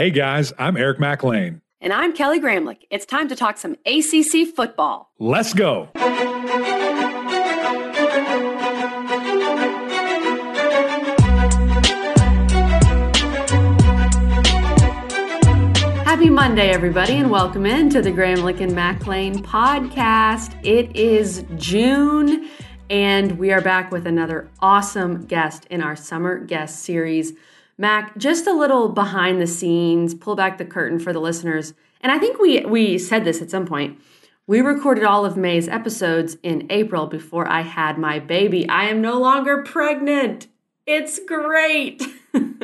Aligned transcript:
Hey 0.00 0.08
guys, 0.08 0.50
I'm 0.58 0.78
Eric 0.78 0.98
McLean. 0.98 1.60
And 1.78 1.92
I'm 1.92 2.14
Kelly 2.14 2.40
Gramlich. 2.40 2.86
It's 2.88 3.04
time 3.04 3.28
to 3.28 3.36
talk 3.36 3.58
some 3.58 3.76
ACC 3.84 4.48
football. 4.56 5.10
Let's 5.18 5.52
go. 5.52 5.90
Happy 16.06 16.30
Monday, 16.30 16.70
everybody, 16.70 17.16
and 17.16 17.30
welcome 17.30 17.66
into 17.66 18.00
the 18.00 18.10
Gramlich 18.10 18.62
and 18.62 18.74
McLean 18.74 19.42
podcast. 19.42 20.54
It 20.64 20.96
is 20.96 21.44
June, 21.58 22.48
and 22.88 23.38
we 23.38 23.52
are 23.52 23.60
back 23.60 23.92
with 23.92 24.06
another 24.06 24.48
awesome 24.60 25.26
guest 25.26 25.66
in 25.66 25.82
our 25.82 25.94
summer 25.94 26.38
guest 26.38 26.84
series. 26.84 27.34
Mac, 27.80 28.14
just 28.18 28.46
a 28.46 28.52
little 28.52 28.90
behind 28.90 29.40
the 29.40 29.46
scenes, 29.46 30.14
pull 30.14 30.36
back 30.36 30.58
the 30.58 30.66
curtain 30.66 30.98
for 30.98 31.14
the 31.14 31.20
listeners. 31.20 31.72
And 32.02 32.12
I 32.12 32.18
think 32.18 32.38
we 32.38 32.60
we 32.66 32.98
said 32.98 33.24
this 33.24 33.40
at 33.40 33.50
some 33.50 33.66
point. 33.66 33.98
We 34.46 34.60
recorded 34.60 35.04
all 35.04 35.24
of 35.24 35.38
May's 35.38 35.66
episodes 35.66 36.36
in 36.42 36.66
April 36.68 37.06
before 37.06 37.48
I 37.48 37.62
had 37.62 37.96
my 37.96 38.18
baby. 38.18 38.68
I 38.68 38.84
am 38.84 39.00
no 39.00 39.18
longer 39.18 39.62
pregnant. 39.62 40.48
It's 40.86 41.20
great. 41.20 42.02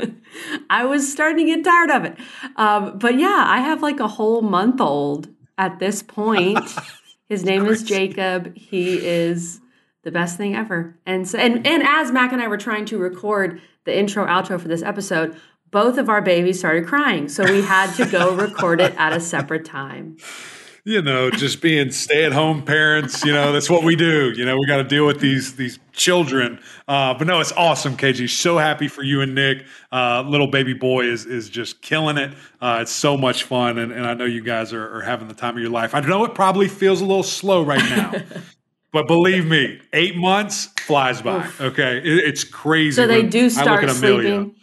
I 0.69 0.85
was 0.85 1.11
starting 1.11 1.47
to 1.47 1.55
get 1.55 1.65
tired 1.65 1.91
of 1.91 2.05
it. 2.05 2.19
Um, 2.57 2.99
but 2.99 3.19
yeah, 3.19 3.45
I 3.47 3.61
have 3.61 3.81
like 3.81 4.01
a 4.01 4.09
whole 4.09 4.43
month 4.43 4.83
old 4.83 5.29
at 5.57 5.79
this 5.79 6.03
point. 6.03 6.59
His 7.29 7.43
name 7.43 7.65
is 7.67 7.83
Jacob. 7.83 8.55
He 8.55 8.99
is 8.99 9.61
the 10.03 10.13
best 10.13 10.37
thing 10.37 10.55
ever. 10.55 10.99
And 11.07 11.27
so, 11.27 11.39
and, 11.39 11.67
and 11.67 11.83
as 11.83 12.13
Mac 12.13 12.33
and 12.33 12.43
I 12.43 12.49
were 12.49 12.59
trying 12.59 12.85
to 12.87 12.99
record 12.99 13.63
the 13.87 13.99
intro 13.99 14.27
outro 14.27 14.61
for 14.61 14.69
this 14.69 14.83
episode, 14.83 15.35
both 15.71 15.97
of 15.97 16.11
our 16.11 16.21
babies 16.21 16.59
started 16.59 16.87
crying. 16.87 17.29
So 17.29 17.45
we 17.51 17.63
had 17.63 17.95
to 17.95 18.05
go 18.05 18.35
record 18.37 18.81
it 18.81 18.95
at 18.99 19.15
a 19.15 19.21
separate 19.21 19.65
time 19.65 20.19
you 20.87 21.03
know, 21.03 21.33
just 21.33 21.61
being 21.61 21.91
stay-at-home 21.91 22.63
parents. 22.63 23.25
You 23.25 23.33
know, 23.33 23.53
that's 23.53 23.69
what 23.69 23.83
we 23.83 23.97
do. 23.97 24.33
You 24.37 24.45
know, 24.45 24.57
we 24.57 24.69
got 24.69 24.77
to 24.77 24.85
deal 24.85 25.05
with 25.05 25.19
these 25.19 25.57
these 25.57 25.81
children. 25.93 26.61
Uh, 26.87 27.13
but 27.13 27.27
no, 27.27 27.41
it's 27.41 27.51
awesome, 27.53 27.97
KG. 27.97 28.31
So 28.31 28.57
happy 28.57 28.87
for 28.87 29.03
you 29.03 29.21
and 29.21 29.35
Nick. 29.35 29.67
Uh, 29.91 30.23
little 30.23 30.47
baby 30.47 30.75
boy 30.75 31.07
is 31.07 31.27
is 31.27 31.51
just 31.51 31.83
killing 31.83 32.17
it. 32.19 32.33
Uh, 32.61 32.79
it's 32.83 32.93
so 32.93 33.17
much 33.17 33.43
fun, 33.43 33.79
and, 33.79 33.91
and 33.91 34.07
I 34.07 34.15
know 34.15 34.27
you 34.27 34.43
guys 34.43 34.73
are, 34.73 34.99
are 34.99 35.03
having 35.03 35.27
the 35.27 35.35
time 35.35 35.57
of 35.57 35.61
your 35.61 35.73
life. 35.73 35.93
I 35.93 36.01
know 36.01 36.25
it 36.25 36.37
probably 36.37 36.69
feels 36.69 37.01
a 37.01 37.05
little 37.05 37.25
slow 37.25 37.65
right 37.65 37.85
now. 37.91 38.15
But 38.97 39.09
believe 39.09 39.45
me, 39.45 39.79
eight 39.93 40.17
months 40.17 40.71
flies 40.79 41.21
by. 41.21 41.45
Oof. 41.45 41.61
Okay, 41.61 41.99
it, 41.99 42.25
it's 42.25 42.45
crazy. 42.45 42.97
So 42.97 43.07
they 43.07 43.25
do 43.25 43.51
start 43.51 43.91
sleeping. 43.91 44.55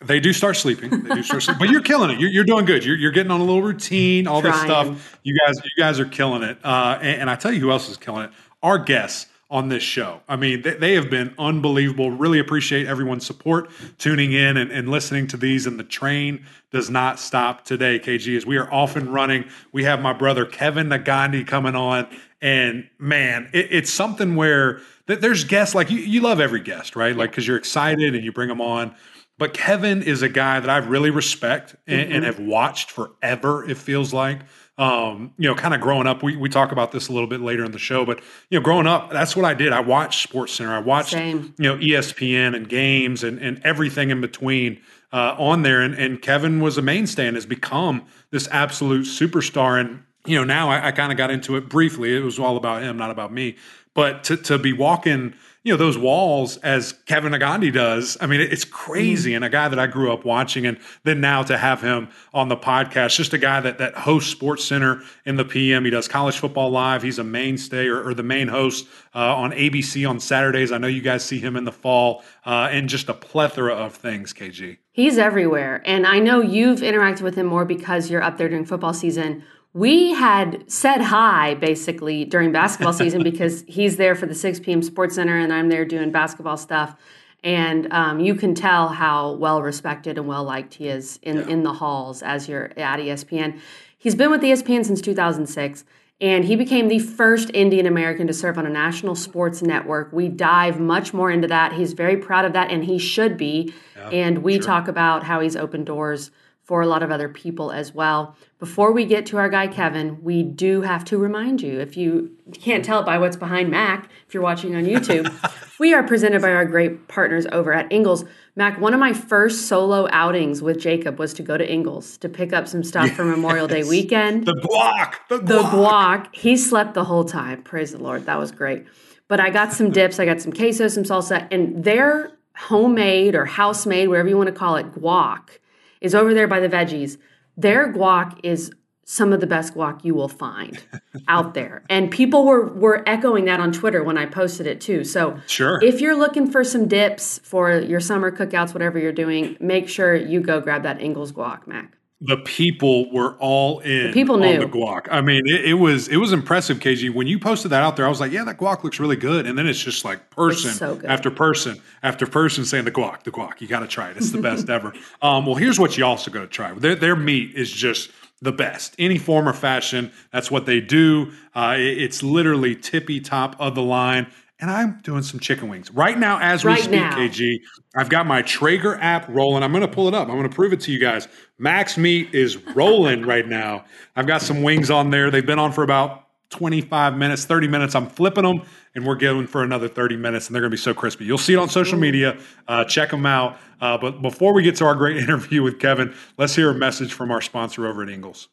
They 0.00 0.18
do 0.18 0.32
start 0.32 0.56
sleeping. 0.56 0.90
They 1.04 1.14
do 1.14 1.22
start 1.22 1.44
sleeping, 1.44 1.60
but 1.60 1.70
you're 1.70 1.82
killing 1.82 2.10
it. 2.10 2.18
You're, 2.18 2.30
you're 2.30 2.44
doing 2.44 2.64
good. 2.64 2.84
You're, 2.84 2.96
you're, 2.96 3.12
getting 3.12 3.30
on 3.30 3.40
a 3.40 3.44
little 3.44 3.62
routine, 3.62 4.26
all 4.26 4.40
Trying. 4.40 4.54
this 4.54 4.62
stuff. 4.62 5.18
You 5.22 5.38
guys, 5.38 5.54
you 5.62 5.80
guys 5.80 6.00
are 6.00 6.04
killing 6.04 6.42
it. 6.42 6.58
Uh, 6.64 6.98
and, 7.00 7.20
and, 7.20 7.30
I 7.30 7.36
tell 7.36 7.52
you 7.52 7.60
who 7.60 7.70
else 7.70 7.88
is 7.88 7.96
killing 7.96 8.24
it. 8.24 8.30
Our 8.60 8.76
guests 8.76 9.28
on 9.48 9.68
this 9.68 9.84
show. 9.84 10.20
I 10.28 10.34
mean, 10.34 10.62
they, 10.62 10.74
they 10.74 10.94
have 10.94 11.08
been 11.08 11.32
unbelievable. 11.38 12.10
Really 12.10 12.40
appreciate 12.40 12.88
everyone's 12.88 13.24
support, 13.24 13.70
tuning 13.98 14.32
in 14.32 14.56
and, 14.56 14.72
and, 14.72 14.88
listening 14.88 15.28
to 15.28 15.36
these. 15.36 15.66
And 15.66 15.78
the 15.78 15.84
train 15.84 16.44
does 16.72 16.90
not 16.90 17.20
stop 17.20 17.64
today, 17.64 18.00
KG, 18.00 18.36
as 18.36 18.44
we 18.44 18.56
are 18.56 18.72
off 18.72 18.96
and 18.96 19.14
running. 19.14 19.44
We 19.70 19.84
have 19.84 20.02
my 20.02 20.12
brother 20.12 20.44
Kevin 20.44 20.88
Negandhi 20.88 21.46
coming 21.46 21.76
on. 21.76 22.08
And 22.40 22.88
man, 22.98 23.50
it, 23.52 23.68
it's 23.70 23.90
something 23.90 24.36
where 24.36 24.80
there's 25.06 25.44
guests 25.44 25.74
like 25.74 25.90
you, 25.90 25.98
you 25.98 26.20
love 26.20 26.40
every 26.40 26.60
guest, 26.60 26.96
right? 26.96 27.16
Like, 27.16 27.30
because 27.30 27.46
you're 27.46 27.56
excited 27.56 28.14
and 28.14 28.24
you 28.24 28.32
bring 28.32 28.48
them 28.48 28.60
on 28.60 28.94
but 29.38 29.52
Kevin 29.52 30.02
is 30.02 30.22
a 30.22 30.28
guy 30.28 30.60
that 30.60 30.70
I 30.70 30.78
really 30.78 31.10
respect 31.10 31.76
and, 31.86 32.00
mm-hmm. 32.00 32.12
and 32.12 32.24
have 32.24 32.40
watched 32.40 32.90
forever, 32.90 33.68
it 33.68 33.76
feels 33.76 34.12
like. 34.12 34.40
Um, 34.78 35.32
you 35.38 35.48
know, 35.48 35.54
kind 35.54 35.74
of 35.74 35.80
growing 35.80 36.06
up, 36.06 36.22
we, 36.22 36.36
we 36.36 36.50
talk 36.50 36.70
about 36.70 36.92
this 36.92 37.08
a 37.08 37.12
little 37.12 37.28
bit 37.28 37.40
later 37.40 37.64
in 37.64 37.72
the 37.72 37.78
show, 37.78 38.04
but 38.04 38.20
you 38.50 38.58
know, 38.58 38.62
growing 38.62 38.86
up, 38.86 39.10
that's 39.10 39.34
what 39.34 39.46
I 39.46 39.54
did. 39.54 39.72
I 39.72 39.80
watched 39.80 40.22
Sports 40.22 40.52
Center. 40.52 40.74
I 40.74 40.80
watched, 40.80 41.12
Same. 41.12 41.54
you 41.58 41.64
know, 41.64 41.78
ESPN 41.78 42.54
and 42.54 42.68
games 42.68 43.24
and, 43.24 43.38
and 43.38 43.60
everything 43.64 44.10
in 44.10 44.20
between 44.20 44.80
uh, 45.12 45.34
on 45.38 45.62
there. 45.62 45.80
And, 45.80 45.94
and 45.94 46.20
Kevin 46.20 46.60
was 46.60 46.76
a 46.76 46.82
mainstay 46.82 47.26
and 47.26 47.36
has 47.36 47.46
become 47.46 48.04
this 48.30 48.48
absolute 48.50 49.06
superstar. 49.06 49.80
And, 49.80 50.02
you 50.26 50.36
know, 50.36 50.44
now 50.44 50.70
I, 50.70 50.88
I 50.88 50.92
kind 50.92 51.12
of 51.12 51.18
got 51.18 51.30
into 51.30 51.56
it 51.56 51.68
briefly. 51.68 52.16
It 52.16 52.20
was 52.20 52.38
all 52.38 52.56
about 52.56 52.82
him, 52.82 52.96
not 52.96 53.10
about 53.10 53.32
me. 53.32 53.56
But 53.94 54.24
to, 54.24 54.36
to 54.36 54.58
be 54.58 54.72
walking– 54.72 55.34
you 55.66 55.72
know 55.72 55.76
those 55.76 55.98
walls 55.98 56.58
as 56.58 56.92
Kevin 57.06 57.32
Negandhi 57.32 57.72
does. 57.72 58.16
I 58.20 58.26
mean, 58.28 58.40
it's 58.40 58.64
crazy, 58.64 59.32
mm. 59.32 59.36
and 59.36 59.44
a 59.44 59.48
guy 59.48 59.66
that 59.66 59.80
I 59.80 59.88
grew 59.88 60.12
up 60.12 60.24
watching, 60.24 60.64
and 60.64 60.78
then 61.02 61.20
now 61.20 61.42
to 61.42 61.58
have 61.58 61.82
him 61.82 62.08
on 62.32 62.48
the 62.48 62.56
podcast, 62.56 63.16
just 63.16 63.32
a 63.32 63.38
guy 63.38 63.58
that 63.58 63.78
that 63.78 63.96
hosts 63.96 64.30
Sports 64.30 64.64
Center 64.64 65.02
in 65.24 65.34
the 65.34 65.44
PM. 65.44 65.84
He 65.84 65.90
does 65.90 66.06
college 66.06 66.38
football 66.38 66.70
live. 66.70 67.02
He's 67.02 67.18
a 67.18 67.24
mainstay 67.24 67.88
or, 67.88 68.00
or 68.06 68.14
the 68.14 68.22
main 68.22 68.46
host 68.46 68.86
uh, 69.12 69.34
on 69.34 69.50
ABC 69.50 70.08
on 70.08 70.20
Saturdays. 70.20 70.70
I 70.70 70.78
know 70.78 70.86
you 70.86 71.02
guys 71.02 71.24
see 71.24 71.40
him 71.40 71.56
in 71.56 71.64
the 71.64 71.72
fall, 71.72 72.22
uh, 72.44 72.68
and 72.70 72.88
just 72.88 73.08
a 73.08 73.14
plethora 73.14 73.74
of 73.74 73.92
things. 73.92 74.32
KG, 74.32 74.78
he's 74.92 75.18
everywhere, 75.18 75.82
and 75.84 76.06
I 76.06 76.20
know 76.20 76.40
you've 76.40 76.78
interacted 76.78 77.22
with 77.22 77.34
him 77.34 77.46
more 77.46 77.64
because 77.64 78.08
you're 78.08 78.22
up 78.22 78.38
there 78.38 78.48
during 78.48 78.66
football 78.66 78.94
season 78.94 79.42
we 79.76 80.14
had 80.14 80.64
said 80.72 81.02
hi 81.02 81.52
basically 81.52 82.24
during 82.24 82.50
basketball 82.50 82.92
season 82.94 83.22
because 83.22 83.62
he's 83.68 83.98
there 83.98 84.14
for 84.14 84.24
the 84.24 84.34
6 84.34 84.60
p.m. 84.60 84.82
Sports 84.82 85.16
Center 85.16 85.36
and 85.36 85.52
I'm 85.52 85.68
there 85.68 85.84
doing 85.84 86.10
basketball 86.10 86.56
stuff. 86.56 86.96
And 87.44 87.92
um, 87.92 88.18
you 88.18 88.34
can 88.34 88.54
tell 88.54 88.88
how 88.88 89.32
well 89.32 89.60
respected 89.60 90.16
and 90.16 90.26
well 90.26 90.44
liked 90.44 90.74
he 90.74 90.88
is 90.88 91.18
in, 91.22 91.36
yeah. 91.36 91.48
in 91.48 91.62
the 91.62 91.74
halls 91.74 92.22
as 92.22 92.48
you're 92.48 92.72
at 92.78 92.98
ESPN. 93.00 93.60
He's 93.98 94.14
been 94.14 94.30
with 94.30 94.40
ESPN 94.40 94.86
since 94.86 95.02
2006 95.02 95.84
and 96.22 96.46
he 96.46 96.56
became 96.56 96.88
the 96.88 96.98
first 96.98 97.50
Indian 97.52 97.84
American 97.84 98.26
to 98.28 98.32
serve 98.32 98.56
on 98.56 98.64
a 98.64 98.70
national 98.70 99.14
sports 99.14 99.60
network. 99.60 100.10
We 100.10 100.28
dive 100.28 100.80
much 100.80 101.12
more 101.12 101.30
into 101.30 101.48
that. 101.48 101.74
He's 101.74 101.92
very 101.92 102.16
proud 102.16 102.46
of 102.46 102.54
that, 102.54 102.70
and 102.70 102.82
he 102.82 102.98
should 102.98 103.36
be. 103.36 103.74
Yeah, 103.94 104.08
and 104.08 104.38
we 104.38 104.54
sure. 104.54 104.62
talk 104.62 104.88
about 104.88 105.24
how 105.24 105.40
he's 105.40 105.56
opened 105.56 105.84
doors 105.84 106.30
for 106.66 106.82
a 106.82 106.86
lot 106.86 107.04
of 107.04 107.12
other 107.12 107.28
people 107.28 107.70
as 107.70 107.94
well. 107.94 108.34
Before 108.58 108.90
we 108.90 109.04
get 109.04 109.24
to 109.26 109.36
our 109.36 109.48
guy 109.48 109.68
Kevin, 109.68 110.20
we 110.22 110.42
do 110.42 110.82
have 110.82 111.04
to 111.04 111.16
remind 111.16 111.62
you 111.62 111.78
if 111.78 111.96
you 111.96 112.36
can't 112.60 112.84
tell 112.84 113.04
by 113.04 113.18
what's 113.18 113.36
behind 113.36 113.70
Mac, 113.70 114.10
if 114.26 114.34
you're 114.34 114.42
watching 114.42 114.74
on 114.74 114.84
YouTube, 114.84 115.30
we 115.78 115.94
are 115.94 116.02
presented 116.02 116.42
by 116.42 116.52
our 116.52 116.64
great 116.64 117.06
partners 117.06 117.46
over 117.52 117.72
at 117.72 117.90
Ingles. 117.92 118.24
Mac, 118.56 118.80
one 118.80 118.92
of 118.92 118.98
my 118.98 119.12
first 119.12 119.68
solo 119.68 120.08
outings 120.10 120.60
with 120.60 120.80
Jacob 120.80 121.20
was 121.20 121.32
to 121.34 121.42
go 121.42 121.56
to 121.56 121.72
Ingles 121.72 122.16
to 122.18 122.28
pick 122.28 122.52
up 122.52 122.66
some 122.66 122.82
stuff 122.82 123.06
yes. 123.06 123.16
for 123.16 123.24
Memorial 123.24 123.68
Day 123.68 123.84
weekend. 123.84 124.44
The 124.44 124.54
guac, 124.54 125.14
the 125.28 125.38
guac. 125.38 125.46
The 125.46 125.62
guac. 125.62 126.34
He 126.34 126.56
slept 126.56 126.94
the 126.94 127.04
whole 127.04 127.24
time. 127.24 127.62
Praise 127.62 127.92
the 127.92 127.98
Lord. 127.98 128.26
That 128.26 128.40
was 128.40 128.50
great. 128.50 128.86
But 129.28 129.38
I 129.38 129.50
got 129.50 129.72
some 129.72 129.90
dips, 129.92 130.18
I 130.18 130.24
got 130.24 130.40
some 130.40 130.52
queso, 130.52 130.88
some 130.88 131.04
salsa, 131.04 131.46
and 131.52 131.84
their 131.84 132.32
homemade 132.56 133.36
or 133.36 133.44
house 133.44 133.86
made, 133.86 134.08
whatever 134.08 134.28
you 134.28 134.36
want 134.36 134.48
to 134.48 134.52
call 134.52 134.74
it, 134.74 134.92
guac 134.92 135.58
is 136.00 136.14
over 136.14 136.34
there 136.34 136.48
by 136.48 136.60
the 136.60 136.68
veggies. 136.68 137.18
Their 137.56 137.92
guac 137.92 138.38
is 138.42 138.70
some 139.08 139.32
of 139.32 139.40
the 139.40 139.46
best 139.46 139.74
guac 139.74 140.04
you 140.04 140.14
will 140.14 140.28
find 140.28 140.82
out 141.28 141.54
there. 141.54 141.84
And 141.88 142.10
people 142.10 142.44
were 142.44 142.66
were 142.66 143.02
echoing 143.08 143.44
that 143.44 143.60
on 143.60 143.72
Twitter 143.72 144.02
when 144.02 144.18
I 144.18 144.26
posted 144.26 144.66
it 144.66 144.80
too. 144.80 145.04
So 145.04 145.38
sure. 145.46 145.82
if 145.82 146.00
you're 146.00 146.16
looking 146.16 146.50
for 146.50 146.64
some 146.64 146.88
dips 146.88 147.38
for 147.44 147.70
your 147.72 148.00
summer 148.00 148.30
cookouts, 148.30 148.74
whatever 148.74 148.98
you're 148.98 149.12
doing, 149.12 149.56
make 149.60 149.88
sure 149.88 150.14
you 150.14 150.40
go 150.40 150.60
grab 150.60 150.82
that 150.82 151.00
Ingles 151.00 151.32
guac, 151.32 151.66
Mac 151.66 151.95
the 152.20 152.38
people 152.38 153.12
were 153.12 153.34
all 153.38 153.80
in 153.80 154.06
the 154.06 154.12
people 154.12 154.38
knew. 154.38 154.54
on 154.54 154.60
the 154.60 154.66
guac. 154.66 155.06
I 155.10 155.20
mean, 155.20 155.46
it, 155.46 155.66
it, 155.66 155.74
was 155.74 156.08
it 156.08 156.16
was 156.16 156.32
impressive, 156.32 156.78
KG. 156.78 157.12
When 157.12 157.26
you 157.26 157.38
posted 157.38 157.70
that 157.72 157.82
out 157.82 157.96
there, 157.96 158.06
I 158.06 158.08
was 158.08 158.20
like, 158.20 158.32
yeah, 158.32 158.44
that 158.44 158.58
guac 158.58 158.84
looks 158.84 158.98
really 158.98 159.16
good. 159.16 159.46
And 159.46 159.58
then 159.58 159.66
it's 159.66 159.82
just 159.82 160.04
like 160.04 160.30
person 160.30 160.72
so 160.72 161.00
after 161.04 161.30
person 161.30 161.78
after 162.02 162.26
person 162.26 162.64
saying 162.64 162.86
the 162.86 162.90
guac, 162.90 163.24
the 163.24 163.30
guac. 163.30 163.60
You 163.60 163.68
got 163.68 163.80
to 163.80 163.86
try 163.86 164.10
it. 164.10 164.16
It's 164.16 164.30
the 164.30 164.40
best 164.40 164.70
ever. 164.70 164.94
Um, 165.20 165.44
well, 165.44 165.56
here's 165.56 165.78
what 165.78 165.98
you 165.98 166.06
also 166.06 166.30
got 166.30 166.40
to 166.40 166.46
try. 166.46 166.72
Their, 166.72 166.94
their 166.94 167.16
meat 167.16 167.54
is 167.54 167.70
just 167.70 168.10
the 168.40 168.52
best. 168.52 168.94
Any 168.98 169.18
form 169.18 169.46
or 169.46 169.52
fashion, 169.52 170.10
that's 170.32 170.50
what 170.50 170.64
they 170.64 170.80
do. 170.80 171.32
Uh, 171.54 171.74
it, 171.78 171.98
it's 172.02 172.22
literally 172.22 172.74
tippy 172.74 173.20
top 173.20 173.56
of 173.58 173.74
the 173.74 173.82
line 173.82 174.26
and 174.58 174.70
I'm 174.70 175.00
doing 175.02 175.22
some 175.22 175.38
chicken 175.38 175.68
wings 175.68 175.90
right 175.90 176.18
now 176.18 176.38
as 176.40 176.64
we 176.64 176.72
right 176.72 176.80
speak. 176.82 176.92
Now. 176.92 177.16
KG, 177.16 177.58
I've 177.94 178.08
got 178.08 178.26
my 178.26 178.42
Traeger 178.42 178.96
app 178.96 179.28
rolling. 179.28 179.62
I'm 179.62 179.72
going 179.72 179.82
to 179.82 179.88
pull 179.88 180.08
it 180.08 180.14
up. 180.14 180.28
I'm 180.28 180.36
going 180.36 180.48
to 180.48 180.54
prove 180.54 180.72
it 180.72 180.80
to 180.82 180.92
you 180.92 180.98
guys. 180.98 181.28
Max 181.58 181.98
Meat 181.98 182.34
is 182.34 182.56
rolling 182.74 183.22
right 183.26 183.46
now. 183.46 183.84
I've 184.14 184.26
got 184.26 184.42
some 184.42 184.62
wings 184.62 184.90
on 184.90 185.10
there. 185.10 185.30
They've 185.30 185.44
been 185.44 185.58
on 185.58 185.72
for 185.72 185.82
about 185.82 186.26
25 186.50 187.16
minutes, 187.16 187.44
30 187.44 187.68
minutes. 187.68 187.94
I'm 187.94 188.06
flipping 188.06 188.44
them, 188.44 188.62
and 188.94 189.04
we're 189.04 189.16
going 189.16 189.46
for 189.46 189.62
another 189.62 189.88
30 189.88 190.16
minutes, 190.16 190.46
and 190.46 190.54
they're 190.54 190.62
going 190.62 190.70
to 190.70 190.76
be 190.76 190.80
so 190.80 190.94
crispy. 190.94 191.24
You'll 191.24 191.38
see 191.38 191.54
it 191.54 191.58
on 191.58 191.68
social 191.68 191.98
media. 191.98 192.38
Uh, 192.68 192.84
check 192.84 193.10
them 193.10 193.26
out. 193.26 193.58
Uh, 193.80 193.98
but 193.98 194.22
before 194.22 194.54
we 194.54 194.62
get 194.62 194.76
to 194.76 194.84
our 194.84 194.94
great 194.94 195.16
interview 195.22 195.62
with 195.62 195.78
Kevin, 195.78 196.14
let's 196.38 196.54
hear 196.54 196.70
a 196.70 196.74
message 196.74 197.12
from 197.12 197.30
our 197.30 197.40
sponsor 197.40 197.86
over 197.86 198.02
at 198.02 198.08
Ingles. 198.08 198.48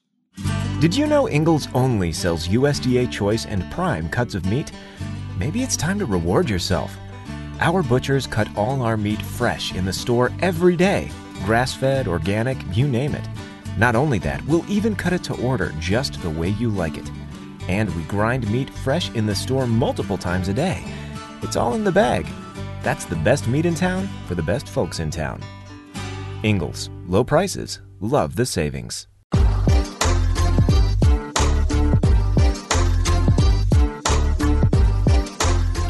Did 0.79 0.95
you 0.97 1.07
know 1.07 1.29
Ingles 1.29 1.67
only 1.73 2.11
sells 2.11 2.47
USDA 2.50 3.09
choice 3.09 3.45
and 3.45 3.69
prime 3.71 4.09
cuts 4.09 4.35
of 4.35 4.45
meat? 4.47 4.71
Maybe 5.38 5.63
it's 5.63 5.77
time 5.77 6.00
to 6.00 6.06
reward 6.06 6.50
yourself. 6.50 6.95
Our 7.59 7.83
butchers 7.83 8.27
cut 8.27 8.47
all 8.57 8.81
our 8.81 8.97
meat 8.97 9.21
fresh 9.21 9.74
in 9.74 9.85
the 9.85 9.94
store 9.94 10.31
every 10.41 10.75
day 10.75 11.12
grass 11.44 11.74
fed, 11.74 12.07
organic, 12.07 12.57
you 12.75 12.88
name 12.88 13.13
it. 13.13 13.27
Not 13.77 13.95
only 13.95 14.18
that, 14.19 14.44
we'll 14.45 14.69
even 14.69 14.95
cut 14.95 15.13
it 15.13 15.24
to 15.25 15.41
order 15.41 15.74
just 15.80 16.21
the 16.21 16.30
way 16.30 16.50
you 16.50 16.69
like 16.69 16.97
it. 16.97 17.09
And 17.68 17.94
we 17.95 18.03
grind 18.03 18.50
meat 18.51 18.69
fresh 18.69 19.12
in 19.12 19.25
the 19.25 19.35
store 19.35 19.68
multiple 19.68 20.18
times 20.18 20.47
a 20.47 20.53
day. 20.53 20.83
It's 21.41 21.56
all 21.56 21.74
in 21.74 21.83
the 21.83 21.91
bag. 21.91 22.27
That's 22.81 23.06
the 23.06 23.15
best 23.18 23.47
meat 23.47 23.65
in 23.65 23.75
town 23.75 24.09
for 24.27 24.36
the 24.36 24.44
best 24.44 24.68
folks 24.68 25.00
in 25.00 25.09
town. 25.09 25.41
Ingles, 26.44 26.89
low 27.07 27.24
prices, 27.24 27.81
love 28.00 28.36
the 28.36 28.45
savings. 28.45 29.07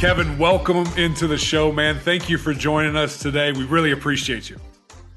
Kevin, 0.03 0.37
welcome 0.37 0.85
into 0.97 1.27
the 1.27 1.37
show, 1.37 1.71
man. 1.71 1.97
Thank 1.97 2.27
you 2.27 2.37
for 2.37 2.53
joining 2.53 2.97
us 2.97 3.19
today. 3.19 3.53
We 3.53 3.63
really 3.63 3.93
appreciate 3.93 4.49
you. 4.49 4.57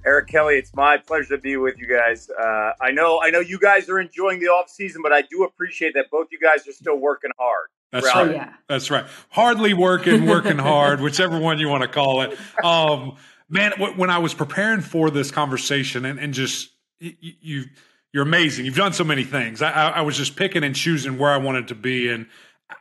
Eric 0.05 0.29
Kelly, 0.29 0.55
it's 0.59 0.73
my 0.77 0.97
pleasure 0.97 1.35
to 1.35 1.43
be 1.43 1.57
with 1.57 1.77
you 1.77 1.89
guys. 1.89 2.31
Uh, 2.31 2.71
I 2.81 2.93
know, 2.93 3.21
I 3.21 3.31
know 3.31 3.41
you 3.41 3.59
guys 3.59 3.89
are 3.89 3.99
enjoying 3.99 4.39
the 4.39 4.47
off 4.47 4.71
season, 4.71 5.03
but 5.03 5.13
I 5.13 5.23
do 5.23 5.43
appreciate 5.43 5.95
that 5.95 6.09
both 6.09 6.29
you 6.31 6.39
guys 6.39 6.69
are 6.69 6.73
still 6.73 6.99
working 6.99 7.33
hard. 7.37 7.67
That's 7.91 8.07
right. 8.07 8.31
Yeah. 8.31 8.53
That's 8.69 8.89
right. 8.89 9.07
Hardly 9.29 9.75
working, 9.75 10.25
working 10.25 10.59
hard, 10.59 11.01
whichever 11.01 11.37
one 11.41 11.59
you 11.59 11.67
want 11.67 11.83
to 11.83 11.89
call 11.89 12.21
it. 12.21 12.39
Um, 12.63 13.17
man, 13.49 13.73
when 13.97 14.09
I 14.09 14.19
was 14.19 14.35
preparing 14.35 14.83
for 14.83 15.11
this 15.11 15.33
conversation, 15.33 16.05
and, 16.05 16.21
and 16.21 16.33
just 16.33 16.71
you, 17.01 17.13
you, 17.21 17.65
you're 18.13 18.23
amazing. 18.23 18.67
You've 18.67 18.77
done 18.77 18.93
so 18.93 19.03
many 19.03 19.25
things. 19.25 19.63
I, 19.63 19.89
I 19.89 20.03
was 20.03 20.17
just 20.17 20.37
picking 20.37 20.63
and 20.63 20.77
choosing 20.77 21.19
where 21.19 21.33
I 21.33 21.39
wanted 21.39 21.67
to 21.69 21.75
be, 21.75 22.09
and 22.09 22.29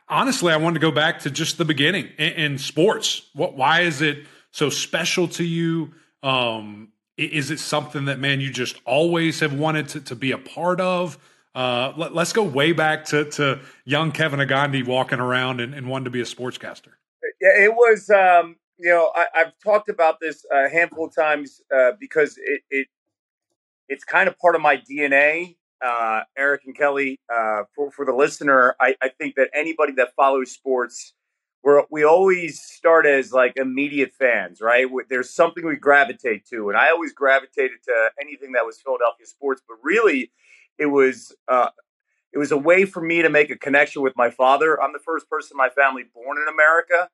honestly, 0.08 0.52
I 0.52 0.56
wanted 0.56 0.74
to 0.74 0.86
go 0.86 0.90
back 0.90 1.20
to 1.20 1.30
just 1.30 1.58
the 1.58 1.64
beginning 1.64 2.08
in, 2.18 2.32
in 2.32 2.58
sports. 2.58 3.28
What? 3.34 3.56
Why 3.56 3.82
is 3.82 4.02
it 4.02 4.24
so 4.50 4.70
special 4.70 5.28
to 5.28 5.44
you? 5.44 5.92
Um, 6.22 6.88
is 7.16 7.50
it 7.50 7.60
something 7.60 8.06
that 8.06 8.18
man 8.18 8.40
you 8.40 8.50
just 8.50 8.80
always 8.84 9.40
have 9.40 9.54
wanted 9.54 9.88
to, 9.90 10.00
to 10.02 10.16
be 10.16 10.32
a 10.32 10.38
part 10.38 10.80
of? 10.80 11.18
Uh, 11.54 11.92
let, 11.96 12.14
us 12.14 12.34
go 12.34 12.42
way 12.42 12.72
back 12.72 13.06
to, 13.06 13.24
to 13.30 13.58
young 13.86 14.12
Kevin 14.12 14.40
Negandhi 14.40 14.86
walking 14.86 15.20
around 15.20 15.60
and, 15.60 15.72
and 15.74 15.88
wanting 15.88 16.04
to 16.04 16.10
be 16.10 16.20
a 16.20 16.24
sportscaster. 16.24 16.92
Yeah, 17.40 17.64
it 17.64 17.72
was. 17.72 18.10
Um, 18.10 18.56
you 18.78 18.90
know, 18.90 19.10
I, 19.14 19.26
have 19.34 19.52
talked 19.64 19.88
about 19.88 20.20
this 20.20 20.44
a 20.52 20.68
handful 20.68 21.06
of 21.06 21.14
times 21.14 21.62
uh, 21.74 21.92
because 21.98 22.36
it, 22.36 22.60
it 22.70 22.88
it's 23.88 24.04
kind 24.04 24.28
of 24.28 24.38
part 24.38 24.54
of 24.54 24.60
my 24.60 24.76
DNA 24.76 25.56
uh, 25.84 26.22
Eric 26.36 26.62
and 26.66 26.76
Kelly, 26.76 27.20
uh, 27.32 27.62
for, 27.74 27.90
for 27.90 28.04
the 28.04 28.12
listener, 28.12 28.74
I, 28.80 28.94
I 29.02 29.08
think 29.08 29.36
that 29.36 29.50
anybody 29.54 29.92
that 29.96 30.14
follows 30.14 30.50
sports, 30.50 31.14
we're, 31.62 31.82
we 31.90 32.04
always 32.04 32.60
start 32.60 33.06
as 33.06 33.32
like 33.32 33.54
immediate 33.56 34.12
fans, 34.12 34.60
right? 34.60 34.86
There's 35.08 35.30
something 35.30 35.66
we 35.66 35.76
gravitate 35.76 36.46
to. 36.46 36.68
And 36.68 36.78
I 36.78 36.90
always 36.90 37.12
gravitated 37.12 37.78
to 37.84 38.10
anything 38.20 38.52
that 38.52 38.64
was 38.64 38.80
Philadelphia 38.80 39.26
sports, 39.26 39.62
but 39.68 39.76
really 39.82 40.30
it 40.78 40.86
was, 40.86 41.34
uh, 41.48 41.68
it 42.32 42.38
was 42.38 42.52
a 42.52 42.58
way 42.58 42.84
for 42.84 43.00
me 43.00 43.22
to 43.22 43.30
make 43.30 43.50
a 43.50 43.56
connection 43.56 44.02
with 44.02 44.14
my 44.16 44.30
father. 44.30 44.80
I'm 44.82 44.92
the 44.92 44.98
first 44.98 45.28
person 45.28 45.54
in 45.54 45.58
my 45.58 45.70
family 45.70 46.04
born 46.14 46.36
in 46.38 46.52
America. 46.52 47.08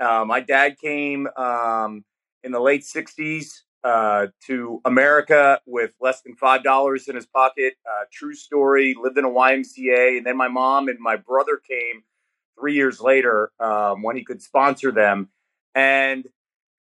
Uh, 0.00 0.24
my 0.24 0.40
dad 0.40 0.78
came 0.78 1.26
um, 1.36 2.04
in 2.44 2.52
the 2.52 2.60
late 2.60 2.82
60s 2.82 3.62
uh, 3.84 4.26
to 4.46 4.80
America 4.84 5.60
with 5.66 5.92
less 6.00 6.22
than 6.22 6.34
five 6.34 6.62
dollars 6.62 7.08
in 7.08 7.14
his 7.14 7.26
pocket. 7.26 7.74
Uh, 7.86 8.04
true 8.12 8.34
story. 8.34 8.94
Lived 9.00 9.18
in 9.18 9.24
a 9.24 9.30
YMCA, 9.30 10.18
and 10.18 10.26
then 10.26 10.36
my 10.36 10.48
mom 10.48 10.88
and 10.88 10.98
my 10.98 11.16
brother 11.16 11.56
came 11.56 12.02
three 12.58 12.74
years 12.74 13.00
later 13.00 13.52
um, 13.60 14.02
when 14.02 14.16
he 14.16 14.24
could 14.24 14.42
sponsor 14.42 14.90
them. 14.90 15.28
And 15.74 16.26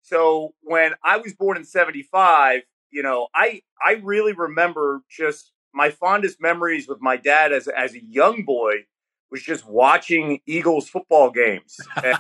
so 0.02 0.54
when 0.62 0.94
I 1.04 1.18
was 1.18 1.34
born 1.34 1.58
in 1.58 1.66
'75, 1.66 2.62
you 2.92 3.04
know, 3.04 3.28
I 3.34 3.62
I 3.86 3.94
really 4.04 4.34
remember 4.34 5.02
just 5.10 5.52
my 5.74 5.92
fondest 5.92 6.42
memories 6.42 6.88
with 6.88 7.00
my 7.02 7.18
dad 7.18 7.52
as 7.52 7.68
as 7.68 7.94
a 7.94 8.04
young 8.04 8.44
boy 8.44 8.86
was 9.30 9.44
just 9.44 9.68
watching 9.68 10.40
Eagles 10.46 10.90
football 10.90 11.30
games. 11.30 11.78
And, 12.04 12.18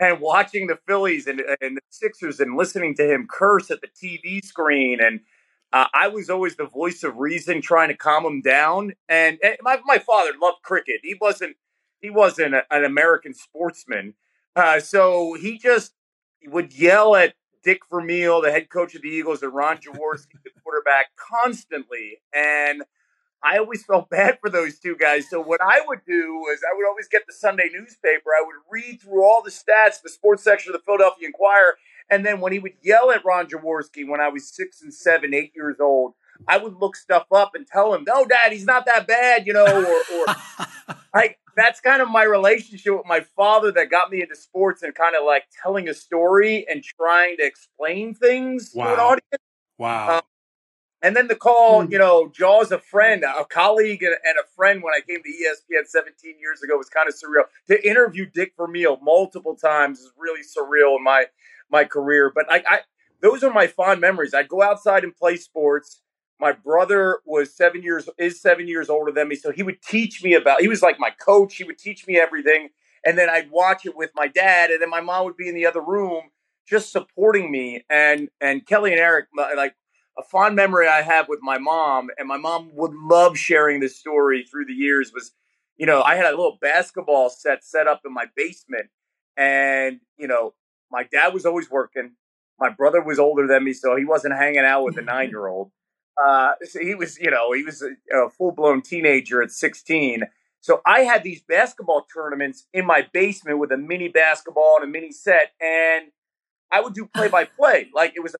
and 0.00 0.20
watching 0.20 0.66
the 0.66 0.78
Phillies 0.86 1.26
and, 1.26 1.40
and 1.60 1.76
the 1.76 1.82
Sixers 1.90 2.40
and 2.40 2.56
listening 2.56 2.94
to 2.96 3.12
him 3.12 3.26
curse 3.28 3.70
at 3.70 3.80
the 3.80 3.88
TV 3.88 4.44
screen. 4.44 5.00
And 5.00 5.20
uh, 5.72 5.86
I 5.92 6.08
was 6.08 6.30
always 6.30 6.56
the 6.56 6.66
voice 6.66 7.02
of 7.02 7.16
reason, 7.16 7.60
trying 7.60 7.88
to 7.88 7.96
calm 7.96 8.24
him 8.24 8.40
down. 8.40 8.92
And, 9.08 9.38
and 9.42 9.56
my 9.62 9.78
my 9.84 9.98
father 9.98 10.32
loved 10.40 10.62
cricket. 10.62 11.00
He 11.02 11.16
wasn't 11.20 11.56
he 12.00 12.10
wasn't 12.10 12.54
a, 12.54 12.64
an 12.70 12.84
American 12.84 13.34
sportsman, 13.34 14.14
uh, 14.56 14.80
so 14.80 15.34
he 15.34 15.58
just 15.58 15.92
would 16.46 16.72
yell 16.72 17.16
at 17.16 17.34
Dick 17.62 17.80
Vermeil, 17.90 18.40
the 18.40 18.50
head 18.50 18.70
coach 18.70 18.94
of 18.94 19.02
the 19.02 19.08
Eagles, 19.08 19.42
and 19.42 19.52
Ron 19.52 19.78
Jaworski, 19.78 20.36
the 20.44 20.50
quarterback, 20.62 21.06
constantly. 21.16 22.18
And 22.32 22.82
I 23.42 23.58
always 23.58 23.84
felt 23.84 24.10
bad 24.10 24.38
for 24.40 24.50
those 24.50 24.78
two 24.78 24.96
guys. 24.96 25.28
So 25.28 25.40
what 25.40 25.60
I 25.62 25.80
would 25.86 26.00
do 26.06 26.34
was 26.36 26.60
I 26.62 26.76
would 26.76 26.86
always 26.86 27.08
get 27.08 27.22
the 27.26 27.32
Sunday 27.32 27.68
newspaper. 27.72 28.30
I 28.36 28.44
would 28.44 28.56
read 28.70 29.00
through 29.00 29.24
all 29.24 29.42
the 29.42 29.50
stats, 29.50 30.02
the 30.02 30.10
sports 30.10 30.42
section 30.42 30.74
of 30.74 30.80
the 30.80 30.84
Philadelphia 30.84 31.26
Inquirer, 31.26 31.76
and 32.10 32.24
then 32.24 32.40
when 32.40 32.52
he 32.52 32.58
would 32.58 32.74
yell 32.82 33.10
at 33.10 33.24
Ron 33.24 33.46
Jaworski 33.46 34.08
when 34.08 34.20
I 34.20 34.28
was 34.28 34.48
six 34.48 34.82
and 34.82 34.92
seven, 34.92 35.34
eight 35.34 35.52
years 35.54 35.76
old, 35.80 36.14
I 36.46 36.58
would 36.58 36.74
look 36.74 36.96
stuff 36.96 37.26
up 37.32 37.54
and 37.54 37.66
tell 37.66 37.92
him, 37.94 38.04
"No, 38.06 38.24
Dad, 38.24 38.52
he's 38.52 38.64
not 38.64 38.86
that 38.86 39.06
bad," 39.06 39.46
you 39.46 39.52
know, 39.52 39.66
or, 39.66 40.16
or 40.16 40.96
like 41.14 41.38
that's 41.56 41.80
kind 41.80 42.00
of 42.00 42.08
my 42.08 42.22
relationship 42.22 42.96
with 42.96 43.06
my 43.06 43.20
father 43.36 43.72
that 43.72 43.90
got 43.90 44.10
me 44.10 44.22
into 44.22 44.36
sports 44.36 44.82
and 44.82 44.94
kind 44.94 45.16
of 45.16 45.24
like 45.26 45.44
telling 45.62 45.88
a 45.88 45.94
story 45.94 46.64
and 46.68 46.84
trying 46.84 47.36
to 47.38 47.44
explain 47.44 48.14
things 48.14 48.72
wow. 48.74 48.86
to 48.86 48.92
an 48.92 49.00
audience. 49.00 49.42
Wow. 49.76 50.16
Um, 50.18 50.22
and 51.02 51.14
then 51.14 51.28
the 51.28 51.36
call, 51.36 51.84
hmm. 51.84 51.92
you 51.92 51.98
know, 51.98 52.30
Jaws, 52.34 52.72
a 52.72 52.78
friend, 52.78 53.24
a 53.24 53.44
colleague, 53.44 54.02
and 54.02 54.12
a 54.12 54.46
friend 54.56 54.82
when 54.82 54.94
I 54.94 55.00
came 55.00 55.22
to 55.22 55.28
ESPN 55.28 55.86
17 55.86 56.38
years 56.40 56.62
ago 56.62 56.76
was 56.76 56.88
kind 56.88 57.08
of 57.08 57.14
surreal. 57.14 57.44
To 57.68 57.88
interview 57.88 58.26
Dick 58.26 58.54
Vermeil 58.56 58.98
multiple 59.02 59.54
times 59.54 60.00
is 60.00 60.12
really 60.18 60.42
surreal 60.42 60.96
in 60.96 61.04
my 61.04 61.26
my 61.70 61.84
career. 61.84 62.32
But 62.34 62.50
I, 62.50 62.62
I 62.66 62.80
those 63.20 63.42
are 63.42 63.52
my 63.52 63.66
fond 63.66 64.00
memories. 64.00 64.34
I'd 64.34 64.48
go 64.48 64.62
outside 64.62 65.04
and 65.04 65.14
play 65.14 65.36
sports. 65.36 66.02
My 66.40 66.52
brother 66.52 67.18
was 67.24 67.56
seven 67.56 67.82
years 67.82 68.08
is 68.18 68.40
seven 68.40 68.68
years 68.68 68.88
older 68.88 69.12
than 69.12 69.28
me, 69.28 69.36
so 69.36 69.50
he 69.50 69.62
would 69.62 69.82
teach 69.82 70.22
me 70.22 70.34
about. 70.34 70.60
He 70.60 70.68
was 70.68 70.82
like 70.82 70.98
my 70.98 71.10
coach. 71.10 71.56
He 71.56 71.64
would 71.64 71.78
teach 71.78 72.06
me 72.06 72.16
everything, 72.16 72.70
and 73.04 73.18
then 73.18 73.28
I'd 73.28 73.50
watch 73.50 73.86
it 73.86 73.96
with 73.96 74.10
my 74.14 74.28
dad, 74.28 74.70
and 74.70 74.80
then 74.80 74.90
my 74.90 75.00
mom 75.00 75.24
would 75.24 75.36
be 75.36 75.48
in 75.48 75.54
the 75.54 75.66
other 75.66 75.80
room 75.80 76.30
just 76.68 76.92
supporting 76.92 77.50
me. 77.50 77.84
And 77.90 78.28
and 78.40 78.66
Kelly 78.66 78.92
and 78.92 79.00
Eric, 79.00 79.26
like 79.36 79.74
a 80.18 80.22
fond 80.22 80.56
memory 80.56 80.88
I 80.88 81.02
have 81.02 81.28
with 81.28 81.38
my 81.42 81.58
mom, 81.58 82.08
and 82.18 82.26
my 82.26 82.36
mom 82.36 82.70
would 82.74 82.92
love 82.92 83.38
sharing 83.38 83.80
this 83.80 83.96
story 83.96 84.44
through 84.44 84.66
the 84.66 84.74
years 84.74 85.12
was, 85.14 85.32
you 85.76 85.86
know, 85.86 86.02
I 86.02 86.16
had 86.16 86.26
a 86.26 86.30
little 86.30 86.58
basketball 86.60 87.30
set 87.30 87.64
set 87.64 87.86
up 87.86 88.02
in 88.04 88.12
my 88.12 88.26
basement, 88.36 88.86
and 89.36 90.00
you 90.18 90.26
know, 90.26 90.54
my 90.90 91.04
dad 91.04 91.32
was 91.32 91.46
always 91.46 91.70
working. 91.70 92.12
My 92.58 92.70
brother 92.70 93.00
was 93.00 93.20
older 93.20 93.46
than 93.46 93.64
me, 93.64 93.72
so 93.72 93.96
he 93.96 94.04
wasn't 94.04 94.34
hanging 94.34 94.64
out 94.64 94.82
with 94.82 94.98
a 94.98 95.02
nine 95.14 95.30
year 95.30 95.46
old. 95.46 95.70
Uh, 96.20 96.52
so 96.64 96.80
he 96.80 96.96
was, 96.96 97.16
you 97.18 97.30
know, 97.30 97.52
he 97.52 97.62
was 97.62 97.80
a, 97.82 98.16
a 98.16 98.28
full 98.28 98.50
blown 98.50 98.82
teenager 98.82 99.40
at 99.40 99.52
16. 99.52 100.24
So 100.60 100.80
I 100.84 101.00
had 101.00 101.22
these 101.22 101.40
basketball 101.40 102.04
tournaments 102.12 102.66
in 102.72 102.84
my 102.84 103.06
basement 103.12 103.60
with 103.60 103.70
a 103.70 103.76
mini 103.76 104.08
basketball 104.08 104.78
and 104.80 104.84
a 104.84 104.88
mini 104.88 105.12
set, 105.12 105.52
and 105.60 106.06
I 106.72 106.80
would 106.80 106.94
do 106.94 107.06
play 107.06 107.28
by 107.28 107.44
play. 107.44 107.88
Like 107.94 108.14
it 108.16 108.20
was 108.20 108.34
a 108.34 108.38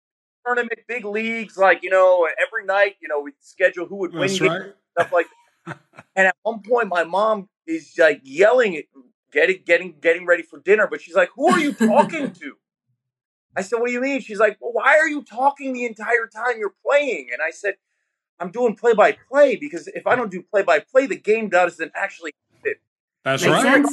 tournament, 0.49 0.81
big 0.87 1.05
leagues, 1.05 1.57
like 1.57 1.83
you 1.83 1.90
know, 1.90 2.28
every 2.47 2.64
night, 2.64 2.97
you 3.00 3.09
know, 3.09 3.21
we 3.21 3.33
schedule 3.40 3.87
who 3.87 3.97
would 3.97 4.12
win, 4.12 4.21
right. 4.21 4.75
stuff 4.93 5.12
like. 5.12 5.26
that. 5.67 5.78
and 6.17 6.26
at 6.26 6.37
one 6.43 6.61
point, 6.62 6.88
my 6.88 7.05
mom 7.05 7.49
is 7.67 7.95
like 7.99 8.21
yelling, 8.25 8.83
getting 9.33 9.62
getting 9.64 9.95
getting 10.00 10.26
ready 10.26 10.43
for 10.43 10.59
dinner, 10.61 10.87
but 10.87 11.00
she's 11.00 11.14
like, 11.14 11.31
"Who 11.37 11.49
are 11.49 11.61
you 11.61 11.73
talking 11.73 12.33
to?" 12.40 12.57
I 13.57 13.62
said, 13.62 13.78
"What 13.81 13.87
do 13.87 13.93
you 13.93 14.00
mean?" 14.00 14.21
She's 14.21 14.38
like, 14.38 14.57
"Well, 14.61 14.73
why 14.73 14.97
are 14.99 15.09
you 15.09 15.23
talking 15.23 15.73
the 15.73 15.85
entire 15.85 16.26
time 16.26 16.59
you're 16.59 16.75
playing?" 16.87 17.28
And 17.33 17.43
I 17.47 17.50
said, 17.50 17.75
"I'm 18.40 18.50
doing 18.50 18.76
play 18.76 18.95
by 18.95 19.17
play 19.31 19.57
because 19.57 19.88
if 19.88 20.07
I 20.07 20.14
don't 20.14 20.31
do 20.31 20.43
play 20.43 20.62
by 20.62 20.81
play, 20.81 21.07
the 21.07 21.17
game 21.17 21.49
doesn't 21.49 21.93
actually 21.95 22.33
fit." 22.62 22.78
That's 23.25 23.45
Makes 23.45 23.64
right. 23.64 23.85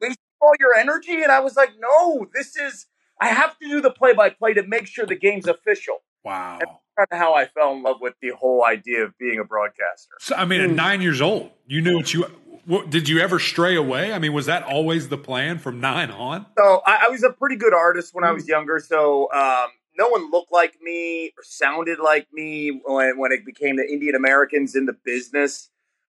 Waste 0.00 0.18
all 0.40 0.52
your 0.58 0.74
energy, 0.74 1.22
and 1.22 1.30
I 1.30 1.40
was 1.40 1.56
like, 1.56 1.72
"No, 1.78 2.26
this 2.34 2.56
is." 2.56 2.86
I 3.20 3.28
have 3.28 3.58
to 3.58 3.68
do 3.68 3.80
the 3.80 3.90
play 3.90 4.14
by 4.14 4.30
play 4.30 4.54
to 4.54 4.66
make 4.66 4.86
sure 4.86 5.06
the 5.06 5.14
game's 5.14 5.46
official. 5.46 5.98
Wow. 6.24 6.58
That's 6.58 6.72
kind 6.96 7.08
of 7.12 7.18
how 7.18 7.34
I 7.34 7.46
fell 7.46 7.72
in 7.72 7.82
love 7.82 7.96
with 8.00 8.14
the 8.20 8.30
whole 8.30 8.64
idea 8.64 9.04
of 9.04 9.16
being 9.18 9.38
a 9.38 9.44
broadcaster. 9.44 10.14
So, 10.20 10.34
I 10.34 10.44
mean, 10.44 10.60
at 10.60 10.70
hmm. 10.70 10.76
nine 10.76 11.02
years 11.02 11.20
old, 11.20 11.50
you 11.66 11.80
knew 11.80 11.96
what 11.96 12.12
you. 12.12 12.26
What, 12.66 12.90
did 12.90 13.08
you 13.08 13.18
ever 13.20 13.38
stray 13.38 13.74
away? 13.74 14.12
I 14.12 14.18
mean, 14.18 14.34
was 14.34 14.46
that 14.46 14.62
always 14.62 15.08
the 15.08 15.16
plan 15.16 15.58
from 15.58 15.80
nine 15.80 16.10
on? 16.10 16.46
So 16.58 16.82
I, 16.86 17.06
I 17.06 17.08
was 17.08 17.22
a 17.22 17.30
pretty 17.30 17.56
good 17.56 17.72
artist 17.72 18.14
when 18.14 18.22
I 18.22 18.32
was 18.32 18.44
hmm. 18.44 18.50
younger. 18.50 18.78
So 18.78 19.32
um, 19.32 19.68
no 19.98 20.08
one 20.08 20.30
looked 20.30 20.52
like 20.52 20.74
me 20.80 21.28
or 21.36 21.42
sounded 21.42 21.98
like 21.98 22.28
me 22.32 22.80
when, 22.84 23.18
when 23.18 23.32
it 23.32 23.44
became 23.44 23.76
the 23.76 23.90
Indian 23.90 24.14
Americans 24.14 24.76
in 24.76 24.86
the 24.86 24.96
business. 25.04 25.70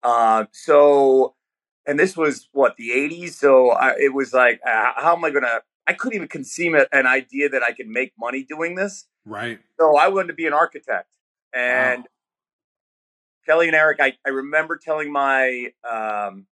Uh, 0.04 0.46
so, 0.52 1.36
and 1.88 1.98
this 1.98 2.18
was 2.18 2.50
what 2.52 2.76
the 2.76 2.90
'80s. 2.90 3.32
So 3.32 3.72
I, 3.72 3.96
it 3.98 4.14
was 4.14 4.34
like, 4.34 4.60
uh, 4.66 4.92
how 4.98 5.16
am 5.16 5.24
I 5.24 5.30
going 5.32 5.44
to 5.44 5.62
I 5.86 5.94
couldn't 5.94 6.16
even 6.16 6.28
conceive 6.28 6.74
an 6.74 7.06
idea 7.06 7.50
that 7.50 7.64
I 7.64 7.72
could 7.72 7.88
make 7.88 8.14
money 8.18 8.44
doing 8.44 8.76
this. 8.76 9.06
Right. 9.26 9.60
So 9.80 9.98
I 9.98 10.08
wanted 10.08 10.28
to 10.28 10.34
be 10.34 10.48
an 10.48 10.54
architect, 10.54 11.10
and 11.54 12.02
wow. 12.02 12.08
Kelly 13.46 13.68
and 13.68 13.76
Eric, 13.76 14.00
I, 14.02 14.14
I 14.26 14.30
remember 14.30 14.78
telling 14.78 15.12
my 15.12 15.72
um, 15.90 16.46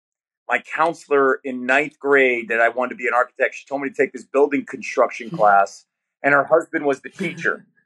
my 0.48 0.60
counselor 0.60 1.40
in 1.44 1.66
ninth 1.66 1.98
grade 1.98 2.48
that 2.48 2.60
I 2.60 2.70
wanted 2.70 2.90
to 2.90 2.96
be 2.96 3.06
an 3.06 3.14
architect. 3.14 3.54
She 3.54 3.66
told 3.66 3.82
me 3.82 3.90
to 3.90 3.94
take 3.94 4.12
this 4.12 4.24
building 4.24 4.64
construction 4.64 5.30
class, 5.36 5.86
and 6.22 6.32
her 6.34 6.44
husband 6.44 6.84
was 6.84 7.00
the 7.00 7.10
teacher. 7.10 7.66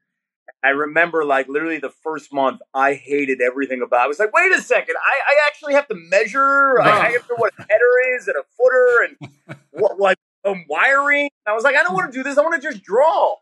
I 0.64 0.68
remember 0.68 1.24
like 1.24 1.48
literally 1.48 1.78
the 1.78 1.90
first 1.90 2.32
month, 2.32 2.60
I 2.72 2.94
hated 2.94 3.40
everything 3.40 3.82
about. 3.82 4.02
It. 4.02 4.04
I 4.04 4.06
was 4.08 4.18
like, 4.20 4.32
wait 4.32 4.52
a 4.52 4.60
second, 4.60 4.94
I, 4.96 5.34
I 5.34 5.46
actually 5.48 5.74
have 5.74 5.88
to 5.88 5.94
measure. 5.94 6.80
I, 6.80 6.88
I, 6.88 7.10
have 7.10 7.26
to 7.26 7.32
know 7.32 7.36
what 7.36 7.52
a 7.58 7.62
header 7.62 8.16
is 8.16 8.28
and 8.28 8.36
a 8.36 8.44
footer 8.56 9.08
and 9.08 9.58
what 9.72 9.98
like 9.98 10.18
um, 10.44 10.64
wiring. 10.68 11.30
I 11.46 11.52
was 11.52 11.64
like, 11.64 11.76
I 11.76 11.82
don't 11.82 11.94
want 11.94 12.12
to 12.12 12.18
do 12.18 12.22
this. 12.22 12.38
I 12.38 12.42
want 12.42 12.60
to 12.60 12.68
just 12.68 12.82
draw. 12.82 13.36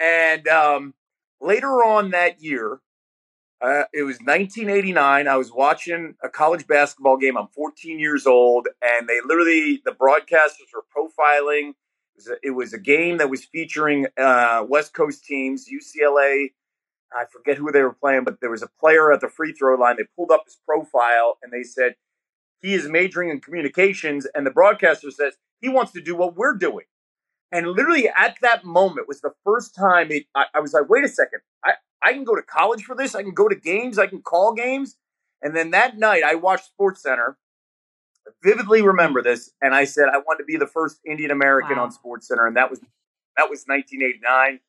And 0.00 0.46
um, 0.48 0.94
later 1.40 1.68
on 1.84 2.10
that 2.10 2.42
year, 2.42 2.80
uh, 3.60 3.84
it 3.92 4.02
was 4.02 4.16
1989. 4.16 5.28
I 5.28 5.36
was 5.36 5.52
watching 5.52 6.16
a 6.22 6.28
college 6.28 6.66
basketball 6.66 7.16
game. 7.16 7.36
I'm 7.36 7.46
14 7.48 7.98
years 7.98 8.26
old, 8.26 8.66
and 8.82 9.08
they 9.08 9.20
literally 9.24 9.80
the 9.84 9.92
broadcasters 9.92 10.72
were 10.74 10.84
profiling. 10.94 11.70
It 11.70 12.16
was 12.16 12.26
a, 12.28 12.36
it 12.42 12.50
was 12.50 12.72
a 12.72 12.78
game 12.78 13.18
that 13.18 13.30
was 13.30 13.44
featuring 13.44 14.08
uh, 14.18 14.64
West 14.68 14.94
Coast 14.94 15.24
teams, 15.24 15.66
UCLA. 15.68 16.48
I 17.14 17.24
forget 17.30 17.56
who 17.56 17.70
they 17.70 17.82
were 17.82 17.92
playing, 17.92 18.24
but 18.24 18.40
there 18.40 18.50
was 18.50 18.62
a 18.62 18.70
player 18.80 19.12
at 19.12 19.20
the 19.20 19.28
free 19.28 19.52
throw 19.52 19.76
line. 19.76 19.96
They 19.96 20.06
pulled 20.16 20.30
up 20.30 20.44
his 20.46 20.58
profile 20.66 21.38
and 21.42 21.52
they 21.52 21.62
said 21.62 21.94
he 22.62 22.74
is 22.74 22.88
majoring 22.88 23.30
in 23.30 23.40
communications, 23.40 24.26
and 24.34 24.46
the 24.46 24.50
broadcaster 24.50 25.10
says 25.10 25.34
he 25.60 25.68
wants 25.68 25.92
to 25.92 26.00
do 26.00 26.16
what 26.16 26.36
we're 26.36 26.54
doing. 26.54 26.86
And 27.50 27.66
literally 27.66 28.08
at 28.08 28.36
that 28.40 28.64
moment 28.64 29.08
was 29.08 29.20
the 29.20 29.34
first 29.44 29.74
time 29.74 30.10
it, 30.10 30.24
I, 30.34 30.46
I 30.54 30.60
was 30.60 30.72
like, 30.72 30.88
wait 30.88 31.04
a 31.04 31.08
second, 31.08 31.40
I, 31.62 31.74
I 32.02 32.12
can 32.12 32.24
go 32.24 32.34
to 32.34 32.42
college 32.42 32.84
for 32.84 32.96
this. 32.96 33.14
I 33.14 33.22
can 33.22 33.34
go 33.34 33.48
to 33.48 33.54
games. 33.54 33.98
I 33.98 34.06
can 34.06 34.22
call 34.22 34.54
games. 34.54 34.96
And 35.42 35.54
then 35.54 35.70
that 35.72 35.98
night, 35.98 36.22
I 36.24 36.36
watched 36.36 36.66
Sports 36.66 37.02
Center. 37.02 37.36
I 38.26 38.30
vividly 38.42 38.82
remember 38.82 39.22
this, 39.22 39.50
and 39.60 39.74
I 39.74 39.84
said 39.84 40.04
I 40.08 40.18
wanted 40.18 40.38
to 40.38 40.44
be 40.44 40.56
the 40.56 40.66
first 40.66 41.00
Indian 41.04 41.32
American 41.32 41.76
wow. 41.76 41.84
on 41.84 41.90
Sports 41.90 42.28
Center, 42.28 42.46
and 42.46 42.56
that 42.56 42.70
was 42.70 42.78
that 43.36 43.50
was 43.50 43.64
1989. 43.66 44.60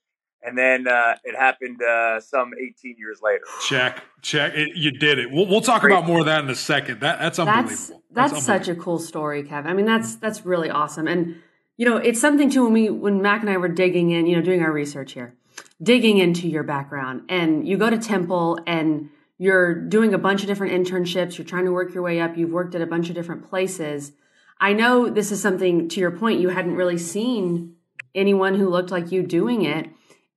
And 0.45 0.57
then 0.57 0.87
uh, 0.87 1.15
it 1.23 1.35
happened 1.35 1.81
uh, 1.81 2.19
some 2.19 2.51
18 2.59 2.97
years 2.97 3.21
later. 3.21 3.43
Check, 3.67 4.03
check. 4.21 4.53
It, 4.55 4.75
you 4.75 4.91
did 4.91 5.19
it. 5.19 5.31
We'll, 5.31 5.47
we'll 5.47 5.61
talk 5.61 5.81
Great. 5.81 5.93
about 5.93 6.05
more 6.05 6.19
of 6.19 6.25
that 6.25 6.43
in 6.43 6.49
a 6.49 6.55
second. 6.55 6.99
That, 6.99 7.19
that's 7.19 7.39
unbelievable. 7.39 8.03
That's, 8.11 8.31
that's, 8.31 8.33
that's 8.33 8.45
such 8.45 8.67
a 8.67 8.75
cool 8.75 8.99
story, 8.99 9.43
Kevin. 9.43 9.71
I 9.71 9.73
mean, 9.73 9.85
that's 9.85 10.15
that's 10.17 10.45
really 10.45 10.69
awesome. 10.69 11.07
And 11.07 11.37
you 11.77 11.89
know, 11.89 11.97
it's 11.97 12.19
something 12.19 12.49
too 12.49 12.65
when 12.65 12.73
we 12.73 12.89
when 12.89 13.21
Mac 13.21 13.41
and 13.41 13.49
I 13.49 13.57
were 13.57 13.69
digging 13.69 14.11
in, 14.11 14.25
you 14.25 14.35
know, 14.35 14.41
doing 14.41 14.61
our 14.61 14.71
research 14.71 15.13
here 15.13 15.35
digging 15.81 16.17
into 16.17 16.47
your 16.47 16.63
background 16.63 17.23
and 17.29 17.67
you 17.67 17.77
go 17.77 17.89
to 17.89 17.97
Temple 17.97 18.57
and 18.65 19.09
you're 19.37 19.73
doing 19.73 20.13
a 20.13 20.17
bunch 20.17 20.41
of 20.41 20.47
different 20.47 20.73
internships, 20.73 21.37
you're 21.37 21.45
trying 21.45 21.65
to 21.65 21.71
work 21.71 21.93
your 21.93 22.03
way 22.03 22.21
up, 22.21 22.37
you've 22.37 22.51
worked 22.51 22.75
at 22.75 22.81
a 22.81 22.85
bunch 22.85 23.09
of 23.09 23.15
different 23.15 23.49
places. 23.49 24.13
I 24.59 24.73
know 24.73 25.09
this 25.09 25.31
is 25.31 25.41
something 25.41 25.89
to 25.89 25.99
your 25.99 26.11
point 26.11 26.39
you 26.39 26.49
hadn't 26.49 26.75
really 26.75 26.97
seen 26.97 27.75
anyone 28.15 28.55
who 28.55 28.69
looked 28.69 28.91
like 28.91 29.11
you 29.11 29.23
doing 29.23 29.65
it. 29.65 29.89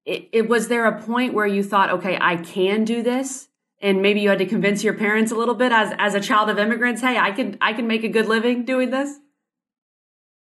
It, 0.06 0.28
it 0.32 0.48
was 0.48 0.68
there 0.68 0.86
a 0.86 1.02
point 1.02 1.34
where 1.34 1.46
you 1.46 1.64
thought, 1.64 1.90
okay, 1.90 2.16
I 2.20 2.36
can 2.36 2.84
do 2.84 3.02
this, 3.02 3.48
and 3.82 4.00
maybe 4.00 4.20
you 4.20 4.28
had 4.28 4.38
to 4.38 4.46
convince 4.46 4.84
your 4.84 4.94
parents 4.94 5.32
a 5.32 5.34
little 5.34 5.56
bit 5.56 5.72
as 5.72 5.92
as 5.98 6.14
a 6.14 6.20
child 6.20 6.48
of 6.48 6.58
immigrants, 6.58 7.02
hey, 7.02 7.18
I 7.18 7.32
can 7.32 7.58
I 7.60 7.72
can 7.72 7.88
make 7.88 8.04
a 8.04 8.08
good 8.08 8.26
living 8.26 8.64
doing 8.64 8.90
this. 8.90 9.18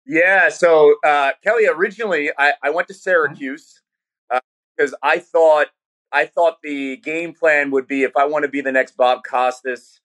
Yeah. 0.07 0.49
So 0.49 0.95
uh, 1.05 1.31
Kelly, 1.43 1.67
originally 1.67 2.31
I, 2.37 2.53
I 2.63 2.69
went 2.69 2.87
to 2.87 2.93
Syracuse 2.93 3.81
because 4.77 4.95
I 5.03 5.19
thought 5.19 5.67
I 6.11 6.25
thought 6.25 6.57
the 6.63 6.97
game 6.97 7.33
plan 7.33 7.69
would 7.71 7.85
be 7.85 8.03
if 8.03 8.15
I 8.15 8.25
want 8.25 8.43
to 8.43 8.49
be 8.49 8.61
the 8.61 8.71
next 8.71 8.95
Bob 8.95 9.23
Costas, 9.29 9.99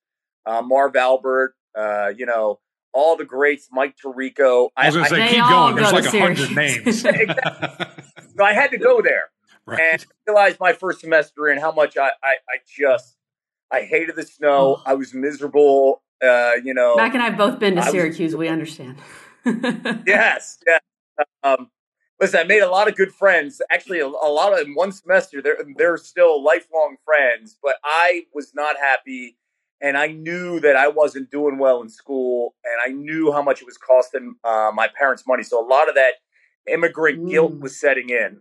uh, 0.44 0.62
Marv 0.62 0.96
Albert, 0.96 1.54
uh, 1.78 2.12
you 2.14 2.26
know, 2.26 2.58
all 2.92 3.16
the 3.16 3.24
greats, 3.24 3.68
Mike 3.72 3.94
Tirico. 3.96 4.68
I 4.76 4.86
was 4.86 4.96
going 4.96 5.04
to 5.04 5.10
say, 5.10 5.28
keep 5.28 5.44
going. 5.44 5.76
There's 5.76 5.92
like 5.92 6.04
a 6.04 6.20
hundred 6.20 6.54
names. 6.54 6.86
exactly. 7.04 8.04
So 8.36 8.44
I 8.44 8.52
had 8.52 8.72
to 8.72 8.78
go 8.78 9.00
there 9.00 9.30
right. 9.66 9.80
and 9.80 10.06
realized 10.26 10.58
my 10.60 10.72
first 10.72 11.00
semester 11.00 11.46
and 11.46 11.60
how 11.60 11.72
much 11.72 11.96
I, 11.96 12.10
I, 12.22 12.34
I 12.48 12.58
just 12.66 13.16
I 13.72 13.82
hated 13.82 14.16
the 14.16 14.22
snow. 14.22 14.80
I 14.86 14.94
was 14.94 15.14
miserable. 15.14 16.02
Uh, 16.22 16.52
you 16.62 16.74
know, 16.74 16.96
Mac 16.96 17.14
and 17.14 17.22
I 17.22 17.26
have 17.26 17.38
both 17.38 17.58
been 17.58 17.76
to 17.76 17.82
Syracuse. 17.82 18.36
We 18.36 18.48
understand. 18.48 18.96
yes, 19.44 20.58
yes. 20.66 20.80
Um, 21.42 21.70
listen, 22.20 22.40
I 22.40 22.44
made 22.44 22.60
a 22.60 22.70
lot 22.70 22.88
of 22.88 22.96
good 22.96 23.12
friends. 23.12 23.60
Actually, 23.70 24.00
a, 24.00 24.06
a, 24.06 24.30
lot 24.30 24.52
of 24.52 24.66
in 24.66 24.74
one 24.74 24.92
semester, 24.92 25.42
they're 25.42 25.58
they're 25.76 25.96
still 25.96 26.42
lifelong 26.42 26.96
friends. 27.04 27.58
But 27.62 27.76
I 27.84 28.22
was 28.32 28.52
not 28.54 28.76
happy, 28.76 29.36
and 29.82 29.98
I 29.98 30.08
knew 30.08 30.60
that 30.60 30.76
I 30.76 30.88
wasn't 30.88 31.30
doing 31.30 31.58
well 31.58 31.82
in 31.82 31.88
school, 31.88 32.54
and 32.64 32.92
I 32.92 32.96
knew 32.96 33.32
how 33.32 33.42
much 33.42 33.60
it 33.60 33.66
was 33.66 33.76
costing 33.76 34.36
uh, 34.44 34.70
my 34.72 34.88
parents 34.96 35.24
money. 35.26 35.42
So 35.42 35.64
a 35.64 35.66
lot 35.66 35.88
of 35.88 35.94
that 35.96 36.14
immigrant 36.72 37.20
mm. 37.20 37.30
guilt 37.30 37.60
was 37.60 37.78
setting 37.78 38.08
in, 38.08 38.40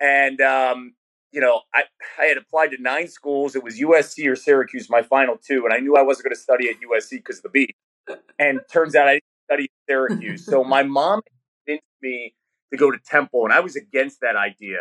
and 0.00 0.40
um, 0.40 0.94
you 1.32 1.40
know, 1.40 1.62
I 1.74 1.82
I 2.18 2.26
had 2.26 2.36
applied 2.36 2.70
to 2.72 2.82
nine 2.82 3.08
schools. 3.08 3.56
It 3.56 3.62
was 3.62 3.78
USC 3.78 4.26
or 4.26 4.36
Syracuse, 4.36 4.88
my 4.88 5.02
final 5.02 5.36
two, 5.36 5.64
and 5.64 5.74
I 5.74 5.78
knew 5.78 5.96
I 5.96 6.02
wasn't 6.02 6.24
going 6.24 6.34
to 6.34 6.40
study 6.40 6.68
at 6.68 6.76
USC 6.76 7.10
because 7.10 7.38
of 7.38 7.44
the 7.44 7.48
beat. 7.50 7.76
And 8.38 8.60
turns 8.72 8.94
out 8.94 9.08
I 9.08 9.14
didn't 9.14 9.24
study 9.44 9.70
Syracuse. 9.88 10.44
so 10.46 10.64
my 10.64 10.82
mom 10.84 11.20
convinced 11.66 11.84
me 12.02 12.34
to 12.72 12.78
go 12.78 12.90
to 12.90 12.98
Temple, 13.04 13.44
and 13.44 13.52
I 13.52 13.60
was 13.60 13.76
against 13.76 14.20
that 14.20 14.36
idea. 14.36 14.78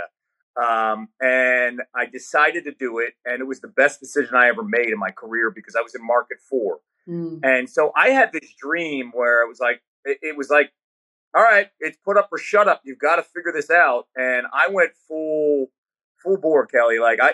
Um, 0.62 1.10
and 1.20 1.82
I 1.94 2.06
decided 2.06 2.64
to 2.64 2.72
do 2.72 3.00
it, 3.00 3.14
and 3.26 3.42
it 3.42 3.46
was 3.46 3.60
the 3.60 3.68
best 3.68 4.00
decision 4.00 4.36
I 4.36 4.48
ever 4.48 4.64
made 4.64 4.88
in 4.90 4.98
my 5.00 5.12
career 5.12 5.52
because 5.52 5.76
I 5.76 5.82
was 5.82 5.96
in 5.96 6.06
market 6.06 6.38
four. 6.50 6.80
Mm. 7.08 7.42
And 7.44 7.70
so 7.70 7.92
I 7.96 8.10
had 8.10 8.32
this 8.32 8.54
dream 8.58 9.12
where 9.14 9.44
it 9.44 9.50
was 9.50 9.60
like, 9.60 9.82
it, 10.06 10.18
it 10.22 10.38
was 10.38 10.50
like, 10.50 10.72
all 11.36 11.44
right, 11.44 11.68
it's 11.80 11.98
put 12.04 12.18
up 12.18 12.30
or 12.32 12.38
shut 12.38 12.68
up. 12.68 12.82
You've 12.86 13.00
got 13.00 13.18
to 13.18 13.24
figure 13.24 13.51
this 13.54 13.70
out. 13.70 14.08
And 14.15 14.48
I 14.54 14.68
went 14.72 14.92
full, 15.08 15.68
full 16.24 16.38
bore, 16.38 16.65
Kelly. 16.65 17.00
Like 17.00 17.20
I, 17.22 17.34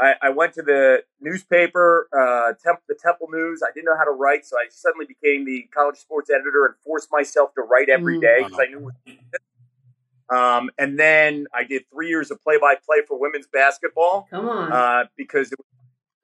I, 0.00 0.14
I 0.22 0.30
went 0.30 0.54
to 0.54 0.62
the 0.62 1.04
newspaper, 1.20 2.08
uh, 2.12 2.54
Temp, 2.62 2.80
the 2.88 2.96
Temple 3.00 3.28
News. 3.30 3.62
I 3.64 3.70
didn't 3.72 3.86
know 3.86 3.96
how 3.96 4.04
to 4.04 4.10
write, 4.10 4.46
so 4.46 4.56
I 4.56 4.66
suddenly 4.70 5.06
became 5.06 5.44
the 5.44 5.68
college 5.72 5.98
sports 5.98 6.30
editor 6.30 6.66
and 6.66 6.74
forced 6.84 7.08
myself 7.12 7.54
to 7.54 7.62
write 7.62 7.88
every 7.88 8.18
mm. 8.18 8.44
because 8.44 8.58
I 8.58 8.66
knew 8.66 8.90
um, 10.30 10.70
and 10.78 10.98
then 10.98 11.46
I 11.52 11.64
did 11.64 11.82
three 11.92 12.08
years 12.08 12.30
of 12.30 12.40
play-by-play 12.42 12.98
for 13.08 13.18
women's 13.18 13.48
basketball. 13.48 14.28
Come 14.30 14.48
on, 14.48 14.72
uh, 14.72 15.04
because 15.16 15.50
it 15.50 15.58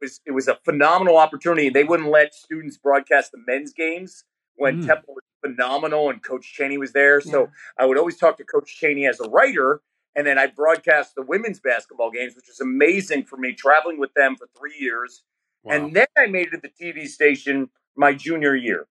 was 0.01 0.21
it 0.25 0.31
was 0.31 0.47
a 0.47 0.55
phenomenal 0.65 1.17
opportunity. 1.17 1.71
They 1.71 1.85
wouldn't 1.85 2.11
let 2.11 2.33
students 2.33 2.77
broadcast 2.77 3.33
the 3.33 3.39
men's 3.47 3.73
games 3.73 4.25
when 4.55 4.83
mm. 4.83 4.87
Temple 4.87 5.15
was 5.15 5.25
phenomenal 5.45 6.11
and 6.11 6.23
Coach 6.23 6.53
Chaney 6.53 6.79
was 6.79 6.93
there. 6.93 7.21
So 7.21 7.43
yeah. 7.43 7.47
I 7.79 7.87
would 7.87 7.99
always 7.99 8.17
talk 8.17 8.37
to 8.39 8.45
Coach 8.45 8.77
Chaney 8.77 9.07
as 9.07 9.21
a 9.21 9.29
writer, 9.29 9.81
and 10.15 10.27
then 10.27 10.39
I 10.39 10.47
broadcast 10.47 11.15
the 11.15 11.23
women's 11.23 11.61
basketball 11.61 12.11
games, 12.11 12.35
which 12.35 12.47
was 12.49 12.61
amazing 12.61 13.25
for 13.25 13.37
me 13.37 13.53
traveling 13.53 13.99
with 13.99 14.15
them 14.15 14.37
for 14.37 14.49
three 14.59 14.77
years. 14.79 15.23
Wow. 15.63 15.75
And 15.75 15.95
then 15.95 16.07
I 16.17 16.27
made 16.27 16.49
it 16.53 16.63
to 16.63 16.63
the 16.63 16.85
TV 16.85 17.07
station 17.07 17.71
my 17.97 18.13
junior 18.15 18.55
year. 18.55 18.87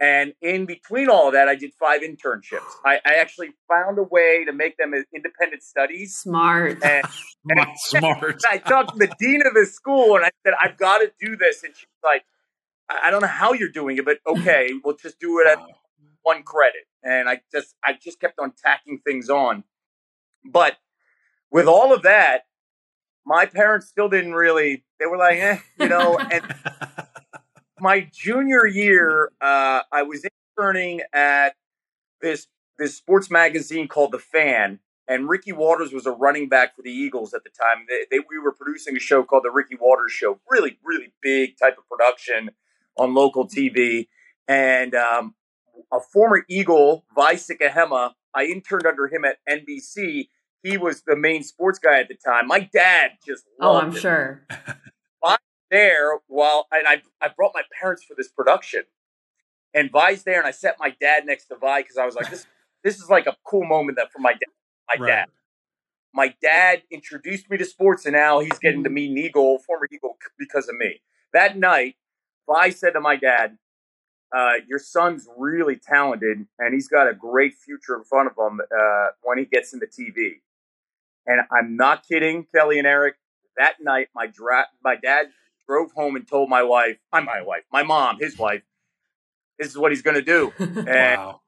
And 0.00 0.32
in 0.40 0.64
between 0.64 1.10
all 1.10 1.26
of 1.26 1.34
that, 1.34 1.48
I 1.48 1.54
did 1.54 1.72
five 1.78 2.00
internships. 2.00 2.72
I, 2.86 3.00
I 3.04 3.16
actually 3.16 3.50
found 3.68 3.98
a 3.98 4.02
way 4.02 4.46
to 4.46 4.52
make 4.52 4.78
them 4.78 4.94
independent 5.14 5.62
studies. 5.62 6.16
Smart. 6.16 6.82
And, 6.82 7.04
and 7.50 7.66
Smart. 7.76 8.42
I 8.50 8.56
talked 8.56 8.94
to 8.94 8.98
the 8.98 9.14
dean 9.18 9.46
of 9.46 9.52
the 9.52 9.66
school 9.66 10.16
and 10.16 10.24
I 10.24 10.30
said, 10.42 10.54
I've 10.58 10.78
got 10.78 10.98
to 10.98 11.12
do 11.20 11.36
this. 11.36 11.62
And 11.62 11.74
she's 11.76 11.86
like, 12.02 12.24
I 12.88 13.10
don't 13.10 13.20
know 13.20 13.28
how 13.28 13.52
you're 13.52 13.68
doing 13.68 13.98
it, 13.98 14.04
but 14.04 14.18
okay, 14.26 14.70
we'll 14.82 14.96
just 14.96 15.20
do 15.20 15.38
it 15.40 15.46
at 15.46 15.58
one 16.30 16.42
credit. 16.42 16.86
And 17.02 17.28
I 17.28 17.40
just, 17.52 17.74
I 17.84 17.94
just 17.94 18.20
kept 18.20 18.38
on 18.38 18.52
tacking 18.52 19.00
things 19.04 19.28
on. 19.28 19.64
But 20.44 20.76
with 21.50 21.66
all 21.66 21.92
of 21.92 22.02
that, 22.02 22.42
my 23.26 23.46
parents 23.46 23.88
still 23.88 24.08
didn't 24.08 24.34
really, 24.34 24.84
they 24.98 25.06
were 25.06 25.16
like, 25.16 25.38
eh, 25.38 25.58
you 25.78 25.88
know, 25.88 26.18
and 26.18 26.42
my 27.80 28.08
junior 28.12 28.66
year, 28.66 29.32
uh, 29.40 29.80
I 29.92 30.02
was 30.02 30.24
interning 30.56 31.02
at 31.12 31.54
this 32.20 32.46
this 32.78 32.96
sports 32.96 33.30
magazine 33.30 33.88
called 33.88 34.12
The 34.12 34.18
Fan, 34.18 34.78
and 35.06 35.28
Ricky 35.28 35.52
Watters 35.52 35.92
was 35.92 36.06
a 36.06 36.12
running 36.12 36.48
back 36.48 36.74
for 36.74 36.80
the 36.80 36.90
Eagles 36.90 37.34
at 37.34 37.44
the 37.44 37.50
time. 37.50 37.84
They, 37.86 38.06
they, 38.10 38.24
we 38.30 38.38
were 38.38 38.52
producing 38.52 38.96
a 38.96 39.00
show 39.00 39.22
called 39.22 39.44
The 39.44 39.50
Ricky 39.50 39.76
Watters 39.78 40.12
Show, 40.12 40.40
really, 40.48 40.78
really 40.82 41.12
big 41.20 41.58
type 41.58 41.76
of 41.76 41.86
production 41.90 42.52
on 42.96 43.12
local 43.12 43.46
TV. 43.46 44.08
And 44.48 44.94
um, 44.94 45.34
a 45.92 46.00
former 46.00 46.44
Eagle, 46.48 47.04
Vi 47.14 47.34
Sikahema, 47.34 48.12
I 48.34 48.44
interned 48.44 48.86
under 48.86 49.06
him 49.08 49.24
at 49.24 49.38
NBC. 49.48 50.28
He 50.62 50.76
was 50.76 51.02
the 51.02 51.16
main 51.16 51.42
sports 51.42 51.78
guy 51.78 52.00
at 52.00 52.08
the 52.08 52.14
time. 52.14 52.46
My 52.46 52.60
dad 52.60 53.12
just 53.26 53.44
loved 53.58 53.76
it. 53.76 53.82
oh, 53.84 53.88
I'm 53.88 53.96
it. 53.96 54.00
sure. 54.00 54.46
there 55.70 56.18
while 56.26 56.66
and 56.72 56.86
I 56.86 57.02
I 57.22 57.28
brought 57.34 57.52
my 57.54 57.62
parents 57.80 58.04
for 58.04 58.14
this 58.16 58.28
production, 58.28 58.82
and 59.72 59.90
Vi's 59.90 60.24
there, 60.24 60.38
and 60.38 60.46
I 60.46 60.50
set 60.50 60.76
my 60.78 60.94
dad 61.00 61.24
next 61.24 61.46
to 61.46 61.56
Vi 61.56 61.82
because 61.82 61.96
I 61.96 62.04
was 62.04 62.14
like, 62.14 62.30
this 62.30 62.46
this 62.84 62.96
is 62.96 63.08
like 63.08 63.26
a 63.26 63.36
cool 63.44 63.64
moment 63.64 63.96
that 63.96 64.12
for 64.12 64.18
my 64.18 64.32
dad. 64.32 64.40
My 64.88 65.04
right. 65.04 65.08
dad. 65.08 65.26
My 66.12 66.34
dad 66.42 66.82
introduced 66.90 67.48
me 67.48 67.56
to 67.56 67.64
sports, 67.64 68.04
and 68.04 68.14
now 68.14 68.40
he's 68.40 68.58
getting 68.58 68.82
to 68.82 68.88
mm-hmm. 68.88 68.94
meet 68.94 69.10
an 69.12 69.18
Eagle, 69.18 69.60
former 69.60 69.86
Eagle, 69.92 70.16
because 70.40 70.68
of 70.68 70.74
me. 70.74 71.00
that 71.32 71.56
night, 71.56 71.94
Vi 72.48 72.70
said 72.70 72.94
to 72.94 73.00
my 73.00 73.14
dad, 73.14 73.58
uh, 74.34 74.54
"Your 74.68 74.78
son's 74.78 75.28
really 75.36 75.76
talented, 75.76 76.46
and 76.58 76.74
he's 76.74 76.88
got 76.88 77.08
a 77.08 77.14
great 77.14 77.54
future 77.54 77.96
in 77.96 78.04
front 78.04 78.28
of 78.28 78.34
him 78.38 78.60
uh, 78.60 79.06
when 79.22 79.38
he 79.38 79.44
gets 79.44 79.72
into 79.72 79.86
TV." 79.86 80.40
And 81.26 81.42
I'm 81.52 81.76
not 81.76 82.06
kidding, 82.06 82.46
Kelly 82.52 82.78
and 82.78 82.86
Eric. 82.86 83.16
That 83.56 83.74
night, 83.80 84.08
my 84.14 84.26
dra- 84.26 84.68
my 84.82 84.96
dad 84.96 85.26
drove 85.70 85.92
home 85.92 86.16
and 86.16 86.26
told 86.26 86.48
my 86.48 86.62
wife, 86.62 86.96
I'm 87.12 87.24
my 87.24 87.42
wife, 87.42 87.62
my 87.72 87.84
mom, 87.84 88.18
his 88.18 88.36
wife, 88.36 88.62
this 89.58 89.68
is 89.68 89.78
what 89.78 89.92
he's 89.92 90.02
going 90.02 90.16
to 90.16 90.22
do. 90.22 90.52
And 90.58 90.86
wow. 91.20 91.40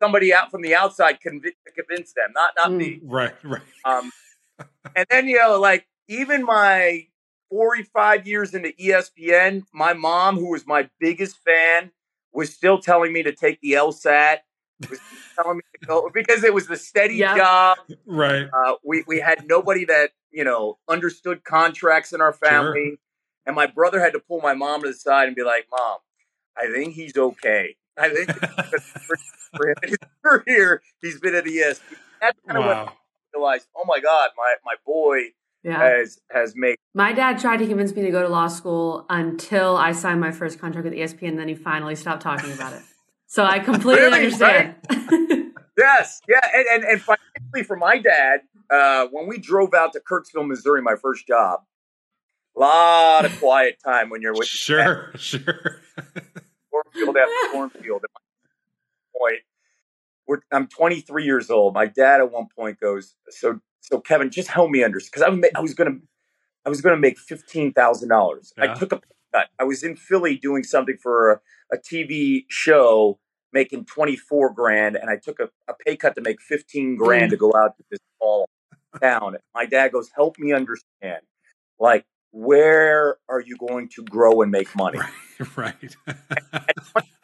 somebody 0.00 0.32
out 0.32 0.50
from 0.50 0.62
the 0.62 0.74
outside 0.74 1.18
conv- 1.20 1.52
convinced 1.74 2.14
them, 2.14 2.32
not 2.34 2.52
not 2.56 2.70
mm. 2.70 2.76
me. 2.76 3.00
Right, 3.02 3.34
right. 3.44 3.62
Um, 3.84 4.10
and 4.96 5.06
then 5.10 5.28
you 5.28 5.38
know, 5.38 5.60
like 5.60 5.86
even 6.08 6.44
my 6.44 7.06
45 7.50 8.26
years 8.26 8.54
into 8.54 8.70
ESPN, 8.80 9.64
my 9.74 9.92
mom, 9.92 10.38
who 10.38 10.50
was 10.52 10.66
my 10.66 10.88
biggest 10.98 11.36
fan, 11.44 11.90
was 12.32 12.52
still 12.52 12.78
telling 12.78 13.12
me 13.12 13.22
to 13.22 13.32
take 13.32 13.60
the 13.60 13.72
LSAT. 13.72 14.38
Was 14.88 14.98
telling 15.36 15.58
me 15.58 15.62
to 15.80 15.86
go 15.86 16.10
because 16.12 16.42
it 16.42 16.54
was 16.54 16.66
the 16.66 16.76
steady 16.76 17.16
yeah. 17.16 17.36
job. 17.36 17.78
Right. 18.06 18.48
Uh, 18.52 18.74
we 18.84 19.04
we 19.06 19.20
had 19.20 19.46
nobody 19.46 19.84
that 19.86 20.10
you 20.30 20.44
know 20.44 20.78
understood 20.88 21.44
contracts 21.44 22.12
in 22.12 22.20
our 22.20 22.32
family, 22.32 22.90
sure. 22.90 22.96
and 23.46 23.56
my 23.56 23.66
brother 23.66 24.00
had 24.00 24.12
to 24.14 24.20
pull 24.20 24.40
my 24.40 24.54
mom 24.54 24.82
to 24.82 24.88
the 24.88 24.94
side 24.94 25.26
and 25.26 25.36
be 25.36 25.42
like, 25.42 25.66
"Mom, 25.70 25.98
I 26.56 26.70
think 26.72 26.94
he's 26.94 27.16
okay. 27.16 27.76
I 27.98 28.08
think 28.08 28.30
for 29.56 29.68
him 29.68 29.74
in 29.82 29.88
his 29.90 29.98
career, 30.24 30.82
he's 31.00 31.20
been 31.20 31.34
at 31.34 31.44
the 31.44 31.56
ESPN. 31.56 31.80
That's 32.20 32.38
kind 32.46 32.58
of 32.58 32.64
wow. 32.64 32.68
when 32.68 32.88
I 32.88 32.92
realized, 33.34 33.66
oh 33.76 33.84
my 33.86 34.00
God, 34.00 34.30
my 34.36 34.54
my 34.64 34.74
boy 34.86 35.20
yeah. 35.62 35.78
has 35.82 36.18
has 36.30 36.54
made. 36.56 36.76
My 36.94 37.12
dad 37.12 37.38
tried 37.38 37.58
to 37.58 37.66
convince 37.66 37.94
me 37.94 38.02
to 38.02 38.10
go 38.10 38.22
to 38.22 38.28
law 38.28 38.48
school 38.48 39.06
until 39.08 39.76
I 39.76 39.92
signed 39.92 40.20
my 40.20 40.32
first 40.32 40.58
contract 40.58 40.84
with 40.84 40.94
ESPN. 40.94 41.28
And 41.28 41.38
then 41.38 41.48
he 41.48 41.54
finally 41.54 41.94
stopped 41.94 42.22
talking 42.22 42.52
about 42.52 42.72
it. 42.72 42.82
So 43.26 43.44
I 43.44 43.60
completely 43.60 44.02
really, 44.02 44.24
understand. 44.24 44.74
Right? 44.90 45.52
yes, 45.78 46.20
yeah, 46.28 46.40
and, 46.54 46.66
and 46.72 46.84
and 46.84 47.00
financially 47.00 47.62
for 47.64 47.76
my 47.76 47.98
dad, 47.98 48.40
uh, 48.70 49.06
when 49.10 49.28
we 49.28 49.38
drove 49.38 49.74
out 49.74 49.92
to 49.92 50.00
Kirksville, 50.00 50.46
Missouri, 50.46 50.82
my 50.82 50.96
first 51.00 51.26
job, 51.26 51.60
a 52.56 52.60
lot 52.60 53.24
of 53.24 53.38
quiet 53.38 53.78
time 53.84 54.10
when 54.10 54.20
you're 54.20 54.34
with 54.34 54.48
sure, 54.48 55.12
sure. 55.16 55.80
cornfield 56.70 57.16
after 57.16 57.52
cornfield. 57.52 58.02
At 58.04 58.10
my 58.14 59.18
point, 59.18 59.40
we're, 60.26 60.40
I'm 60.52 60.66
23 60.66 61.24
years 61.24 61.50
old. 61.50 61.74
My 61.74 61.86
dad 61.86 62.20
at 62.20 62.32
one 62.32 62.48
point 62.56 62.80
goes, 62.80 63.14
"So, 63.28 63.60
so 63.80 64.00
Kevin, 64.00 64.30
just 64.30 64.48
help 64.48 64.70
me 64.70 64.84
understand 64.84 65.24
because 65.24 65.50
I, 65.54 65.58
I 65.58 65.60
was 65.60 65.74
gonna, 65.74 65.98
I 66.64 66.68
was 66.68 66.80
gonna 66.80 66.98
make 66.98 67.18
fifteen 67.18 67.72
thousand 67.72 68.08
yeah. 68.08 68.16
dollars. 68.16 68.52
I 68.58 68.74
took 68.74 68.92
a 68.92 69.00
cut. 69.32 69.48
I 69.58 69.64
was 69.64 69.82
in 69.82 69.96
Philly 69.96 70.36
doing 70.36 70.62
something 70.62 70.96
for 71.02 71.32
a, 71.32 71.40
a 71.72 71.78
TV 71.78 72.44
show." 72.48 73.18
Making 73.52 73.84
twenty 73.84 74.14
four 74.14 74.54
grand, 74.54 74.94
and 74.94 75.10
I 75.10 75.16
took 75.16 75.40
a, 75.40 75.48
a 75.68 75.74
pay 75.84 75.96
cut 75.96 76.14
to 76.14 76.20
make 76.20 76.40
fifteen 76.40 76.94
grand 76.94 77.26
mm. 77.26 77.30
to 77.30 77.36
go 77.36 77.52
out 77.56 77.76
to 77.78 77.84
this 77.90 77.98
small 78.16 78.48
town. 79.02 79.38
My 79.56 79.66
dad 79.66 79.90
goes, 79.90 80.08
"Help 80.14 80.38
me 80.38 80.52
understand. 80.52 81.22
Like, 81.80 82.04
where 82.30 83.16
are 83.28 83.40
you 83.40 83.56
going 83.56 83.88
to 83.96 84.04
grow 84.04 84.42
and 84.42 84.52
make 84.52 84.74
money? 84.76 85.00
Right. 85.56 85.96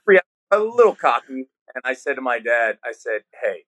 right. 0.07 0.21
a 0.51 0.59
little 0.59 0.95
cocky. 0.95 1.49
And 1.75 1.83
I 1.85 1.95
said 1.95 2.15
to 2.15 2.23
my 2.23 2.39
dad, 2.39 2.79
I 2.85 2.93
said, 2.93 3.23
hey, 3.43 3.65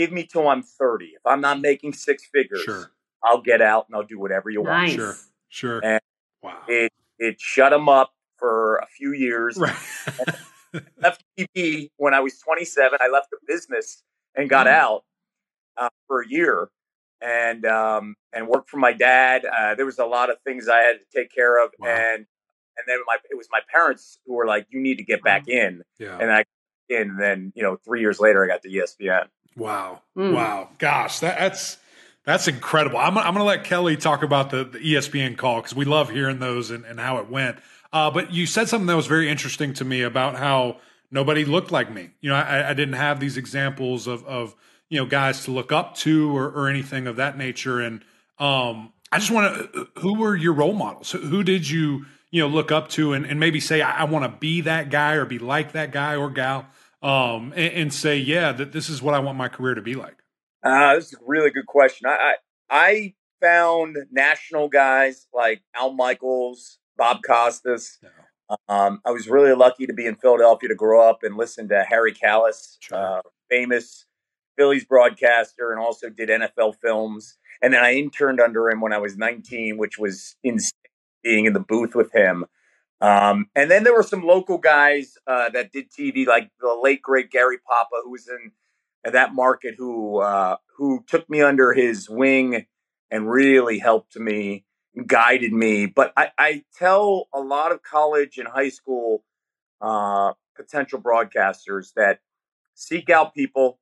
give 0.00 0.12
me 0.12 0.24
till 0.24 0.48
I'm 0.48 0.62
30. 0.62 1.06
If 1.06 1.26
I'm 1.26 1.42
not 1.42 1.60
making 1.60 1.92
six 1.92 2.24
figures, 2.32 2.62
sure. 2.62 2.90
I'll 3.22 3.42
get 3.42 3.60
out 3.60 3.86
and 3.86 3.94
I'll 3.94 4.06
do 4.06 4.18
whatever 4.18 4.48
you 4.48 4.62
nice. 4.62 4.96
want. 4.96 5.00
Sure. 5.00 5.14
Sure. 5.48 5.80
And 5.84 6.00
wow. 6.42 6.56
It, 6.68 6.92
it 7.18 7.38
shut 7.38 7.72
him 7.72 7.88
up 7.88 8.12
for 8.38 8.76
a 8.76 8.86
few 8.86 9.12
years. 9.12 9.58
Right. 9.58 9.76
left 11.02 11.22
TV 11.38 11.90
when 11.98 12.14
I 12.14 12.20
was 12.20 12.38
27. 12.38 12.98
I 13.00 13.08
left 13.08 13.28
the 13.30 13.36
business 13.46 14.02
and 14.34 14.48
got 14.48 14.66
mm. 14.66 14.72
out 14.72 15.04
uh, 15.76 15.90
for 16.06 16.22
a 16.22 16.28
year 16.28 16.70
and 17.20 17.66
um, 17.66 18.14
and 18.32 18.48
worked 18.48 18.70
for 18.70 18.78
my 18.78 18.92
dad. 18.92 19.44
Uh, 19.44 19.74
there 19.74 19.84
was 19.84 19.98
a 19.98 20.06
lot 20.06 20.30
of 20.30 20.36
things 20.46 20.66
I 20.66 20.78
had 20.78 21.00
to 21.00 21.06
take 21.14 21.34
care 21.34 21.62
of, 21.62 21.72
wow. 21.78 21.88
and 21.88 22.18
and 22.78 22.86
then 22.86 22.98
my 23.06 23.16
it 23.30 23.36
was 23.36 23.48
my 23.52 23.60
parents 23.70 24.18
who 24.24 24.34
were 24.34 24.46
like, 24.46 24.66
"You 24.70 24.80
need 24.80 24.96
to 24.96 25.04
get 25.04 25.22
back 25.22 25.48
in," 25.48 25.82
yeah. 25.98 26.16
and 26.18 26.32
I 26.32 26.44
in. 26.88 27.10
And 27.10 27.20
then 27.20 27.52
you 27.54 27.62
know, 27.62 27.76
three 27.84 28.00
years 28.00 28.20
later, 28.20 28.44
I 28.44 28.46
got 28.46 28.62
to 28.62 28.68
ESPN. 28.68 29.26
Wow, 29.60 30.00
mm. 30.16 30.32
wow, 30.32 30.70
gosh, 30.78 31.20
that, 31.20 31.38
that's 31.38 31.76
that's 32.24 32.48
incredible. 32.48 32.98
I'm, 32.98 33.18
I'm 33.18 33.34
going 33.34 33.36
to 33.36 33.44
let 33.44 33.64
Kelly 33.64 33.96
talk 33.96 34.22
about 34.22 34.50
the, 34.50 34.64
the 34.64 34.78
ESPN 34.78 35.36
call 35.36 35.56
because 35.56 35.74
we 35.74 35.84
love 35.84 36.10
hearing 36.10 36.38
those 36.38 36.70
and, 36.70 36.84
and 36.84 37.00
how 37.00 37.18
it 37.18 37.28
went. 37.28 37.58
Uh, 37.92 38.10
but 38.10 38.32
you 38.32 38.46
said 38.46 38.68
something 38.68 38.86
that 38.86 38.96
was 38.96 39.06
very 39.06 39.28
interesting 39.28 39.74
to 39.74 39.84
me 39.84 40.02
about 40.02 40.36
how 40.36 40.78
nobody 41.10 41.44
looked 41.44 41.72
like 41.72 41.92
me. 41.92 42.10
You 42.20 42.30
know, 42.30 42.36
I, 42.36 42.70
I 42.70 42.74
didn't 42.74 42.94
have 42.94 43.20
these 43.20 43.36
examples 43.36 44.06
of 44.06 44.24
of 44.24 44.54
you 44.88 44.98
know 44.98 45.06
guys 45.06 45.44
to 45.44 45.50
look 45.50 45.72
up 45.72 45.94
to 45.96 46.36
or, 46.36 46.46
or 46.50 46.68
anything 46.68 47.06
of 47.06 47.16
that 47.16 47.36
nature. 47.36 47.80
And 47.80 48.02
um, 48.38 48.92
I 49.12 49.18
just 49.18 49.30
want 49.30 49.72
to, 49.72 49.88
who 49.96 50.18
were 50.18 50.36
your 50.36 50.52
role 50.52 50.72
models? 50.72 51.12
Who 51.12 51.42
did 51.42 51.68
you 51.68 52.06
you 52.30 52.40
know 52.40 52.48
look 52.48 52.70
up 52.70 52.88
to 52.90 53.12
and, 53.12 53.26
and 53.26 53.40
maybe 53.40 53.60
say 53.60 53.82
I, 53.82 54.02
I 54.02 54.04
want 54.04 54.24
to 54.24 54.38
be 54.38 54.62
that 54.62 54.90
guy 54.90 55.14
or 55.14 55.24
be 55.24 55.38
like 55.38 55.72
that 55.72 55.90
guy 55.90 56.16
or 56.16 56.30
gal, 56.30 56.66
um, 57.02 57.52
and, 57.56 57.72
and, 57.74 57.94
say 57.94 58.16
yeah 58.16 58.52
that 58.52 58.72
this 58.72 58.88
is 58.88 59.00
what 59.00 59.14
I 59.14 59.18
want 59.18 59.38
my 59.38 59.48
career 59.48 59.74
to 59.74 59.82
be 59.82 59.94
like. 59.94 60.16
Uh, 60.62 60.94
this 60.94 61.06
is 61.06 61.14
a 61.14 61.24
really 61.26 61.50
good 61.50 61.66
question. 61.66 62.06
I, 62.06 62.10
I, 62.10 62.34
I 62.70 63.14
found 63.40 63.96
national 64.10 64.68
guys 64.68 65.26
like 65.32 65.62
Al 65.74 65.92
Michaels, 65.92 66.78
Bob 66.96 67.20
Costas. 67.26 67.98
Yeah. 68.02 68.56
Um, 68.68 69.00
I 69.06 69.10
was 69.10 69.28
really 69.28 69.54
lucky 69.54 69.86
to 69.86 69.92
be 69.92 70.06
in 70.06 70.16
Philadelphia 70.16 70.68
to 70.68 70.74
grow 70.74 71.08
up 71.08 71.22
and 71.22 71.36
listen 71.36 71.68
to 71.68 71.84
Harry 71.84 72.12
Kalas, 72.12 72.76
sure. 72.80 72.98
uh, 72.98 73.22
famous 73.48 74.06
Phillies 74.58 74.84
broadcaster 74.84 75.72
and 75.72 75.80
also 75.80 76.10
did 76.10 76.28
NFL 76.28 76.76
films. 76.82 77.38
And 77.62 77.72
then 77.72 77.82
I 77.82 77.94
interned 77.94 78.40
under 78.40 78.68
him 78.68 78.80
when 78.80 78.92
I 78.92 78.98
was 78.98 79.16
19, 79.16 79.78
which 79.78 79.98
was 79.98 80.36
insane 80.42 80.72
being 81.22 81.46
in 81.46 81.52
the 81.52 81.60
booth 81.60 81.94
with 81.94 82.12
him. 82.12 82.44
Um, 83.00 83.46
and 83.54 83.70
then 83.70 83.84
there 83.84 83.94
were 83.94 84.02
some 84.02 84.22
local 84.22 84.58
guys 84.58 85.16
uh, 85.26 85.48
that 85.50 85.72
did 85.72 85.90
TV, 85.90 86.26
like 86.26 86.50
the 86.60 86.78
late 86.82 87.00
great 87.00 87.30
Gary 87.30 87.58
Papa, 87.66 88.02
who 88.04 88.10
was 88.10 88.28
in 88.28 88.52
that 89.10 89.34
market, 89.34 89.74
who 89.78 90.18
uh, 90.18 90.56
who 90.76 91.04
took 91.06 91.28
me 91.30 91.40
under 91.40 91.72
his 91.72 92.10
wing 92.10 92.66
and 93.10 93.30
really 93.30 93.78
helped 93.78 94.16
me, 94.16 94.64
guided 95.06 95.52
me. 95.52 95.86
But 95.86 96.12
I, 96.16 96.30
I 96.38 96.62
tell 96.78 97.28
a 97.32 97.40
lot 97.40 97.72
of 97.72 97.82
college 97.82 98.38
and 98.38 98.46
high 98.46 98.68
school 98.68 99.24
uh, 99.80 100.32
potential 100.54 101.00
broadcasters 101.00 101.94
that 101.96 102.20
seek 102.74 103.08
out 103.08 103.34
people 103.34 103.78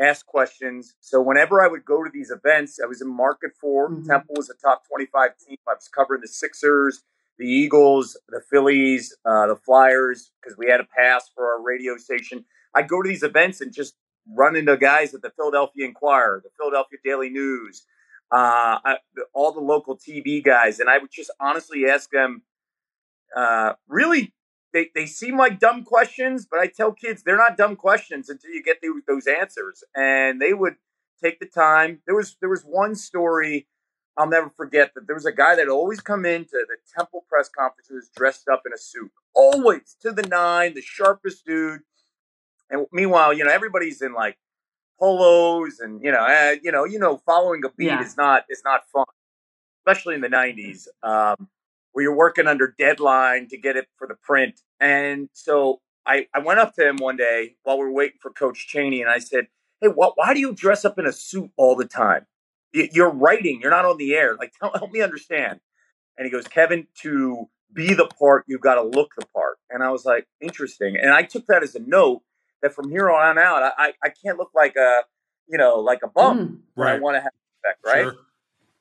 ask 0.00 0.24
questions. 0.26 0.94
So 1.00 1.20
whenever 1.20 1.62
I 1.62 1.68
would 1.68 1.84
go 1.84 2.02
to 2.02 2.10
these 2.12 2.30
events, 2.30 2.78
I 2.82 2.86
was 2.86 3.02
in 3.02 3.14
market 3.14 3.50
for 3.60 3.90
mm-hmm. 3.90 4.08
Temple 4.08 4.34
was 4.36 4.48
a 4.48 4.54
top 4.54 4.82
25 4.88 5.30
team. 5.46 5.58
I 5.68 5.74
was 5.74 5.88
covering 5.88 6.22
the 6.22 6.28
Sixers, 6.28 7.02
the 7.40 7.46
Eagles, 7.46 8.18
the 8.28 8.42
Phillies, 8.50 9.16
uh, 9.24 9.46
the 9.46 9.56
Flyers, 9.56 10.30
because 10.40 10.58
we 10.58 10.68
had 10.70 10.78
a 10.78 10.84
pass 10.84 11.30
for 11.34 11.46
our 11.46 11.62
radio 11.62 11.96
station. 11.96 12.44
I'd 12.74 12.86
go 12.86 13.00
to 13.02 13.08
these 13.08 13.22
events 13.22 13.62
and 13.62 13.72
just 13.72 13.94
run 14.36 14.56
into 14.56 14.76
guys 14.76 15.14
at 15.14 15.22
the 15.22 15.30
Philadelphia 15.30 15.86
Inquirer, 15.86 16.42
the 16.44 16.50
Philadelphia 16.58 16.98
Daily 17.02 17.30
News, 17.30 17.86
uh, 18.30 18.78
I, 18.84 18.96
all 19.32 19.52
the 19.52 19.60
local 19.60 19.96
TV 19.96 20.44
guys. 20.44 20.80
And 20.80 20.90
I 20.90 20.98
would 20.98 21.10
just 21.10 21.30
honestly 21.40 21.86
ask 21.86 22.10
them 22.10 22.42
uh, 23.34 23.72
really 23.88 24.34
they, 24.74 24.90
they 24.94 25.06
seem 25.06 25.38
like 25.38 25.58
dumb 25.58 25.82
questions, 25.82 26.46
but 26.48 26.60
I 26.60 26.66
tell 26.66 26.92
kids 26.92 27.22
they're 27.22 27.38
not 27.38 27.56
dumb 27.56 27.74
questions 27.74 28.28
until 28.28 28.50
you 28.50 28.62
get 28.62 28.82
the, 28.82 29.00
those 29.08 29.26
answers. 29.26 29.82
And 29.96 30.42
they 30.42 30.52
would 30.52 30.74
take 31.24 31.40
the 31.40 31.46
time. 31.46 32.02
There 32.06 32.14
was 32.14 32.36
there 32.40 32.50
was 32.50 32.62
one 32.62 32.94
story 32.94 33.66
I'll 34.16 34.28
never 34.28 34.50
forget 34.56 34.92
that 34.94 35.06
there 35.06 35.14
was 35.14 35.26
a 35.26 35.32
guy 35.32 35.56
that 35.56 35.68
always 35.68 36.00
come 36.00 36.26
into 36.26 36.52
the 36.52 36.76
Temple 36.94 37.24
press 37.28 37.48
conferences 37.48 38.10
dressed 38.14 38.48
up 38.48 38.62
in 38.66 38.72
a 38.72 38.78
suit, 38.78 39.10
always 39.34 39.96
to 40.02 40.12
the 40.12 40.22
nine, 40.22 40.74
the 40.74 40.82
sharpest 40.82 41.46
dude. 41.46 41.80
And 42.68 42.86
meanwhile, 42.92 43.32
you 43.32 43.44
know 43.44 43.50
everybody's 43.50 44.02
in 44.02 44.12
like 44.12 44.38
polos, 44.98 45.80
and 45.80 46.02
you 46.02 46.12
know, 46.12 46.20
uh, 46.20 46.56
you 46.62 46.70
know, 46.70 46.84
you 46.84 46.98
know, 46.98 47.18
following 47.24 47.62
a 47.64 47.70
beat 47.70 47.86
yeah. 47.86 48.02
is 48.02 48.16
not 48.16 48.44
is 48.48 48.62
not 48.64 48.82
fun, 48.92 49.06
especially 49.80 50.14
in 50.14 50.20
the 50.20 50.28
'90s. 50.28 50.88
Um, 51.02 51.48
where 51.92 52.04
you're 52.04 52.16
working 52.16 52.46
under 52.46 52.74
deadline 52.78 53.48
to 53.48 53.58
get 53.58 53.76
it 53.76 53.88
for 53.96 54.06
the 54.06 54.14
print. 54.14 54.60
And 54.78 55.28
so 55.32 55.80
I, 56.06 56.26
I 56.34 56.38
went 56.40 56.60
up 56.60 56.74
to 56.74 56.88
him 56.88 56.96
one 56.96 57.16
day 57.16 57.56
while 57.62 57.78
we 57.78 57.84
were 57.84 57.92
waiting 57.92 58.18
for 58.20 58.30
Coach 58.30 58.66
Chaney, 58.68 59.00
and 59.00 59.10
I 59.10 59.18
said, 59.18 59.46
Hey, 59.80 59.88
what, 59.88 60.12
why 60.16 60.34
do 60.34 60.40
you 60.40 60.52
dress 60.52 60.84
up 60.84 60.98
in 60.98 61.06
a 61.06 61.12
suit 61.12 61.50
all 61.56 61.74
the 61.74 61.86
time? 61.86 62.26
You're 62.72 63.10
writing, 63.10 63.60
you're 63.60 63.70
not 63.70 63.84
on 63.84 63.96
the 63.96 64.14
air. 64.14 64.36
Like, 64.36 64.52
tell, 64.58 64.72
help 64.72 64.92
me 64.92 65.00
understand. 65.00 65.60
And 66.16 66.24
he 66.24 66.30
goes, 66.30 66.46
Kevin, 66.46 66.86
to 67.02 67.48
be 67.72 67.94
the 67.94 68.06
part, 68.06 68.44
you've 68.46 68.60
got 68.60 68.74
to 68.76 68.82
look 68.82 69.10
the 69.18 69.26
part. 69.26 69.58
And 69.70 69.82
I 69.82 69.90
was 69.90 70.04
like, 70.04 70.26
interesting. 70.40 70.96
And 70.96 71.10
I 71.10 71.22
took 71.22 71.46
that 71.46 71.62
as 71.62 71.74
a 71.74 71.80
note 71.80 72.22
that 72.62 72.74
from 72.74 72.90
here 72.90 73.10
on 73.10 73.38
out, 73.38 73.72
I, 73.78 73.92
I 74.02 74.10
can't 74.10 74.38
look 74.38 74.50
like 74.54 74.76
a, 74.76 75.02
you 75.48 75.58
know, 75.58 75.78
like 75.78 76.00
a 76.04 76.08
bum. 76.08 76.38
Mm, 76.38 76.82
right. 76.82 76.96
I 76.96 76.98
want 76.98 77.16
to 77.16 77.20
have 77.20 77.32
respect, 77.64 77.84
right? 77.84 78.04
Sure. 78.04 78.16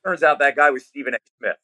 Turns 0.05 0.23
out 0.23 0.39
that 0.39 0.55
guy 0.55 0.69
was 0.69 0.85
Stephen 0.85 1.13
A. 1.13 1.17
Smith. 1.39 1.57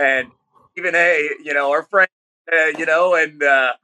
And 0.00 0.30
Stephen 0.72 0.94
A. 0.94 1.30
You 1.42 1.54
know, 1.54 1.70
our 1.70 1.82
friend. 1.82 2.08
Uh, 2.50 2.68
you 2.78 2.86
know, 2.86 3.14
and 3.14 3.42
uh, 3.42 3.74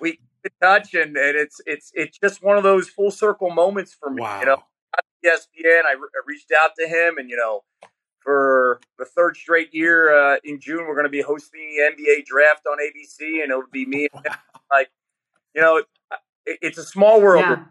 we 0.00 0.18
touch, 0.60 0.92
and, 0.92 1.16
and 1.16 1.36
it's 1.36 1.60
it's 1.66 1.92
it's 1.94 2.18
just 2.18 2.42
one 2.42 2.56
of 2.56 2.64
those 2.64 2.88
full 2.88 3.12
circle 3.12 3.48
moments 3.48 3.94
for 3.94 4.10
me. 4.10 4.22
Wow. 4.22 4.40
You 4.40 4.46
know, 4.46 4.62
ESPN. 5.24 5.84
I, 5.86 5.92
re- 5.92 6.08
I 6.14 6.22
reached 6.26 6.52
out 6.58 6.70
to 6.78 6.86
him, 6.86 7.18
and 7.18 7.28
you 7.28 7.36
know, 7.36 7.64
for 8.20 8.80
the 8.98 9.04
third 9.04 9.36
straight 9.36 9.72
year 9.72 10.14
uh, 10.14 10.36
in 10.44 10.60
June, 10.60 10.86
we're 10.86 10.94
going 10.94 11.06
to 11.06 11.10
be 11.10 11.22
hosting 11.22 11.60
the 11.60 12.02
NBA 12.02 12.26
draft 12.26 12.66
on 12.66 12.78
ABC, 12.78 13.42
and 13.42 13.50
it'll 13.50 13.62
be 13.72 13.86
me. 13.86 14.08
Wow. 14.12 14.22
Like, 14.70 14.90
you 15.54 15.62
know, 15.62 15.78
it, 15.78 15.86
it's 16.60 16.76
a 16.76 16.84
small 16.84 17.22
world. 17.22 17.40
Yeah. 17.40 17.64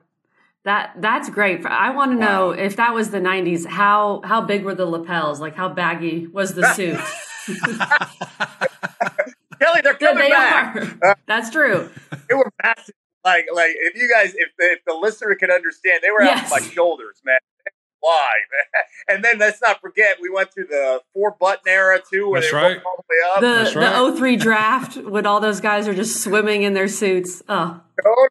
That 0.63 0.95
that's 0.99 1.29
great. 1.29 1.63
I 1.63 1.91
want 1.91 2.11
to 2.11 2.17
know 2.17 2.49
if 2.49 2.75
that 2.77 2.95
was 2.95 3.11
the 3.11 3.19
'90s. 3.19 3.67
How 3.67 4.21
how 4.23 4.41
big 4.41 4.63
were 4.63 4.73
the 4.73 4.87
lapels? 4.87 5.39
Like 5.39 5.53
how 5.53 5.69
baggy 5.69 6.25
was 6.25 6.55
the 6.55 6.73
suit? 6.73 6.99
Kelly, 9.59 9.81
they're 9.83 9.93
coming 9.93 10.23
they 10.23 10.29
back. 10.29 10.75
Are. 10.75 11.17
That's 11.27 11.51
true. 11.51 11.89
They 12.27 12.35
were 12.35 12.51
massive. 12.63 12.95
Like 13.27 13.47
like 13.53 13.71
if 13.75 13.97
you 13.97 14.09
guys 14.09 14.33
if 14.35 14.51
if 14.57 14.85
the 14.85 14.93
listener 14.93 15.35
could 15.35 15.51
understand, 15.51 15.99
they 16.01 16.11
were 16.11 16.23
yes. 16.23 16.37
out 16.37 16.45
of 16.45 16.63
my 16.63 16.73
shoulders, 16.73 17.21
man. 17.25 17.39
Why? 17.99 18.29
and 19.09 19.21
then 19.21 19.37
let's 19.37 19.61
not 19.61 19.81
forget 19.81 20.19
we 20.21 20.29
went 20.29 20.53
through 20.53 20.67
the 20.67 21.01
four 21.13 21.35
button 21.37 21.67
era 21.67 21.99
too, 22.09 22.29
where 22.29 22.39
That's 22.39 22.53
they 22.53 22.57
right. 22.57 22.81
all 22.85 22.95
the 22.95 23.03
way 23.09 23.51
up. 23.57 23.73
The, 23.73 23.79
right. 23.79 24.11
the 24.11 24.17
03 24.17 24.35
draft 24.37 24.95
when 24.97 25.25
all 25.25 25.41
those 25.41 25.59
guys 25.59 25.89
are 25.89 25.93
just 25.93 26.23
swimming 26.23 26.63
in 26.63 26.73
their 26.73 26.87
suits. 26.87 27.43
Oh. 27.49 27.81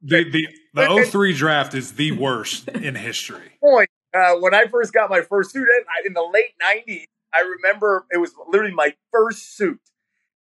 The 0.02 0.24
the 0.24 0.48
the 0.72 1.08
03 1.10 1.34
draft 1.34 1.74
is 1.74 1.92
the 1.92 2.12
worst 2.12 2.68
in 2.68 2.94
history. 2.94 3.52
Point. 3.60 3.90
Uh, 4.14 4.36
when 4.36 4.54
I 4.54 4.64
first 4.70 4.94
got 4.94 5.10
my 5.10 5.20
first 5.20 5.50
suit 5.52 5.68
in 6.06 6.14
the 6.14 6.22
late 6.22 6.54
90s, 6.62 7.04
I 7.34 7.40
remember 7.40 8.06
it 8.10 8.16
was 8.16 8.32
literally 8.48 8.72
my 8.72 8.94
first 9.12 9.58
suit 9.58 9.80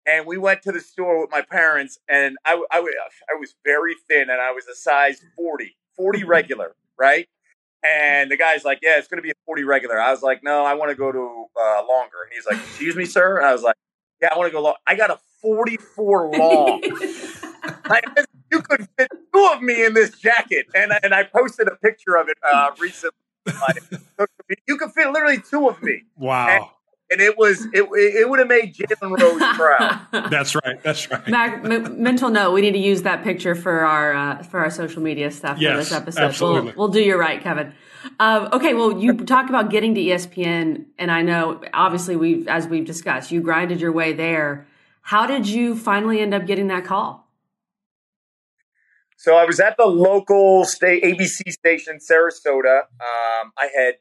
and 0.05 0.25
we 0.25 0.37
went 0.37 0.61
to 0.63 0.71
the 0.71 0.79
store 0.79 1.19
with 1.21 1.31
my 1.31 1.41
parents 1.41 1.99
and 2.07 2.37
I, 2.45 2.61
I, 2.71 2.77
I 2.79 3.39
was 3.39 3.55
very 3.63 3.95
thin 4.09 4.29
and 4.29 4.41
I 4.41 4.51
was 4.51 4.65
a 4.67 4.75
size 4.75 5.23
40, 5.35 5.75
40 5.95 6.19
mm-hmm. 6.19 6.29
regular, 6.29 6.75
right? 6.99 7.27
And 7.83 8.31
the 8.31 8.37
guy's 8.37 8.65
like, 8.65 8.79
yeah, 8.81 8.97
it's 8.97 9.07
going 9.07 9.19
to 9.19 9.23
be 9.23 9.31
a 9.31 9.35
40 9.45 9.63
regular. 9.63 9.99
I 9.99 10.11
was 10.11 10.23
like, 10.23 10.43
no, 10.43 10.65
I 10.65 10.73
want 10.73 10.89
to 10.89 10.95
go 10.95 11.11
to 11.11 11.45
uh, 11.59 11.83
longer. 11.87 12.23
And 12.23 12.33
he's 12.33 12.45
like, 12.45 12.57
excuse 12.57 12.95
me, 12.95 13.05
sir? 13.05 13.37
And 13.37 13.45
I 13.45 13.53
was 13.53 13.61
like, 13.61 13.75
yeah, 14.21 14.29
I 14.31 14.37
want 14.37 14.47
to 14.47 14.51
go 14.51 14.61
long. 14.61 14.75
I 14.87 14.95
got 14.95 15.11
a 15.11 15.19
44 15.41 16.31
long. 16.35 16.81
like, 17.89 18.05
you 18.51 18.61
could 18.61 18.87
fit 18.97 19.07
two 19.11 19.49
of 19.53 19.61
me 19.61 19.85
in 19.85 19.93
this 19.93 20.17
jacket. 20.17 20.65
And, 20.73 20.93
and 21.03 21.13
I 21.13 21.23
posted 21.23 21.67
a 21.67 21.75
picture 21.75 22.15
of 22.15 22.27
it 22.27 22.37
uh, 22.43 22.71
recently. 22.79 23.11
you 24.67 24.77
could 24.77 24.91
fit 24.91 25.11
literally 25.11 25.39
two 25.39 25.69
of 25.69 25.83
me. 25.83 26.03
Wow. 26.15 26.47
And 26.47 26.65
and 27.11 27.21
it 27.21 27.37
was 27.37 27.65
it, 27.73 27.83
it 27.91 28.29
would 28.29 28.39
have 28.39 28.47
made 28.47 28.75
Jalen 28.75 29.19
Rose 29.19 29.41
proud. 29.55 30.29
that's 30.29 30.55
right. 30.55 30.81
That's 30.83 31.09
right. 31.09 31.27
Mac, 31.27 31.63
m- 31.63 32.01
mental 32.01 32.29
note: 32.29 32.53
we 32.53 32.61
need 32.61 32.71
to 32.73 32.79
use 32.79 33.03
that 33.03 33.23
picture 33.23 33.55
for 33.55 33.81
our 33.81 34.13
uh, 34.13 34.43
for 34.43 34.59
our 34.59 34.69
social 34.69 35.01
media 35.01 35.31
stuff 35.31 35.59
yes, 35.59 35.71
for 35.71 35.77
this 35.77 35.91
episode. 35.91 36.21
Absolutely. 36.21 36.61
We'll, 36.71 36.75
we'll 36.77 36.87
do 36.87 37.01
you 37.01 37.17
right, 37.17 37.41
Kevin. 37.41 37.73
Um, 38.19 38.49
okay, 38.53 38.73
well, 38.73 38.99
you 38.99 39.13
talk 39.13 39.49
about 39.49 39.69
getting 39.69 39.95
to 39.95 40.01
ESPN, 40.01 40.85
and 40.97 41.11
I 41.11 41.21
know 41.21 41.61
obviously 41.73 42.15
we've 42.15 42.47
as 42.47 42.67
we've 42.67 42.85
discussed, 42.85 43.31
you 43.31 43.41
grinded 43.41 43.81
your 43.81 43.91
way 43.91 44.13
there. 44.13 44.67
How 45.01 45.27
did 45.27 45.47
you 45.47 45.75
finally 45.75 46.19
end 46.19 46.33
up 46.33 46.47
getting 46.47 46.67
that 46.67 46.85
call? 46.85 47.25
So 49.17 49.35
I 49.35 49.45
was 49.45 49.59
at 49.59 49.77
the 49.77 49.85
local 49.85 50.65
state 50.65 51.03
ABC 51.03 51.51
station, 51.51 51.97
Sarasota. 51.97 52.81
Um, 52.81 53.51
I 53.57 53.69
had 53.75 53.95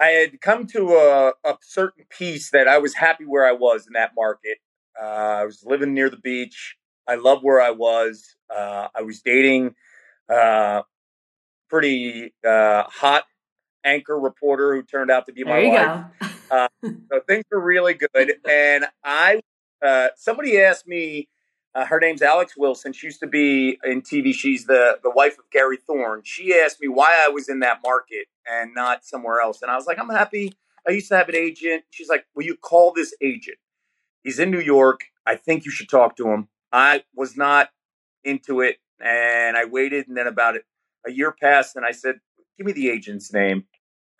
I 0.00 0.06
had 0.06 0.40
come 0.40 0.66
to 0.68 0.94
a, 0.94 1.32
a, 1.44 1.56
certain 1.60 2.06
piece 2.08 2.50
that 2.50 2.66
I 2.66 2.78
was 2.78 2.94
happy 2.94 3.26
where 3.26 3.46
I 3.46 3.52
was 3.52 3.86
in 3.86 3.92
that 3.92 4.12
market. 4.16 4.56
Uh, 5.00 5.04
I 5.04 5.44
was 5.44 5.62
living 5.64 5.92
near 5.92 6.08
the 6.08 6.16
beach. 6.16 6.76
I 7.06 7.16
loved 7.16 7.44
where 7.44 7.60
I 7.60 7.70
was. 7.70 8.34
Uh, 8.54 8.88
I 8.94 9.02
was 9.02 9.20
dating 9.20 9.74
uh, 10.32 10.82
pretty 11.68 12.32
uh, 12.46 12.84
hot 12.84 13.24
anchor 13.84 14.18
reporter 14.18 14.74
who 14.74 14.82
turned 14.82 15.10
out 15.10 15.26
to 15.26 15.32
be 15.32 15.44
my 15.44 15.66
wife. 15.66 16.30
Uh, 16.50 16.68
so 16.84 17.20
things 17.28 17.44
were 17.50 17.60
really 17.60 17.94
good. 17.94 18.32
And 18.48 18.86
I, 19.04 19.40
uh, 19.84 20.08
somebody 20.16 20.60
asked 20.60 20.86
me 20.86 21.28
uh, 21.74 21.86
her 21.86 22.00
name's 22.00 22.22
Alex 22.22 22.54
Wilson. 22.56 22.92
She 22.92 23.06
used 23.06 23.20
to 23.20 23.26
be 23.26 23.78
in 23.84 24.02
TV. 24.02 24.34
She's 24.34 24.66
the 24.66 24.98
the 25.02 25.10
wife 25.10 25.38
of 25.38 25.44
Gary 25.50 25.78
Thorne. 25.86 26.22
She 26.24 26.54
asked 26.54 26.80
me 26.80 26.88
why 26.88 27.24
I 27.24 27.28
was 27.28 27.48
in 27.48 27.60
that 27.60 27.78
market 27.84 28.26
and 28.48 28.74
not 28.74 29.04
somewhere 29.04 29.40
else, 29.40 29.62
and 29.62 29.70
I 29.70 29.76
was 29.76 29.86
like, 29.86 29.98
I'm 29.98 30.10
happy. 30.10 30.52
I 30.88 30.92
used 30.92 31.08
to 31.08 31.16
have 31.16 31.28
an 31.28 31.36
agent. 31.36 31.84
She's 31.90 32.08
like, 32.08 32.26
Will 32.34 32.44
you 32.44 32.56
call 32.56 32.92
this 32.92 33.14
agent? 33.20 33.58
He's 34.22 34.38
in 34.38 34.50
New 34.50 34.60
York. 34.60 35.02
I 35.26 35.36
think 35.36 35.64
you 35.64 35.70
should 35.70 35.88
talk 35.88 36.16
to 36.16 36.28
him. 36.28 36.48
I 36.72 37.04
was 37.14 37.36
not 37.36 37.70
into 38.24 38.60
it, 38.60 38.78
and 39.00 39.56
I 39.56 39.64
waited, 39.64 40.08
and 40.08 40.16
then 40.16 40.26
about 40.26 40.56
a 41.06 41.10
year 41.10 41.32
passed, 41.32 41.76
and 41.76 41.84
I 41.84 41.92
said, 41.92 42.16
Give 42.58 42.66
me 42.66 42.72
the 42.72 42.90
agent's 42.90 43.32
name. 43.32 43.64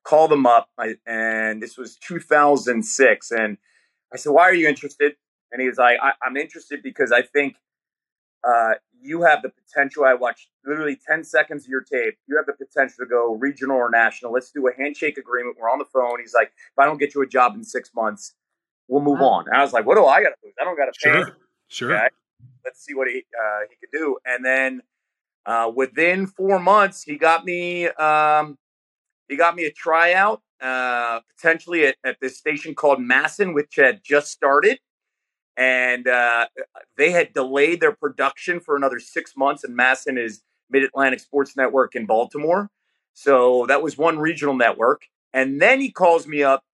Call 0.04 0.28
them 0.28 0.46
up, 0.46 0.70
I, 0.78 0.94
and 1.06 1.62
this 1.62 1.76
was 1.76 1.96
2006, 1.96 3.30
and 3.32 3.58
I 4.12 4.16
said, 4.16 4.30
Why 4.30 4.42
are 4.42 4.54
you 4.54 4.68
interested? 4.68 5.16
And 5.52 5.60
he 5.60 5.68
was 5.68 5.78
like, 5.78 5.98
I, 6.02 6.12
am 6.26 6.36
interested 6.36 6.82
because 6.82 7.12
I 7.12 7.22
think 7.22 7.56
uh, 8.46 8.74
you 9.00 9.22
have 9.22 9.42
the 9.42 9.50
potential. 9.50 10.04
I 10.04 10.14
watched 10.14 10.48
literally 10.64 10.98
10 11.06 11.24
seconds 11.24 11.64
of 11.64 11.68
your 11.68 11.82
tape. 11.82 12.16
You 12.28 12.36
have 12.36 12.46
the 12.46 12.52
potential 12.52 13.04
to 13.04 13.06
go 13.06 13.34
regional 13.34 13.76
or 13.76 13.90
national. 13.90 14.32
Let's 14.32 14.50
do 14.50 14.68
a 14.68 14.74
handshake 14.76 15.18
agreement. 15.18 15.56
We're 15.60 15.70
on 15.70 15.78
the 15.78 15.84
phone. 15.86 16.20
He's 16.20 16.34
like, 16.34 16.48
if 16.48 16.78
I 16.78 16.84
don't 16.84 16.98
get 16.98 17.14
you 17.14 17.22
a 17.22 17.26
job 17.26 17.54
in 17.54 17.64
six 17.64 17.90
months, 17.94 18.34
we'll 18.88 19.02
move 19.02 19.20
wow. 19.20 19.28
on. 19.28 19.46
And 19.48 19.56
I 19.56 19.62
was 19.62 19.72
like, 19.72 19.86
what 19.86 19.96
do 19.96 20.06
I 20.06 20.22
got 20.22 20.30
to 20.30 20.36
lose? 20.44 20.54
I 20.60 20.64
don't 20.64 20.76
got 20.76 20.86
to 20.86 20.92
pay. 21.02 21.10
Sure, 21.10 21.36
sure. 21.68 21.96
Okay? 21.96 22.08
Let's 22.64 22.84
see 22.84 22.94
what 22.94 23.08
he 23.08 23.18
uh, 23.18 23.60
he 23.68 23.76
could 23.76 23.96
do. 23.96 24.18
And 24.24 24.44
then 24.44 24.82
uh, 25.46 25.70
within 25.74 26.26
four 26.26 26.58
months, 26.58 27.02
he 27.02 27.16
got 27.16 27.44
me 27.44 27.88
um, 27.88 28.58
he 29.28 29.36
got 29.36 29.54
me 29.54 29.64
a 29.64 29.72
tryout 29.72 30.42
uh, 30.60 31.20
potentially 31.34 31.86
at, 31.86 31.96
at 32.04 32.18
this 32.20 32.36
station 32.36 32.74
called 32.74 32.98
MASN, 32.98 33.54
which 33.54 33.76
had 33.76 34.00
just 34.04 34.30
started 34.30 34.78
and 35.56 36.06
uh, 36.06 36.46
they 36.96 37.10
had 37.10 37.32
delayed 37.32 37.80
their 37.80 37.92
production 37.92 38.60
for 38.60 38.76
another 38.76 38.98
six 38.98 39.36
months. 39.36 39.64
And 39.64 39.76
MASN 39.76 40.18
is 40.18 40.42
Mid 40.70 40.84
Atlantic 40.84 41.20
Sports 41.20 41.56
Network 41.56 41.94
in 41.94 42.06
Baltimore, 42.06 42.70
so 43.12 43.66
that 43.66 43.82
was 43.82 43.98
one 43.98 44.18
regional 44.18 44.54
network. 44.54 45.02
And 45.32 45.60
then 45.60 45.80
he 45.80 45.90
calls 45.90 46.26
me 46.26 46.42
up 46.42 46.64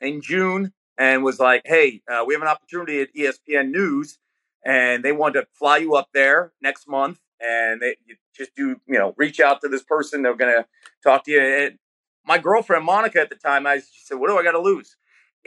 in 0.00 0.20
June 0.20 0.72
and 0.96 1.22
was 1.22 1.38
like, 1.38 1.62
"Hey, 1.64 2.02
uh, 2.08 2.24
we 2.26 2.34
have 2.34 2.42
an 2.42 2.48
opportunity 2.48 3.00
at 3.00 3.14
ESPN 3.14 3.70
News, 3.70 4.18
and 4.64 5.04
they 5.04 5.12
want 5.12 5.34
to 5.34 5.46
fly 5.52 5.78
you 5.78 5.94
up 5.94 6.08
there 6.12 6.52
next 6.60 6.88
month." 6.88 7.18
And 7.40 7.80
they 7.80 7.96
just 8.34 8.54
do, 8.56 8.80
you 8.86 8.98
know, 8.98 9.14
reach 9.16 9.40
out 9.40 9.60
to 9.60 9.68
this 9.68 9.82
person. 9.82 10.22
They're 10.22 10.34
going 10.34 10.52
to 10.52 10.66
talk 11.02 11.24
to 11.24 11.30
you. 11.30 11.40
And 11.40 11.78
my 12.24 12.38
girlfriend 12.38 12.84
Monica 12.84 13.20
at 13.20 13.30
the 13.30 13.36
time, 13.36 13.66
I 13.66 13.80
said, 13.80 14.18
"What 14.18 14.28
do 14.28 14.38
I 14.38 14.42
got 14.42 14.52
to 14.52 14.60
lose?" 14.60 14.96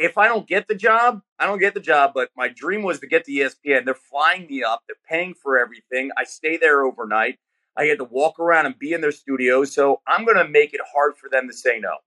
If 0.02 0.18
I 0.18 0.28
don't 0.28 0.48
get 0.48 0.68
the 0.68 0.76
job, 0.76 1.22
I 1.38 1.46
don't 1.46 1.60
get 1.60 1.76
the 1.76 1.80
job. 1.80 2.12
But 2.16 2.30
my 2.36 2.48
dream 2.48 2.82
was 2.82 3.00
to 3.00 3.08
get 3.08 3.26
the 3.26 3.40
ESPN. 3.40 3.86
They're 3.86 3.94
flying 3.94 4.48
me 4.48 4.64
up. 4.64 4.82
They're 4.88 4.96
paying 5.08 5.36
for 5.36 5.60
everything. 5.60 6.10
I 6.18 6.24
stay 6.24 6.58
there 6.58 6.84
overnight. 6.84 7.38
I 7.78 7.86
get 7.86 8.00
to 8.00 8.04
walk 8.04 8.40
around 8.40 8.66
and 8.66 8.78
be 8.78 8.94
in 8.94 9.02
their 9.02 9.12
studio. 9.12 9.64
So 9.64 10.02
I'm 10.08 10.26
going 10.26 10.38
to 10.38 10.48
make 10.48 10.74
it 10.74 10.82
hard 10.92 11.16
for 11.18 11.30
them 11.30 11.48
to 11.48 11.54
say 11.54 11.80
no. 11.80 11.98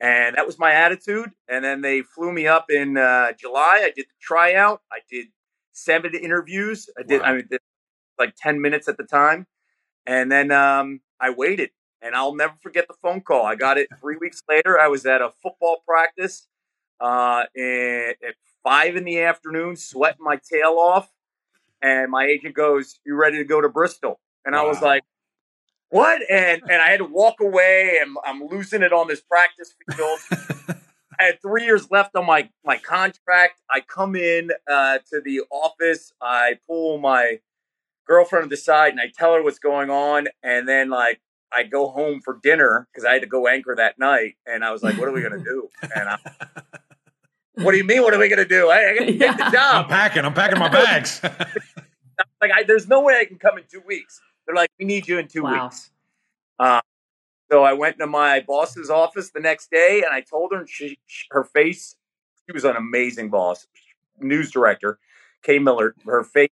And 0.00 0.36
that 0.36 0.46
was 0.46 0.58
my 0.58 0.72
attitude. 0.72 1.30
And 1.48 1.64
then 1.64 1.80
they 1.80 2.02
flew 2.02 2.30
me 2.30 2.46
up 2.46 2.66
in 2.70 2.98
uh, 2.98 3.32
July. 3.32 3.80
I 3.84 3.92
did 3.96 4.04
the 4.04 4.20
tryout. 4.20 4.82
I 4.92 4.98
did 5.10 5.28
seven 5.72 6.14
interviews. 6.14 6.88
I 6.98 7.02
did, 7.02 7.22
wow. 7.22 7.28
I 7.28 7.32
mean, 7.36 7.46
did 7.50 7.60
like 8.18 8.34
10 8.36 8.60
minutes 8.60 8.86
at 8.86 8.98
the 8.98 9.04
time. 9.04 9.46
And 10.06 10.30
then 10.30 10.52
um, 10.52 11.00
I 11.20 11.30
waited. 11.30 11.70
And 12.02 12.14
I'll 12.14 12.34
never 12.34 12.52
forget 12.62 12.86
the 12.86 12.94
phone 13.00 13.22
call. 13.22 13.46
I 13.46 13.54
got 13.54 13.78
it 13.78 13.88
three 13.98 14.18
weeks 14.20 14.42
later. 14.46 14.78
I 14.78 14.88
was 14.88 15.06
at 15.06 15.22
a 15.22 15.30
football 15.42 15.78
practice 15.86 16.48
uh, 17.00 17.44
at 17.56 18.34
five 18.62 18.96
in 18.96 19.04
the 19.04 19.20
afternoon, 19.20 19.76
sweating 19.76 20.24
my 20.24 20.40
tail 20.50 20.76
off. 20.78 21.10
And 21.82 22.10
my 22.10 22.24
agent 22.24 22.54
goes, 22.54 22.98
"You 23.04 23.14
ready 23.14 23.36
to 23.38 23.44
go 23.44 23.60
to 23.60 23.68
Bristol?" 23.68 24.20
And 24.44 24.54
wow. 24.54 24.64
I 24.64 24.68
was 24.68 24.80
like, 24.80 25.02
"What?" 25.90 26.22
And 26.30 26.62
and 26.62 26.82
I 26.82 26.90
had 26.90 26.98
to 26.98 27.04
walk 27.04 27.40
away, 27.40 27.98
and 28.00 28.16
I'm 28.24 28.46
losing 28.46 28.82
it 28.82 28.92
on 28.92 29.08
this 29.08 29.20
practice 29.20 29.74
field. 29.94 30.18
I 31.20 31.24
had 31.24 31.42
three 31.42 31.64
years 31.64 31.90
left 31.90 32.16
on 32.16 32.26
my 32.26 32.48
my 32.64 32.78
contract. 32.78 33.60
I 33.70 33.80
come 33.80 34.16
in 34.16 34.50
uh, 34.70 34.98
to 35.10 35.20
the 35.20 35.42
office. 35.50 36.12
I 36.20 36.58
pull 36.66 36.98
my 36.98 37.40
girlfriend 38.06 38.44
to 38.44 38.48
the 38.48 38.56
side, 38.56 38.92
and 38.92 39.00
I 39.00 39.12
tell 39.14 39.34
her 39.34 39.42
what's 39.42 39.58
going 39.58 39.90
on. 39.90 40.28
And 40.42 40.68
then 40.68 40.90
like 40.90 41.20
I 41.52 41.64
go 41.64 41.88
home 41.88 42.20
for 42.20 42.38
dinner 42.42 42.88
because 42.92 43.04
I 43.04 43.12
had 43.12 43.22
to 43.22 43.28
go 43.28 43.46
anchor 43.46 43.74
that 43.76 43.98
night. 43.98 44.36
And 44.46 44.64
I 44.64 44.72
was 44.72 44.82
like, 44.82 44.98
"What 44.98 45.08
are 45.08 45.12
we 45.12 45.22
gonna 45.22 45.38
do?" 45.44 45.68
And 45.94 46.08
I, 46.08 46.16
what 47.56 47.72
do 47.72 47.78
you 47.78 47.84
mean? 47.84 48.02
What 48.02 48.14
are 48.14 48.18
we 48.18 48.28
going 48.28 48.38
to 48.38 48.44
do? 48.44 48.70
I, 48.70 48.90
I 48.90 48.98
got 48.98 49.04
to 49.06 49.12
yeah. 49.12 49.28
take 49.28 49.36
the 49.38 49.50
job. 49.50 49.84
I'm 49.84 49.88
packing. 49.88 50.24
I'm 50.24 50.34
packing 50.34 50.58
my 50.58 50.68
bags. 50.68 51.20
like, 52.40 52.50
I, 52.54 52.62
there's 52.66 52.88
no 52.88 53.00
way 53.00 53.18
I 53.20 53.24
can 53.24 53.38
come 53.38 53.58
in 53.58 53.64
two 53.70 53.82
weeks. 53.86 54.20
They're 54.46 54.54
like, 54.56 54.70
we 54.78 54.84
need 54.84 55.08
you 55.08 55.18
in 55.18 55.28
two 55.28 55.44
wow. 55.44 55.64
weeks. 55.64 55.90
Uh, 56.58 56.80
so 57.50 57.62
I 57.62 57.72
went 57.72 57.98
to 57.98 58.06
my 58.06 58.40
boss's 58.40 58.90
office 58.90 59.30
the 59.30 59.40
next 59.40 59.70
day, 59.70 60.02
and 60.04 60.14
I 60.14 60.20
told 60.20 60.52
her, 60.52 60.58
and 60.60 60.68
she, 60.68 60.98
she, 61.06 61.26
her 61.30 61.44
face, 61.44 61.96
she 62.46 62.52
was 62.52 62.64
an 62.64 62.76
amazing 62.76 63.30
boss, 63.30 63.66
news 64.20 64.50
director, 64.50 64.98
Kay 65.42 65.58
Miller, 65.58 65.94
her 66.06 66.24
face 66.24 66.50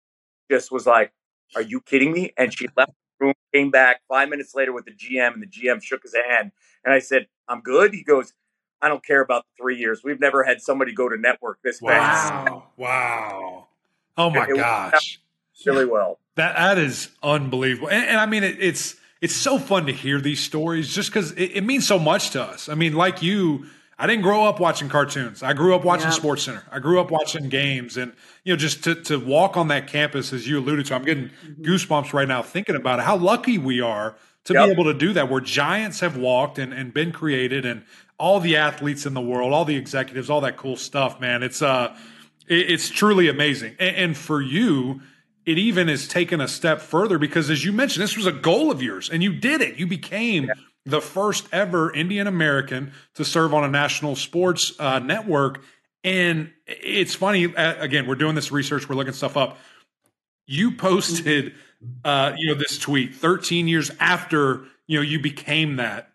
just 0.50 0.70
was 0.70 0.86
like, 0.86 1.12
"Are 1.56 1.62
you 1.62 1.80
kidding 1.80 2.12
me?" 2.12 2.32
And 2.36 2.52
she 2.56 2.68
left 2.76 2.92
the 3.18 3.26
room, 3.26 3.34
came 3.52 3.70
back 3.70 4.02
five 4.08 4.28
minutes 4.28 4.54
later 4.54 4.72
with 4.72 4.84
the 4.84 4.92
GM, 4.92 5.32
and 5.32 5.42
the 5.42 5.46
GM 5.46 5.82
shook 5.82 6.02
his 6.02 6.14
hand. 6.14 6.52
And 6.84 6.92
I 6.92 6.98
said, 6.98 7.26
"I'm 7.48 7.62
good." 7.62 7.94
He 7.94 8.02
goes, 8.02 8.34
"I 8.82 8.88
don't 8.88 9.04
care 9.04 9.22
about 9.22 9.44
the 9.44 9.62
three 9.62 9.78
years. 9.78 10.02
We've 10.04 10.20
never 10.20 10.42
had 10.42 10.60
somebody 10.60 10.92
go 10.92 11.08
to 11.08 11.16
network 11.16 11.60
this 11.62 11.80
fast." 11.80 12.32
Wow! 12.32 12.66
Wow! 12.76 13.66
Oh 14.16 14.30
my 14.30 14.44
It- 14.44 14.50
it 14.50 14.56
gosh! 14.56 15.20
Really 15.64 15.84
well. 15.86 16.18
That 16.34 16.56
that 16.56 16.78
is 16.78 17.10
unbelievable, 17.22 17.88
and, 17.88 18.04
and 18.04 18.16
I 18.18 18.26
mean 18.26 18.42
it, 18.42 18.56
it's 18.58 18.96
it's 19.20 19.36
so 19.36 19.58
fun 19.58 19.86
to 19.86 19.92
hear 19.92 20.20
these 20.20 20.40
stories 20.40 20.92
just 20.92 21.10
because 21.10 21.30
it, 21.32 21.52
it 21.56 21.64
means 21.64 21.86
so 21.86 21.98
much 21.98 22.30
to 22.30 22.42
us. 22.42 22.68
I 22.68 22.74
mean, 22.74 22.94
like 22.94 23.22
you, 23.22 23.66
I 23.96 24.08
didn't 24.08 24.22
grow 24.22 24.44
up 24.44 24.58
watching 24.58 24.88
cartoons. 24.88 25.44
I 25.44 25.52
grew 25.52 25.76
up 25.76 25.84
watching 25.84 26.06
Yeah. 26.06 26.14
Sports 26.14 26.42
Center. 26.42 26.64
I 26.72 26.80
grew 26.80 27.00
up 27.00 27.12
watching 27.12 27.48
games, 27.48 27.96
and 27.96 28.12
you 28.44 28.52
know, 28.52 28.56
just 28.56 28.82
to 28.84 28.96
to 29.02 29.20
walk 29.20 29.56
on 29.56 29.68
that 29.68 29.86
campus 29.86 30.32
as 30.32 30.48
you 30.48 30.58
alluded 30.58 30.86
to, 30.86 30.94
I'm 30.94 31.04
getting 31.04 31.30
mm-hmm. 31.46 31.62
goosebumps 31.62 32.12
right 32.12 32.26
now 32.26 32.42
thinking 32.42 32.74
about 32.74 32.98
it. 32.98 33.02
How 33.02 33.16
lucky 33.16 33.58
we 33.58 33.80
are 33.80 34.16
to 34.44 34.54
Yep. 34.54 34.66
be 34.66 34.72
able 34.72 34.84
to 34.84 34.94
do 34.94 35.12
that, 35.12 35.28
where 35.30 35.40
giants 35.40 36.00
have 36.00 36.16
walked 36.16 36.58
and 36.58 36.72
and 36.72 36.92
been 36.92 37.12
created, 37.12 37.64
and 37.64 37.84
all 38.18 38.40
the 38.40 38.56
athletes 38.56 39.06
in 39.06 39.14
the 39.14 39.20
world, 39.20 39.52
all 39.52 39.64
the 39.64 39.76
executives, 39.76 40.30
all 40.30 40.40
that 40.42 40.56
cool 40.56 40.76
stuff. 40.76 41.20
Man, 41.20 41.42
it's 41.42 41.62
uh, 41.62 41.96
it, 42.46 42.70
it's 42.70 42.88
truly 42.88 43.28
amazing, 43.28 43.76
and, 43.78 43.96
and 43.96 44.16
for 44.16 44.40
you 44.40 45.00
it 45.44 45.58
even 45.58 45.88
is 45.88 46.06
taken 46.06 46.40
a 46.40 46.46
step 46.46 46.80
further 46.80 47.18
because 47.18 47.50
as 47.50 47.64
you 47.64 47.72
mentioned 47.72 48.00
this 48.02 48.16
was 48.16 48.26
a 48.26 48.32
goal 48.32 48.70
of 48.70 48.80
yours 48.80 49.10
and 49.10 49.22
you 49.24 49.32
did 49.32 49.60
it. 49.60 49.76
You 49.76 49.86
became 49.88 50.48
the 50.86 51.00
first 51.00 51.48
ever 51.52 51.92
indian 51.92 52.26
american 52.28 52.92
to 53.14 53.24
serve 53.24 53.52
on 53.54 53.64
a 53.64 53.68
national 53.68 54.14
sports 54.16 54.72
uh, 54.78 54.98
network. 55.00 55.62
And 56.04 56.52
it's 56.66 57.14
funny 57.16 57.54
uh, 57.56 57.74
again 57.82 58.06
we're 58.06 58.14
doing 58.14 58.34
this 58.36 58.52
research 58.52 58.88
we're 58.88 58.94
looking 58.94 59.12
stuff 59.14 59.36
up. 59.36 59.58
You 60.46 60.72
posted 60.76 61.54
uh, 62.04 62.32
you 62.36 62.48
know 62.48 62.54
this 62.54 62.78
tweet 62.78 63.14
13 63.14 63.68
years 63.68 63.90
after 64.00 64.64
you 64.86 64.98
know 64.98 65.02
you 65.02 65.20
became 65.20 65.76
that 65.76 66.12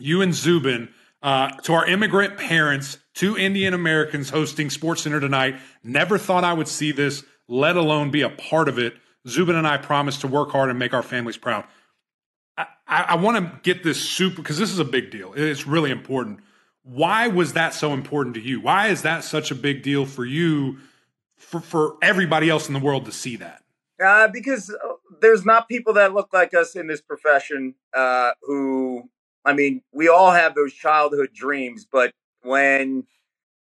you 0.00 0.22
and 0.22 0.34
Zubin 0.34 0.88
uh, 1.22 1.50
to 1.62 1.74
our 1.74 1.86
immigrant 1.86 2.38
parents, 2.38 2.98
two 3.14 3.36
Indian 3.36 3.74
Americans 3.74 4.30
hosting 4.30 4.70
Sports 4.70 5.02
Center 5.02 5.20
tonight. 5.20 5.56
Never 5.84 6.18
thought 6.18 6.44
I 6.44 6.52
would 6.52 6.68
see 6.68 6.92
this, 6.92 7.22
let 7.46 7.76
alone 7.76 8.10
be 8.10 8.22
a 8.22 8.30
part 8.30 8.68
of 8.68 8.78
it. 8.78 8.94
Zubin 9.28 9.56
and 9.56 9.66
I 9.66 9.76
promise 9.76 10.18
to 10.18 10.26
work 10.26 10.50
hard 10.50 10.70
and 10.70 10.78
make 10.78 10.94
our 10.94 11.02
families 11.02 11.36
proud. 11.36 11.64
I, 12.56 12.66
I, 12.88 13.02
I 13.02 13.14
want 13.16 13.36
to 13.36 13.60
get 13.62 13.84
this 13.84 14.00
super 14.00 14.36
because 14.36 14.58
this 14.58 14.72
is 14.72 14.78
a 14.78 14.84
big 14.84 15.10
deal. 15.10 15.34
It's 15.34 15.66
really 15.66 15.90
important. 15.90 16.40
Why 16.82 17.28
was 17.28 17.52
that 17.52 17.74
so 17.74 17.92
important 17.92 18.34
to 18.36 18.40
you? 18.40 18.60
Why 18.60 18.88
is 18.88 19.02
that 19.02 19.22
such 19.22 19.50
a 19.50 19.54
big 19.54 19.82
deal 19.82 20.06
for 20.06 20.24
you, 20.24 20.78
for, 21.36 21.60
for 21.60 21.96
everybody 22.00 22.48
else 22.48 22.68
in 22.68 22.72
the 22.72 22.80
world 22.80 23.04
to 23.04 23.12
see 23.12 23.36
that? 23.36 23.62
Uh, 24.02 24.28
because 24.28 24.70
uh, 24.70 24.94
there's 25.20 25.44
not 25.44 25.68
people 25.68 25.92
that 25.92 26.14
look 26.14 26.30
like 26.32 26.54
us 26.54 26.74
in 26.74 26.86
this 26.86 27.00
profession 27.00 27.74
uh, 27.94 28.30
who, 28.42 29.02
I 29.44 29.52
mean, 29.52 29.82
we 29.92 30.08
all 30.08 30.30
have 30.30 30.54
those 30.54 30.72
childhood 30.72 31.30
dreams, 31.34 31.86
but 31.90 32.12
when, 32.42 33.04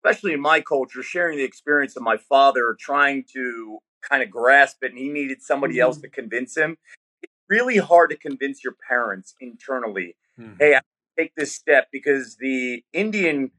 especially 0.03 0.33
in 0.33 0.41
my 0.41 0.59
culture, 0.61 1.03
sharing 1.03 1.37
the 1.37 1.43
experience 1.43 1.95
of 1.95 2.03
my 2.03 2.17
father 2.17 2.75
trying 2.79 3.25
to 3.33 3.77
kind 4.01 4.23
of 4.23 4.29
grasp 4.31 4.77
it 4.83 4.91
and 4.91 4.99
he 4.99 5.09
needed 5.09 5.41
somebody 5.41 5.79
else 5.79 5.99
to 5.99 6.09
convince 6.09 6.57
him, 6.57 6.77
it's 7.21 7.33
really 7.49 7.77
hard 7.77 8.09
to 8.09 8.17
convince 8.17 8.63
your 8.63 8.75
parents 8.87 9.35
internally, 9.39 10.15
Hmm. 10.35 10.53
hey, 10.59 10.75
I 10.75 10.81
take 11.17 11.35
this 11.35 11.53
step 11.53 11.89
because 11.91 12.37
the 12.37 12.83
Indian 12.91 13.51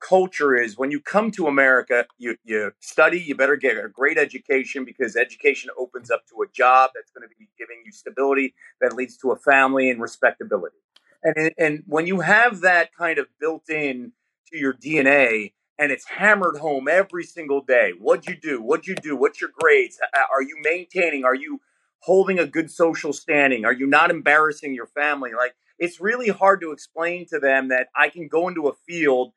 culture 0.00 0.56
is 0.56 0.76
when 0.76 0.90
you 0.90 1.00
come 1.00 1.30
to 1.32 1.46
America, 1.46 2.06
you, 2.18 2.36
you 2.44 2.72
study, 2.80 3.20
you 3.20 3.34
better 3.34 3.56
get 3.56 3.76
a 3.76 3.88
great 3.88 4.18
education 4.18 4.84
because 4.84 5.16
education 5.16 5.70
opens 5.78 6.10
up 6.10 6.26
to 6.28 6.42
a 6.42 6.46
job 6.52 6.90
that's 6.94 7.10
going 7.10 7.28
to 7.28 7.34
be 7.38 7.48
giving 7.58 7.82
you 7.84 7.92
stability 7.92 8.54
that 8.80 8.94
leads 8.94 9.16
to 9.18 9.30
a 9.30 9.36
family 9.36 9.90
and 9.90 10.00
respectability. 10.00 10.76
And, 11.22 11.52
and 11.58 11.82
when 11.86 12.06
you 12.06 12.20
have 12.20 12.60
that 12.62 12.94
kind 12.94 13.18
of 13.18 13.26
built 13.38 13.68
in 13.68 14.12
to 14.50 14.58
your 14.58 14.72
DNA 14.72 15.52
and 15.78 15.92
it's 15.92 16.06
hammered 16.06 16.58
home 16.58 16.88
every 16.88 17.24
single 17.24 17.60
day, 17.60 17.92
what'd 17.98 18.26
you 18.26 18.36
do? 18.40 18.60
What'd 18.60 18.86
you 18.86 18.94
do? 18.94 19.16
What's 19.16 19.40
your 19.40 19.50
grades? 19.58 19.98
Are 20.14 20.42
you 20.42 20.56
maintaining? 20.62 21.24
Are 21.24 21.34
you 21.34 21.60
holding 22.00 22.38
a 22.38 22.46
good 22.46 22.70
social 22.70 23.12
standing? 23.12 23.64
Are 23.64 23.72
you 23.72 23.86
not 23.86 24.10
embarrassing 24.10 24.74
your 24.74 24.86
family? 24.86 25.32
Like, 25.36 25.54
it's 25.78 26.00
really 26.00 26.28
hard 26.28 26.60
to 26.62 26.72
explain 26.72 27.26
to 27.26 27.38
them 27.38 27.68
that 27.68 27.88
I 27.96 28.08
can 28.08 28.28
go 28.28 28.48
into 28.48 28.68
a 28.68 28.74
field 28.86 29.32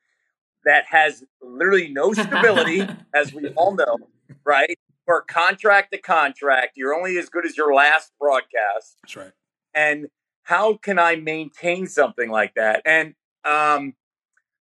that 0.66 0.86
has 0.90 1.24
literally 1.42 1.90
no 1.90 2.14
stability, 2.14 2.88
as 3.14 3.34
we 3.34 3.50
all 3.50 3.76
know, 3.76 3.98
right? 4.46 4.78
For 5.06 5.22
contract 5.22 5.92
to 5.92 6.00
contract, 6.00 6.74
you're 6.76 6.94
only 6.94 7.18
as 7.18 7.30
good 7.30 7.46
as 7.46 7.58
your 7.58 7.74
last 7.74 8.12
broadcast. 8.20 8.98
That's 9.04 9.16
right. 9.16 9.32
And 9.74 10.08
how 10.44 10.78
can 10.78 11.00
I 11.00 11.16
maintain 11.16 11.88
something 11.88 12.30
like 12.30 12.54
that? 12.56 12.82
And 12.86 13.16
um, 13.44 13.94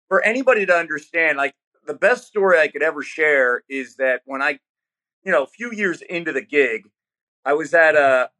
for 0.08 0.22
anybody 0.24 0.66
to 0.66 0.74
understand, 0.74 1.38
like 1.38 1.54
the 1.86 1.94
best 1.94 2.26
story 2.26 2.58
I 2.58 2.68
could 2.68 2.82
ever 2.82 3.02
share 3.02 3.62
is 3.68 3.96
that 3.96 4.22
when 4.24 4.42
I, 4.42 4.58
you 5.24 5.32
know, 5.32 5.42
a 5.42 5.46
few 5.46 5.72
years 5.72 6.02
into 6.02 6.32
the 6.32 6.42
gig, 6.42 6.88
I 7.44 7.54
was 7.54 7.72
at 7.74 7.94
a 7.94 8.30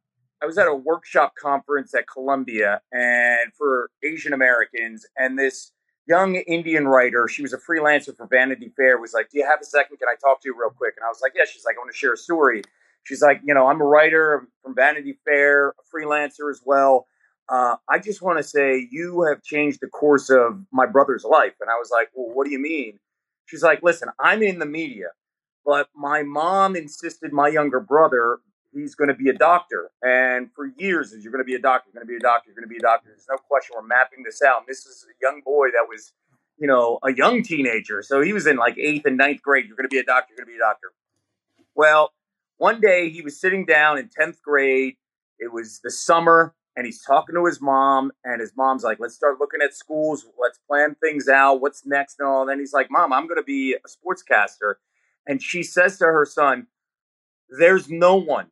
I 0.41 0.45
was 0.45 0.57
at 0.57 0.67
a 0.67 0.75
workshop 0.75 1.33
conference 1.35 1.95
at 1.95 2.07
Columbia 2.07 2.81
and 2.91 3.51
for 3.57 3.89
Asian 4.03 4.33
Americans 4.33 5.03
and 5.17 5.37
this 5.39 5.71
young 6.07 6.35
Indian 6.35 6.87
writer, 6.87 7.27
she 7.27 7.41
was 7.41 7.53
a 7.53 7.57
freelancer 7.57 8.15
for 8.15 8.27
Vanity 8.27 8.71
Fair, 8.75 8.97
was 8.97 9.13
like, 9.13 9.29
Do 9.29 9.39
you 9.39 9.45
have 9.45 9.59
a 9.61 9.65
second? 9.65 9.97
Can 9.97 10.07
I 10.07 10.15
talk 10.15 10.41
to 10.41 10.49
you 10.49 10.55
real 10.59 10.69
quick? 10.69 10.95
And 10.97 11.05
I 11.05 11.09
was 11.09 11.19
like, 11.21 11.33
Yeah, 11.35 11.43
she's 11.51 11.65
like, 11.65 11.75
I 11.75 11.79
want 11.79 11.91
to 11.91 11.97
share 11.97 12.13
a 12.13 12.17
story. 12.17 12.61
She's 13.03 13.21
like, 13.21 13.41
you 13.43 13.53
know, 13.53 13.67
I'm 13.67 13.79
a 13.81 13.85
writer 13.85 14.47
from 14.63 14.75
Vanity 14.75 15.17
Fair, 15.23 15.69
a 15.69 15.73
freelancer 15.95 16.49
as 16.51 16.61
well. 16.65 17.07
Uh, 17.49 17.77
I 17.89 17.99
just 17.99 18.21
want 18.21 18.37
to 18.39 18.43
say 18.43 18.87
you 18.91 19.21
have 19.23 19.41
changed 19.41 19.79
the 19.81 19.87
course 19.87 20.29
of 20.29 20.61
my 20.71 20.85
brother's 20.85 21.23
life. 21.23 21.53
And 21.61 21.69
I 21.69 21.75
was 21.75 21.89
like, 21.91 22.09
Well, 22.13 22.33
what 22.33 22.45
do 22.45 22.51
you 22.51 22.59
mean? 22.59 22.99
She's 23.45 23.63
like, 23.63 23.83
Listen, 23.83 24.09
I'm 24.19 24.43
in 24.43 24.59
the 24.59 24.65
media, 24.65 25.07
but 25.65 25.89
my 25.95 26.23
mom 26.23 26.75
insisted 26.75 27.33
my 27.33 27.47
younger 27.49 27.79
brother 27.79 28.39
he's 28.73 28.95
going 28.95 29.09
to 29.09 29.13
be 29.13 29.29
a 29.29 29.33
doctor. 29.33 29.91
And 30.01 30.49
for 30.53 30.67
years, 30.77 31.13
you're 31.21 31.31
going 31.31 31.43
to 31.43 31.47
be 31.47 31.55
a 31.55 31.59
doctor, 31.59 31.89
you're 31.93 32.03
going 32.03 32.07
to 32.07 32.11
be 32.11 32.17
a 32.17 32.27
doctor, 32.27 32.49
you're 32.49 32.55
going 32.55 32.67
to 32.67 32.73
be 32.73 32.77
a 32.77 32.81
doctor. 32.81 33.09
There's 33.09 33.27
no 33.29 33.37
question. 33.37 33.75
We're 33.75 33.87
mapping 33.87 34.23
this 34.23 34.41
out. 34.41 34.59
And 34.59 34.67
this 34.67 34.85
is 34.85 35.05
a 35.09 35.15
young 35.21 35.41
boy 35.43 35.67
that 35.71 35.87
was, 35.87 36.13
you 36.57 36.67
know, 36.67 36.99
a 37.03 37.13
young 37.13 37.43
teenager. 37.43 38.01
So 38.01 38.21
he 38.21 38.33
was 38.33 38.47
in 38.47 38.57
like 38.57 38.77
eighth 38.77 39.05
and 39.05 39.17
ninth 39.17 39.41
grade. 39.41 39.65
You're 39.67 39.77
going 39.77 39.89
to 39.89 39.93
be 39.93 39.99
a 39.99 40.03
doctor, 40.03 40.33
you're 40.35 40.45
going 40.45 40.53
to 40.53 40.57
be 40.57 40.63
a 40.63 40.67
doctor. 40.67 40.91
Well, 41.75 42.11
one 42.57 42.81
day 42.81 43.09
he 43.09 43.21
was 43.21 43.39
sitting 43.39 43.65
down 43.65 43.97
in 43.97 44.09
10th 44.09 44.41
grade. 44.41 44.95
It 45.39 45.53
was 45.53 45.79
the 45.83 45.91
summer 45.91 46.55
and 46.75 46.85
he's 46.85 47.01
talking 47.01 47.35
to 47.35 47.45
his 47.45 47.61
mom 47.61 48.11
and 48.23 48.39
his 48.41 48.53
mom's 48.55 48.83
like, 48.83 48.99
let's 48.99 49.15
start 49.15 49.39
looking 49.39 49.61
at 49.63 49.73
schools. 49.73 50.25
Let's 50.39 50.59
plan 50.67 50.95
things 51.01 51.27
out. 51.27 51.61
What's 51.61 51.85
next 51.85 52.19
and 52.19 52.27
all. 52.27 52.41
And 52.41 52.49
then 52.49 52.59
he's 52.59 52.73
like, 52.73 52.87
mom, 52.89 53.13
I'm 53.13 53.27
going 53.27 53.39
to 53.39 53.43
be 53.43 53.73
a 53.75 53.87
sportscaster. 53.87 54.75
And 55.27 55.41
she 55.41 55.63
says 55.63 55.97
to 55.97 56.05
her 56.05 56.25
son, 56.25 56.67
there's 57.59 57.89
no 57.89 58.15
one 58.15 58.47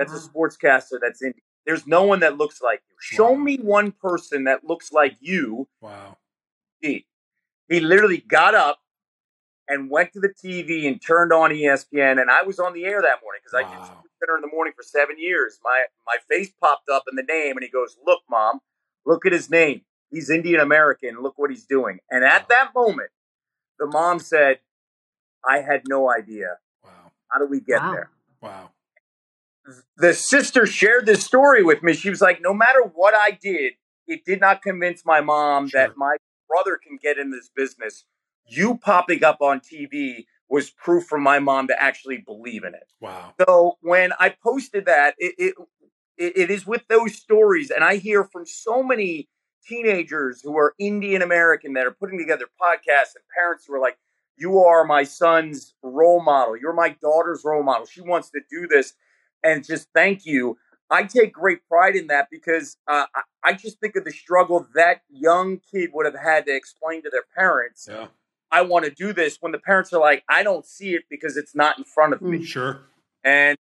that's 0.00 0.12
a 0.12 0.16
mm-hmm. 0.16 0.38
sportscaster 0.38 0.98
that's 1.00 1.22
in. 1.22 1.34
There's 1.66 1.86
no 1.86 2.04
one 2.04 2.20
that 2.20 2.38
looks 2.38 2.60
like 2.62 2.80
you. 2.88 2.96
Show 3.00 3.32
Wow. 3.32 3.38
me 3.38 3.56
one 3.58 3.92
person 3.92 4.44
that 4.44 4.64
looks 4.64 4.92
like 4.92 5.16
you. 5.20 5.68
Wow. 5.80 6.16
He, 6.80 7.06
he 7.68 7.80
literally 7.80 8.18
got 8.18 8.54
up 8.54 8.80
and 9.68 9.90
went 9.90 10.12
to 10.14 10.20
the 10.20 10.30
TV 10.30 10.88
and 10.88 11.00
turned 11.00 11.32
on 11.32 11.50
ESPN. 11.50 12.20
And 12.20 12.30
I 12.30 12.42
was 12.42 12.58
on 12.58 12.72
the 12.72 12.84
air 12.84 13.02
that 13.02 13.18
morning 13.22 13.40
because 13.44 13.54
I 13.54 13.62
did 13.70 13.78
Wow. 13.78 13.84
Sports 13.84 14.14
Center 14.20 14.36
in 14.36 14.40
the 14.42 14.48
morning 14.52 14.72
for 14.76 14.82
seven 14.82 15.16
years. 15.18 15.58
My 15.62 15.84
my 16.06 16.16
face 16.28 16.50
popped 16.60 16.88
up 16.88 17.04
in 17.10 17.14
the 17.16 17.22
name, 17.22 17.56
and 17.56 17.62
he 17.62 17.68
goes, 17.70 17.96
"Look, 18.04 18.22
mom, 18.28 18.60
look 19.06 19.24
at 19.26 19.32
his 19.32 19.48
name. 19.50 19.82
He's 20.10 20.28
Indian 20.30 20.60
American. 20.60 21.22
Look 21.22 21.34
what 21.38 21.50
he's 21.50 21.64
doing." 21.66 22.00
And 22.10 22.24
at 22.24 22.48
that 22.48 22.70
moment, 22.74 23.10
the 23.78 23.86
mom 23.86 24.18
said, 24.18 24.60
"I 25.48 25.60
had 25.60 25.82
no 25.88 26.10
idea. 26.10 26.58
Wow. 26.82 27.12
How 27.28 27.38
do 27.38 27.46
we 27.46 27.60
get 27.60 27.80
Wow. 27.80 27.92
there?" 27.92 28.10
Wow. 28.42 28.70
The 29.96 30.14
sister 30.14 30.66
shared 30.66 31.06
this 31.06 31.24
story 31.24 31.62
with 31.62 31.82
me. 31.82 31.92
She 31.92 32.10
was 32.10 32.20
like, 32.20 32.40
no 32.40 32.54
matter 32.54 32.80
what 32.94 33.14
I 33.14 33.32
did, 33.32 33.74
it 34.06 34.24
did 34.24 34.40
not 34.40 34.62
convince 34.62 35.04
my 35.04 35.20
mom 35.20 35.68
Sure. 35.68 35.80
that 35.80 35.96
my 35.96 36.16
brother 36.48 36.78
can 36.82 36.98
get 37.00 37.18
in 37.18 37.30
this 37.30 37.50
business. 37.54 38.04
You 38.46 38.76
popping 38.78 39.22
up 39.22 39.38
on 39.40 39.60
TV 39.60 40.24
was 40.48 40.70
proof 40.70 41.04
for 41.04 41.18
my 41.18 41.38
mom 41.38 41.68
to 41.68 41.80
actually 41.80 42.18
believe 42.18 42.64
in 42.64 42.74
it. 42.74 42.88
Wow. 43.00 43.34
So 43.46 43.78
when 43.82 44.12
I 44.18 44.30
posted 44.30 44.86
that, 44.86 45.14
it, 45.18 45.34
it 45.38 45.54
it 46.16 46.36
it 46.36 46.50
is 46.50 46.66
with 46.66 46.82
those 46.88 47.14
stories, 47.14 47.70
and 47.70 47.84
I 47.84 47.96
hear 47.96 48.24
from 48.24 48.44
so 48.46 48.82
many 48.82 49.28
teenagers 49.64 50.40
who 50.42 50.56
are 50.58 50.74
Indian 50.78 51.22
American 51.22 51.74
that 51.74 51.86
are 51.86 51.92
putting 51.92 52.18
together 52.18 52.46
podcasts 52.60 53.14
and 53.14 53.24
parents 53.36 53.66
who 53.66 53.74
are 53.74 53.80
like, 53.80 53.98
"You 54.36 54.58
are 54.58 54.84
my 54.84 55.04
son's 55.04 55.74
role 55.82 56.20
model. 56.20 56.56
You're 56.56 56.72
my 56.72 56.96
daughter's 57.00 57.42
role 57.44 57.62
model. 57.62 57.86
She 57.86 58.00
wants 58.00 58.30
to 58.30 58.40
do 58.50 58.66
this." 58.66 58.94
And 59.42 59.64
just 59.64 59.88
thank 59.94 60.26
you. 60.26 60.58
I 60.90 61.04
take 61.04 61.32
great 61.32 61.66
pride 61.68 61.94
in 61.94 62.08
that 62.08 62.28
because 62.30 62.76
uh, 62.88 63.06
I, 63.14 63.22
I 63.44 63.52
just 63.52 63.78
think 63.78 63.96
of 63.96 64.04
the 64.04 64.10
struggle 64.10 64.66
that 64.74 65.02
young 65.08 65.60
kid 65.72 65.90
would 65.94 66.04
have 66.04 66.20
had 66.20 66.46
to 66.46 66.54
explain 66.54 67.02
to 67.04 67.10
their 67.10 67.24
parents 67.36 67.86
Yeah. 67.90 68.08
I 68.52 68.62
want 68.62 68.84
to 68.84 68.90
do 68.90 69.12
this 69.12 69.38
when 69.40 69.52
the 69.52 69.58
parents 69.58 69.92
are 69.92 70.00
like, 70.00 70.24
I 70.28 70.42
don't 70.42 70.66
see 70.66 70.94
it 70.94 71.04
because 71.08 71.36
it's 71.36 71.54
not 71.54 71.78
in 71.78 71.84
front 71.84 72.14
of 72.14 72.20
me. 72.20 72.38
Mm, 72.38 72.44
sure. 72.44 72.80
And 73.22 73.56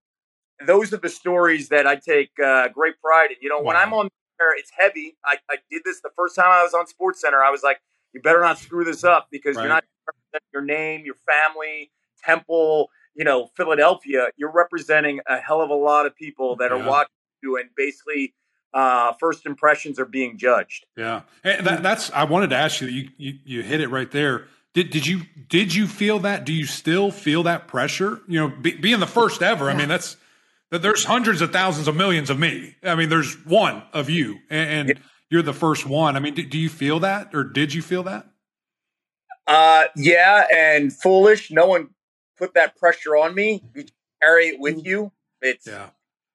those 0.65 0.93
are 0.93 0.99
the 0.99 1.09
stories 1.09 1.69
that 1.71 1.87
I 1.87 1.97
take 1.97 2.31
uh, 2.39 2.69
great 2.69 2.95
pride 3.03 3.31
in. 3.33 3.37
You 3.41 3.49
know, 3.49 3.59
wow. 3.59 3.65
when 3.65 3.77
I'm 3.77 3.93
on 3.93 4.09
air, 4.41 4.57
it's 4.57 4.71
heavy. 4.77 5.17
I, 5.25 5.39
I 5.51 5.57
did 5.71 5.83
this 5.85 6.01
the 6.03 6.11
first 6.17 6.37
time 6.37 6.47
I 6.49 6.63
was 6.63 6.73
on 6.73 6.87
Sports 6.87 7.21
Center. 7.21 7.43
I 7.43 7.51
was 7.51 7.65
like, 7.65 7.81
you 8.13 8.23
better 8.23 8.41
not 8.41 8.59
screw 8.59 8.85
this 8.85 9.03
up 9.03 9.27
because 9.31 9.57
right. 9.57 9.63
you're 9.63 9.73
not 9.73 9.85
your 10.53 10.63
name, 10.63 11.05
your 11.05 11.17
family, 11.27 11.91
Temple, 12.25 12.91
you 13.17 13.25
know, 13.25 13.49
Philadelphia. 13.57 14.29
You're 14.37 14.53
representing 14.53 15.21
a 15.27 15.39
hell 15.39 15.63
of 15.63 15.71
a 15.71 15.75
lot 15.75 16.07
of 16.07 16.15
people 16.15 16.57
that 16.57 16.71
yeah. 16.71 16.77
are 16.77 16.89
watching 16.89 17.13
you 17.43 17.59
and 17.59 17.71
basically 17.77 18.35
uh, 18.75 19.13
first 19.15 19.47
impressions 19.47 19.99
are 19.99 20.05
being 20.05 20.37
judged. 20.37 20.87
Yeah, 20.97 21.23
and 21.43 21.67
that, 21.67 21.83
that's. 21.83 22.11
I 22.13 22.25
wanted 22.25 22.51
to 22.51 22.57
ask 22.57 22.81
you, 22.81 22.89
you. 22.89 23.09
You 23.17 23.39
you 23.45 23.63
hit 23.63 23.81
it 23.81 23.89
right 23.89 24.11
there. 24.11 24.47
Did 24.75 24.91
did 24.91 25.07
you 25.07 25.23
did 25.49 25.75
you 25.75 25.87
feel 25.87 26.19
that? 26.21 26.45
Do 26.45 26.53
you 26.53 26.67
still 26.67 27.11
feel 27.11 27.43
that 27.45 27.67
pressure? 27.67 28.21
You 28.29 28.41
know, 28.41 28.49
be, 28.49 28.73
being 28.77 29.01
the 29.01 29.07
first 29.07 29.43
ever. 29.43 29.71
I 29.71 29.75
mean, 29.75 29.89
that's. 29.89 30.17
There's 30.69 31.05
hundreds 31.05 31.43
of 31.43 31.53
thousands 31.53 31.87
of 31.87 31.95
millions 31.95 32.29
of 32.29 32.41
me. 32.41 32.75
I 32.83 32.97
mean, 32.97 33.09
there's 33.09 33.35
one 33.47 33.85
of 33.93 34.11
you, 34.11 34.41
and, 34.51 34.91
and 34.91 35.01
you're 35.31 35.43
the 35.43 35.55
first 35.55 35.87
one. 35.87 36.17
I 36.17 36.19
mean, 36.19 36.35
do, 36.35 36.45
do 36.45 36.59
you 36.59 36.69
feel 36.69 36.99
that, 37.01 37.33
or 37.33 37.45
did 37.45 37.73
you 37.73 37.83
feel 37.83 38.03
that? 38.03 38.27
Uh, 39.47 39.85
yeah, 39.95 40.45
and 40.53 40.93
foolish. 40.93 41.53
No 41.53 41.67
one 41.67 41.91
put 42.37 42.55
that 42.55 42.77
pressure 42.77 43.17
on 43.17 43.35
me. 43.35 43.63
You 43.75 43.85
carry 44.23 44.47
it 44.47 44.61
with 44.61 44.77
mm. 44.77 44.87
you. 44.87 45.13
It's 45.41 45.67
yeah. 45.67 45.91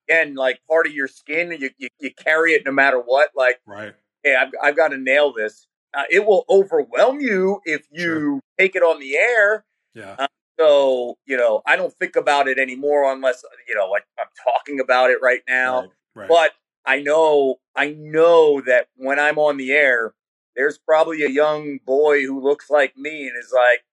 again 0.07 0.35
like 0.35 0.59
part 0.67 0.87
of 0.87 0.93
your 0.93 1.07
skin. 1.07 1.55
You, 1.59 1.69
you, 1.77 1.89
you 1.99 2.11
carry 2.13 2.53
it 2.53 2.65
no 2.65 2.71
matter 2.71 2.99
what. 2.99 3.29
Like 3.35 3.59
right. 3.65 3.93
Hey, 4.23 4.35
I've 4.35 4.51
I've 4.61 4.75
got 4.75 4.89
to 4.89 4.97
nail 4.97 5.33
this. 5.33 5.67
Uh, 5.93 6.03
it 6.09 6.25
will 6.25 6.45
overwhelm 6.49 7.19
you 7.19 7.59
if 7.65 7.85
you 7.91 8.03
sure. 8.03 8.39
take 8.57 8.75
it 8.75 8.83
on 8.83 8.99
the 8.99 9.17
air. 9.17 9.65
Yeah. 9.93 10.15
Uh, 10.17 10.27
so 10.59 11.17
you 11.25 11.37
know, 11.37 11.61
I 11.65 11.75
don't 11.75 11.93
think 11.93 12.15
about 12.15 12.47
it 12.47 12.59
anymore 12.59 13.11
unless 13.11 13.43
you 13.67 13.75
know, 13.75 13.89
like 13.89 14.05
I'm 14.19 14.27
talking 14.43 14.79
about 14.79 15.09
it 15.09 15.17
right 15.21 15.41
now. 15.47 15.81
Right. 15.81 15.89
Right. 16.13 16.29
But 16.29 16.51
I 16.85 17.01
know, 17.01 17.59
I 17.75 17.91
know 17.91 18.61
that 18.61 18.87
when 18.95 19.19
I'm 19.19 19.37
on 19.37 19.57
the 19.57 19.71
air, 19.71 20.13
there's 20.55 20.77
probably 20.77 21.23
a 21.23 21.29
young 21.29 21.79
boy 21.85 22.23
who 22.23 22.41
looks 22.41 22.69
like 22.69 22.97
me 22.97 23.27
and 23.27 23.37
is 23.37 23.53
like, 23.53 23.83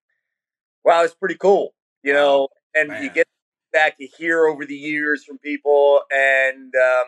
"Wow, 0.85 1.05
it's 1.05 1.15
pretty 1.15 1.37
cool," 1.37 1.75
you 2.03 2.13
know. 2.13 2.49
And 2.75 2.89
Man. 2.89 3.03
you 3.03 3.11
get 3.11 3.27
back 3.73 3.97
you 3.99 4.09
hear 4.17 4.47
over 4.47 4.65
the 4.65 4.75
years 4.75 5.25
from 5.25 5.39
people, 5.39 6.01
and 6.11 6.73
um, 6.75 7.07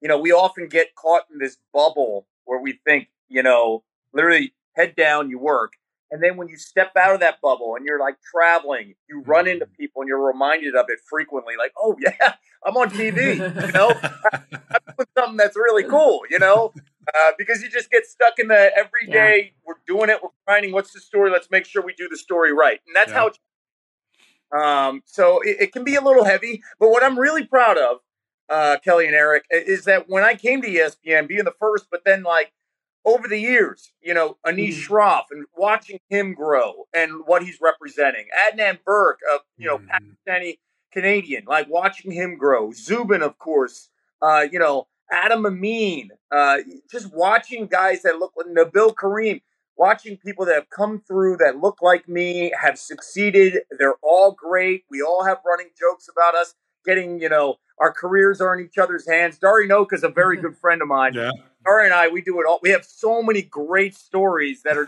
you 0.00 0.08
know, 0.08 0.18
we 0.18 0.32
often 0.32 0.68
get 0.68 0.94
caught 0.94 1.22
in 1.32 1.38
this 1.38 1.56
bubble 1.72 2.26
where 2.44 2.60
we 2.60 2.80
think, 2.84 3.08
you 3.28 3.42
know, 3.42 3.84
literally 4.12 4.52
head 4.74 4.96
down, 4.96 5.30
you 5.30 5.38
work, 5.38 5.74
and 6.10 6.22
then 6.22 6.36
when 6.36 6.48
you 6.48 6.56
step 6.56 6.92
out 6.96 7.14
of 7.14 7.20
that 7.20 7.40
bubble 7.40 7.76
and 7.76 7.86
you're 7.86 8.00
like 8.00 8.16
traveling, 8.20 8.94
you 9.08 9.22
run 9.22 9.46
into 9.46 9.64
mm-hmm. 9.64 9.74
people 9.74 10.02
and 10.02 10.08
you're 10.08 10.24
reminded 10.24 10.74
of 10.74 10.86
it 10.88 10.98
frequently. 11.08 11.54
Like, 11.56 11.72
oh 11.78 11.96
yeah, 12.00 12.34
I'm 12.66 12.76
on 12.76 12.90
TV. 12.90 13.36
You 13.36 13.72
know, 13.72 13.92
I'm 14.32 14.42
doing 14.50 15.08
something 15.16 15.36
that's 15.36 15.56
really 15.56 15.84
cool. 15.84 16.22
You 16.28 16.40
know, 16.40 16.72
uh, 17.08 17.32
because 17.38 17.62
you 17.62 17.70
just 17.70 17.90
get 17.90 18.06
stuck 18.06 18.38
in 18.38 18.48
the 18.48 18.72
everyday. 18.76 19.38
Yeah. 19.38 19.50
We're 19.64 19.74
doing 19.86 20.10
it. 20.10 20.22
We're 20.22 20.30
finding 20.46 20.72
what's 20.72 20.92
the 20.92 21.00
story. 21.00 21.30
Let's 21.30 21.50
make 21.50 21.64
sure 21.64 21.82
we 21.82 21.94
do 21.94 22.08
the 22.08 22.18
story 22.18 22.52
right, 22.52 22.80
and 22.86 22.96
that's 22.96 23.10
yeah. 23.10 23.18
how. 23.18 23.26
It's, 23.28 23.38
um, 24.56 25.02
so 25.04 25.40
it, 25.40 25.56
it, 25.60 25.72
can 25.72 25.84
be 25.84 25.94
a 25.94 26.00
little 26.00 26.24
heavy, 26.24 26.62
but 26.78 26.90
what 26.90 27.02
I'm 27.02 27.18
really 27.18 27.44
proud 27.44 27.78
of, 27.78 27.98
uh, 28.48 28.78
Kelly 28.82 29.06
and 29.06 29.14
Eric, 29.14 29.44
is 29.50 29.84
that 29.84 30.08
when 30.08 30.24
I 30.24 30.34
came 30.34 30.60
to 30.62 30.68
ESPN, 30.68 31.28
being 31.28 31.44
the 31.44 31.54
first, 31.58 31.86
but 31.90 32.04
then 32.04 32.22
like 32.22 32.52
over 33.04 33.28
the 33.28 33.38
years, 33.38 33.92
you 34.00 34.12
know, 34.12 34.36
Anish 34.46 34.74
mm. 34.74 34.86
Shroff 34.86 35.24
and 35.30 35.46
watching 35.56 36.00
him 36.08 36.34
grow 36.34 36.86
and 36.94 37.22
what 37.26 37.42
he's 37.42 37.58
representing. 37.60 38.26
Adnan 38.48 38.78
Virk, 38.86 39.16
of 39.32 39.40
you 39.56 39.66
know, 39.66 39.78
mm. 39.78 39.86
Pakistani 39.88 40.58
Canadian, 40.92 41.44
like 41.46 41.68
watching 41.68 42.10
him 42.10 42.36
grow. 42.36 42.72
Zubin, 42.72 43.22
of 43.22 43.38
course, 43.38 43.88
uh, 44.20 44.46
you 44.50 44.58
know, 44.58 44.88
Adam 45.10 45.46
Amin, 45.46 46.10
uh, 46.30 46.58
just 46.90 47.12
watching 47.12 47.66
guys 47.66 48.02
that 48.02 48.18
look 48.18 48.32
like 48.36 48.46
Nabil 48.46 48.96
Karim, 48.96 49.40
watching 49.80 50.18
people 50.18 50.44
that 50.44 50.54
have 50.54 50.68
come 50.68 51.00
through 51.00 51.38
that 51.38 51.56
look 51.56 51.78
like 51.80 52.06
me, 52.06 52.52
have 52.60 52.78
succeeded. 52.78 53.60
They're 53.78 53.94
all 54.02 54.30
great. 54.30 54.84
We 54.90 55.00
all 55.00 55.24
have 55.24 55.38
running 55.44 55.70
jokes 55.80 56.06
about 56.06 56.34
us 56.34 56.54
getting, 56.84 57.18
you 57.18 57.30
know, 57.30 57.56
our 57.80 57.90
careers 57.90 58.42
are 58.42 58.54
in 58.54 58.62
each 58.62 58.76
other's 58.76 59.08
hands. 59.08 59.38
Dari 59.38 59.66
Nowkhah 59.66 59.94
is 59.94 60.04
a 60.04 60.10
very 60.10 60.36
good 60.42 60.58
friend 60.58 60.82
of 60.82 60.88
mine. 60.88 61.14
Yeah. 61.14 61.30
Dari 61.64 61.86
and 61.86 61.94
I, 61.94 62.08
we 62.08 62.20
do 62.20 62.38
it 62.40 62.46
all. 62.46 62.60
We 62.62 62.70
have 62.70 62.84
so 62.84 63.22
many 63.22 63.40
great 63.40 63.96
stories 63.96 64.62
that 64.64 64.76
are 64.76 64.84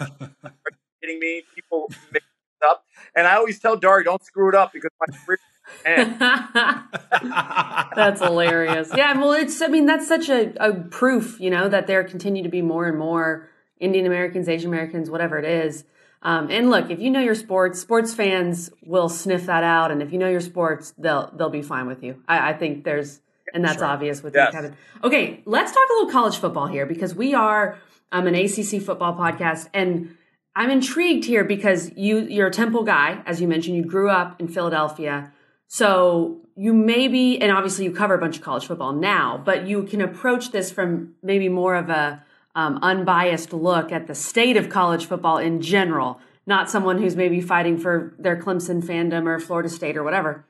kidding 1.00 1.18
me. 1.18 1.42
People 1.54 1.90
mix 2.12 2.26
up. 2.68 2.84
And 3.16 3.26
I 3.26 3.36
always 3.36 3.58
tell 3.58 3.78
Dari, 3.78 4.04
don't 4.04 4.22
screw 4.22 4.50
it 4.50 4.54
up 4.54 4.74
because 4.74 4.90
my 5.00 5.16
career 5.24 5.38
that's 7.94 8.20
hilarious. 8.20 8.90
Yeah, 8.94 9.16
well, 9.16 9.32
it's. 9.32 9.62
I 9.62 9.68
mean, 9.68 9.86
that's 9.86 10.06
such 10.06 10.28
a, 10.28 10.52
a 10.56 10.74
proof, 10.74 11.40
you 11.40 11.50
know, 11.50 11.68
that 11.68 11.86
there 11.86 12.02
continue 12.04 12.42
to 12.42 12.48
be 12.48 12.60
more 12.60 12.88
and 12.88 12.98
more 12.98 13.48
Indian 13.82 14.06
Americans, 14.06 14.48
Asian 14.48 14.68
Americans, 14.68 15.10
whatever 15.10 15.38
it 15.38 15.44
is. 15.44 15.84
Um, 16.22 16.50
and 16.50 16.70
look, 16.70 16.90
if 16.90 17.00
you 17.00 17.10
know 17.10 17.20
your 17.20 17.34
sports, 17.34 17.80
sports 17.80 18.14
fans 18.14 18.70
will 18.84 19.08
sniff 19.08 19.46
that 19.46 19.64
out, 19.64 19.90
and 19.90 20.00
if 20.00 20.12
you 20.12 20.18
know 20.18 20.28
your 20.28 20.40
sports, 20.40 20.94
they'll 20.96 21.32
they'll 21.36 21.50
be 21.50 21.62
fine 21.62 21.86
with 21.86 22.02
you. 22.04 22.22
I, 22.28 22.50
I 22.50 22.52
think 22.52 22.84
there's, 22.84 23.20
and 23.52 23.64
that's 23.64 23.78
sure. 23.78 23.86
obvious 23.86 24.22
with 24.22 24.34
yes. 24.34 24.52
you, 24.52 24.58
Kevin. 24.60 24.76
Okay, 25.02 25.42
let's 25.46 25.72
talk 25.72 25.88
a 25.90 25.92
little 25.94 26.12
college 26.12 26.36
football 26.36 26.68
here 26.68 26.86
because 26.86 27.14
we 27.14 27.34
are 27.34 27.76
um, 28.12 28.28
an 28.28 28.36
ACC 28.36 28.80
football 28.80 29.14
podcast, 29.16 29.68
and 29.74 30.16
I'm 30.54 30.70
intrigued 30.70 31.24
here 31.24 31.42
because 31.42 31.90
you 31.96 32.20
you're 32.20 32.46
a 32.46 32.52
Temple 32.52 32.84
guy, 32.84 33.20
as 33.26 33.40
you 33.40 33.48
mentioned. 33.48 33.76
You 33.76 33.84
grew 33.84 34.08
up 34.08 34.40
in 34.40 34.46
Philadelphia. 34.46 35.32
So 35.66 36.42
you 36.54 36.74
maybe, 36.74 37.40
and 37.40 37.50
obviously 37.50 37.86
you 37.86 37.92
cover 37.92 38.14
a 38.14 38.18
bunch 38.18 38.36
of 38.36 38.42
college 38.42 38.66
football 38.66 38.92
now, 38.92 39.40
but 39.42 39.66
you 39.66 39.84
can 39.84 40.02
approach 40.02 40.50
this 40.50 40.70
from 40.70 41.14
maybe 41.22 41.48
more 41.48 41.74
of 41.74 41.88
a 41.88 42.22
um, 42.54 42.78
unbiased 42.82 43.52
look 43.52 43.92
at 43.92 44.06
the 44.06 44.14
state 44.14 44.56
of 44.56 44.68
college 44.68 45.06
football 45.06 45.38
in 45.38 45.60
general, 45.60 46.20
not 46.46 46.70
someone 46.70 47.00
who's 47.00 47.16
maybe 47.16 47.40
fighting 47.40 47.78
for 47.78 48.14
their 48.18 48.36
Clemson 48.36 48.82
fandom 48.82 49.26
or 49.26 49.38
Florida 49.38 49.68
State 49.68 49.96
or 49.96 50.02
whatever. 50.02 50.44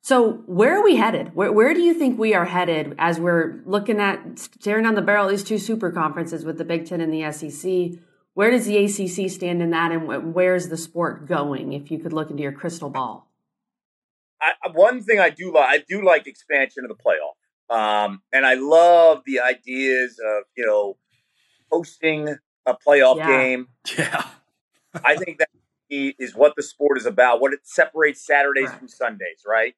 So 0.00 0.32
where 0.46 0.78
are 0.78 0.84
we 0.84 0.96
headed? 0.96 1.34
Where, 1.34 1.50
where 1.50 1.72
do 1.72 1.80
you 1.80 1.94
think 1.94 2.18
we 2.18 2.34
are 2.34 2.44
headed 2.44 2.94
as 2.98 3.18
we're 3.18 3.62
looking 3.64 4.00
at 4.00 4.38
staring 4.38 4.84
down 4.84 4.96
the 4.96 5.02
barrel 5.02 5.24
of 5.24 5.30
these 5.30 5.44
two 5.44 5.58
super 5.58 5.90
conferences 5.90 6.44
with 6.44 6.58
the 6.58 6.64
Big 6.64 6.86
Ten 6.86 7.00
and 7.00 7.12
the 7.12 7.32
SEC? 7.32 7.98
Where 8.34 8.50
does 8.50 8.66
the 8.66 8.76
ACC 8.76 9.30
stand 9.30 9.62
in 9.62 9.70
that, 9.70 9.92
and 9.92 10.34
where's 10.34 10.68
the 10.68 10.76
sport 10.76 11.26
going? 11.26 11.72
If 11.72 11.90
you 11.90 11.98
could 12.00 12.12
look 12.12 12.30
into 12.30 12.42
your 12.42 12.52
crystal 12.52 12.90
ball. 12.90 13.30
I, 14.42 14.52
one 14.72 15.02
thing 15.02 15.20
I 15.20 15.30
do 15.30 15.54
like, 15.54 15.68
I 15.68 15.84
do 15.88 16.04
like 16.04 16.26
expansion 16.26 16.84
of 16.84 16.90
the 16.90 17.02
playoff, 17.02 17.74
um, 17.74 18.20
and 18.32 18.44
I 18.44 18.54
love 18.54 19.22
the 19.24 19.40
ideas 19.40 20.18
of 20.18 20.44
you 20.56 20.66
know 20.66 20.96
hosting 21.74 22.36
a 22.66 22.74
playoff 22.74 23.16
yeah. 23.16 23.26
game. 23.26 23.68
Yeah, 23.98 24.24
I 25.04 25.16
think 25.24 25.38
that 25.38 25.48
is 25.90 26.34
what 26.34 26.54
the 26.56 26.62
sport 26.62 26.98
is 26.98 27.06
about. 27.06 27.40
What 27.40 27.52
it 27.52 27.60
separates 27.64 28.24
Saturdays 28.26 28.68
right. 28.68 28.78
from 28.78 28.88
Sundays, 28.88 29.42
right? 29.46 29.74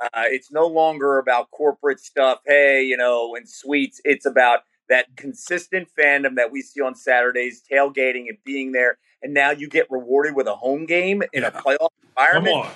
Uh, 0.00 0.24
it's 0.26 0.52
no 0.52 0.66
longer 0.66 1.18
about 1.18 1.50
corporate 1.50 2.00
stuff. 2.00 2.40
Hey, 2.46 2.84
you 2.84 2.96
know, 2.96 3.34
and 3.34 3.48
sweets. 3.48 4.00
It's 4.04 4.26
about 4.26 4.60
that 4.88 5.06
consistent 5.16 5.88
fandom 5.98 6.36
that 6.36 6.52
we 6.52 6.62
see 6.62 6.80
on 6.80 6.94
Saturdays, 6.94 7.62
tailgating 7.70 8.28
and 8.28 8.38
being 8.44 8.72
there. 8.72 8.98
And 9.22 9.32
now 9.32 9.50
you 9.50 9.68
get 9.68 9.86
rewarded 9.90 10.36
with 10.36 10.46
a 10.46 10.54
home 10.54 10.84
game 10.84 11.22
in 11.32 11.42
yeah. 11.42 11.48
a 11.48 11.50
playoff 11.50 11.88
environment. 12.02 12.66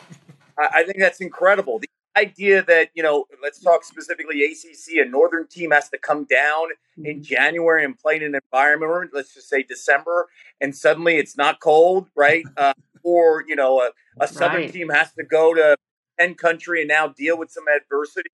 I, 0.58 0.82
think 0.84 0.98
that's 0.98 1.20
incredible. 1.20 1.78
The 1.78 1.88
idea 2.16 2.62
that 2.64 2.90
you 2.94 3.02
know, 3.02 3.26
let's 3.42 3.60
talk 3.60 3.84
specifically 3.84 4.44
ACC. 4.44 5.04
A 5.04 5.08
northern 5.08 5.46
team 5.46 5.70
has 5.70 5.88
to 5.90 5.98
come 5.98 6.24
down 6.24 6.68
in 6.96 7.16
mm-hmm. 7.16 7.22
January 7.22 7.84
and 7.84 7.98
play 7.98 8.16
in 8.16 8.22
an 8.22 8.34
environment. 8.34 9.10
Let's 9.12 9.34
just 9.34 9.48
say 9.48 9.62
December, 9.62 10.28
and 10.60 10.74
suddenly 10.74 11.16
it's 11.16 11.36
not 11.36 11.60
cold, 11.60 12.08
right? 12.16 12.44
Uh, 12.56 12.74
or 13.02 13.44
you 13.48 13.56
know, 13.56 13.80
a, 13.80 13.90
a 14.20 14.28
southern 14.28 14.62
right. 14.62 14.72
team 14.72 14.90
has 14.90 15.10
to 15.14 15.24
go 15.24 15.54
to 15.54 15.74
Penn 16.18 16.34
country 16.34 16.80
and 16.80 16.88
now 16.88 17.08
deal 17.08 17.38
with 17.38 17.50
some 17.50 17.64
adversity 17.74 18.28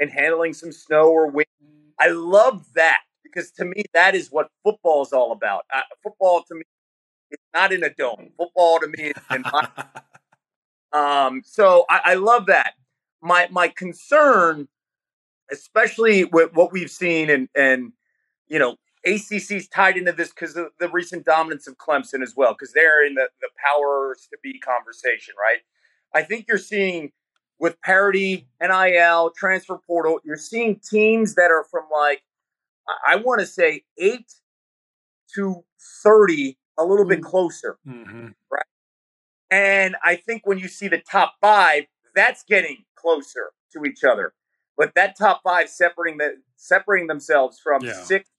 and 0.00 0.10
handling 0.10 0.52
some 0.52 0.72
snow 0.72 1.08
or 1.08 1.28
wind. 1.28 1.46
I 2.00 2.08
love 2.08 2.66
that 2.74 2.98
because 3.22 3.52
to 3.52 3.64
me 3.64 3.84
that 3.94 4.16
is 4.16 4.32
what 4.32 4.48
football 4.64 5.02
is 5.02 5.12
all 5.12 5.30
about. 5.30 5.66
Uh, 5.72 5.82
football 6.02 6.42
to 6.48 6.54
me, 6.56 6.62
it's 7.30 7.42
not 7.54 7.72
in 7.72 7.84
a 7.84 7.90
dome. 7.90 8.30
Football 8.36 8.80
to 8.80 8.88
me 8.88 9.04
is 9.04 9.22
in 9.30 9.42
my 9.42 9.68
Um, 10.92 11.42
so 11.44 11.84
I, 11.90 12.00
I 12.04 12.14
love 12.14 12.46
that. 12.46 12.74
My 13.20 13.48
my 13.50 13.68
concern, 13.68 14.68
especially 15.50 16.24
with 16.24 16.52
what 16.54 16.72
we've 16.72 16.90
seen, 16.90 17.30
and 17.30 17.48
and 17.54 17.92
you 18.48 18.58
know, 18.58 18.76
ACC's 19.06 19.68
tied 19.68 19.96
into 19.96 20.12
this 20.12 20.30
because 20.30 20.56
of 20.56 20.68
the 20.78 20.88
recent 20.88 21.24
dominance 21.24 21.66
of 21.66 21.76
Clemson 21.78 22.22
as 22.22 22.34
well, 22.36 22.52
because 22.52 22.72
they're 22.72 23.06
in 23.06 23.14
the 23.14 23.28
the 23.40 23.48
powers 23.64 24.28
to 24.30 24.38
be 24.42 24.58
conversation, 24.58 25.34
right? 25.40 25.58
I 26.14 26.22
think 26.22 26.46
you're 26.48 26.58
seeing 26.58 27.12
with 27.60 27.80
parity, 27.82 28.48
NIL, 28.60 29.32
transfer 29.36 29.78
portal, 29.86 30.20
you're 30.24 30.36
seeing 30.36 30.80
teams 30.88 31.34
that 31.34 31.50
are 31.50 31.64
from 31.70 31.84
like 31.92 32.22
I 33.06 33.16
want 33.16 33.40
to 33.40 33.46
say 33.46 33.82
eight 33.98 34.32
to 35.34 35.64
thirty, 36.02 36.58
a 36.78 36.84
little 36.84 37.04
bit 37.04 37.22
closer, 37.22 37.78
mm-hmm. 37.86 38.28
right? 38.50 38.62
And 39.50 39.96
I 40.02 40.16
think 40.16 40.42
when 40.46 40.58
you 40.58 40.68
see 40.68 40.88
the 40.88 41.02
top 41.10 41.34
five, 41.40 41.84
that's 42.14 42.44
getting 42.44 42.84
closer 43.00 43.52
to 43.72 43.84
each 43.84 44.04
other. 44.04 44.34
But 44.76 44.94
that 44.94 45.16
top 45.16 45.40
five 45.42 45.68
separating 45.68 46.18
the 46.18 46.36
separating 46.56 47.06
themselves 47.08 47.58
from 47.58 47.82
Yeah. 47.82 47.92
six, 47.92 48.30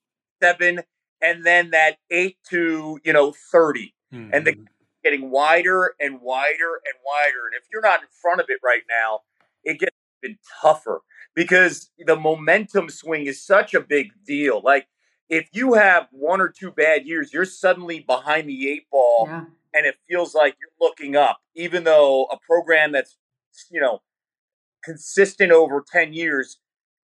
seven, 0.41 0.81
and 1.21 1.45
then 1.45 1.71
that 1.71 1.97
eight 2.09 2.37
to 2.49 2.99
you 3.03 3.13
know 3.13 3.31
30 3.51 3.93
and 4.33 4.45
the 4.47 4.53
Mhm. 4.53 4.67
getting 5.03 5.29
wider 5.31 5.95
and 5.99 6.21
wider 6.21 6.81
and 6.85 6.95
wider. 7.05 7.45
And 7.47 7.55
if 7.55 7.63
you're 7.71 7.81
not 7.81 8.01
in 8.01 8.07
front 8.21 8.41
of 8.41 8.47
it 8.49 8.59
right 8.63 8.83
now, 8.89 9.21
it 9.63 9.79
gets 9.79 9.95
even 10.23 10.37
tougher 10.61 11.01
because 11.33 11.91
the 11.97 12.15
momentum 12.15 12.89
swing 12.89 13.25
is 13.25 13.41
such 13.41 13.73
a 13.73 13.79
big 13.79 14.11
deal. 14.25 14.61
Like 14.61 14.87
if 15.29 15.47
you 15.53 15.73
have 15.75 16.07
one 16.11 16.41
or 16.41 16.49
two 16.49 16.71
bad 16.71 17.05
years, 17.05 17.31
you're 17.33 17.45
suddenly 17.45 17.99
behind 17.99 18.49
the 18.49 18.69
eight 18.69 18.89
ball 18.89 19.27
Yeah. 19.27 19.45
and 19.73 19.85
it 19.85 19.95
feels 20.07 20.33
like 20.33 20.57
you're 20.59 20.71
looking 20.79 21.15
up, 21.15 21.39
even 21.55 21.83
though 21.83 22.25
a 22.25 22.37
program 22.39 22.91
that's, 22.91 23.17
you 23.69 23.79
know, 23.79 24.01
consistent 24.83 25.51
over 25.51 25.83
10 25.91 26.13
years 26.13 26.59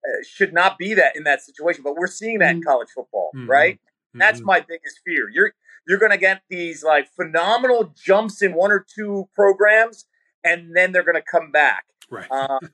uh, 0.05 0.23
should 0.27 0.51
not 0.53 0.77
be 0.79 0.93
that 0.95 1.15
in 1.15 1.23
that 1.25 1.41
situation. 1.41 1.83
But 1.83 1.95
we're 1.95 2.07
seeing 2.07 2.39
that 2.39 2.55
in 2.55 2.61
Mhm. 2.61 2.65
college 2.65 2.89
football, 2.89 3.31
Mhm. 3.35 3.47
right? 3.47 3.79
That's 4.15 4.41
Mhm. 4.41 4.45
my 4.45 4.59
biggest 4.61 4.99
fear. 5.05 5.29
You're 5.29 5.53
you're 5.87 5.97
going 5.97 6.11
to 6.11 6.17
get 6.17 6.43
these 6.49 6.83
like 6.83 7.07
phenomenal 7.15 7.93
jumps 7.95 8.41
in 8.43 8.53
one 8.53 8.71
or 8.71 8.79
two 8.87 9.29
programs, 9.33 10.05
and 10.43 10.75
then 10.75 10.91
they're 10.91 11.03
going 11.03 11.15
to 11.15 11.21
come 11.23 11.51
back. 11.51 11.85
right. 12.09 12.27
Uh, 12.29 12.59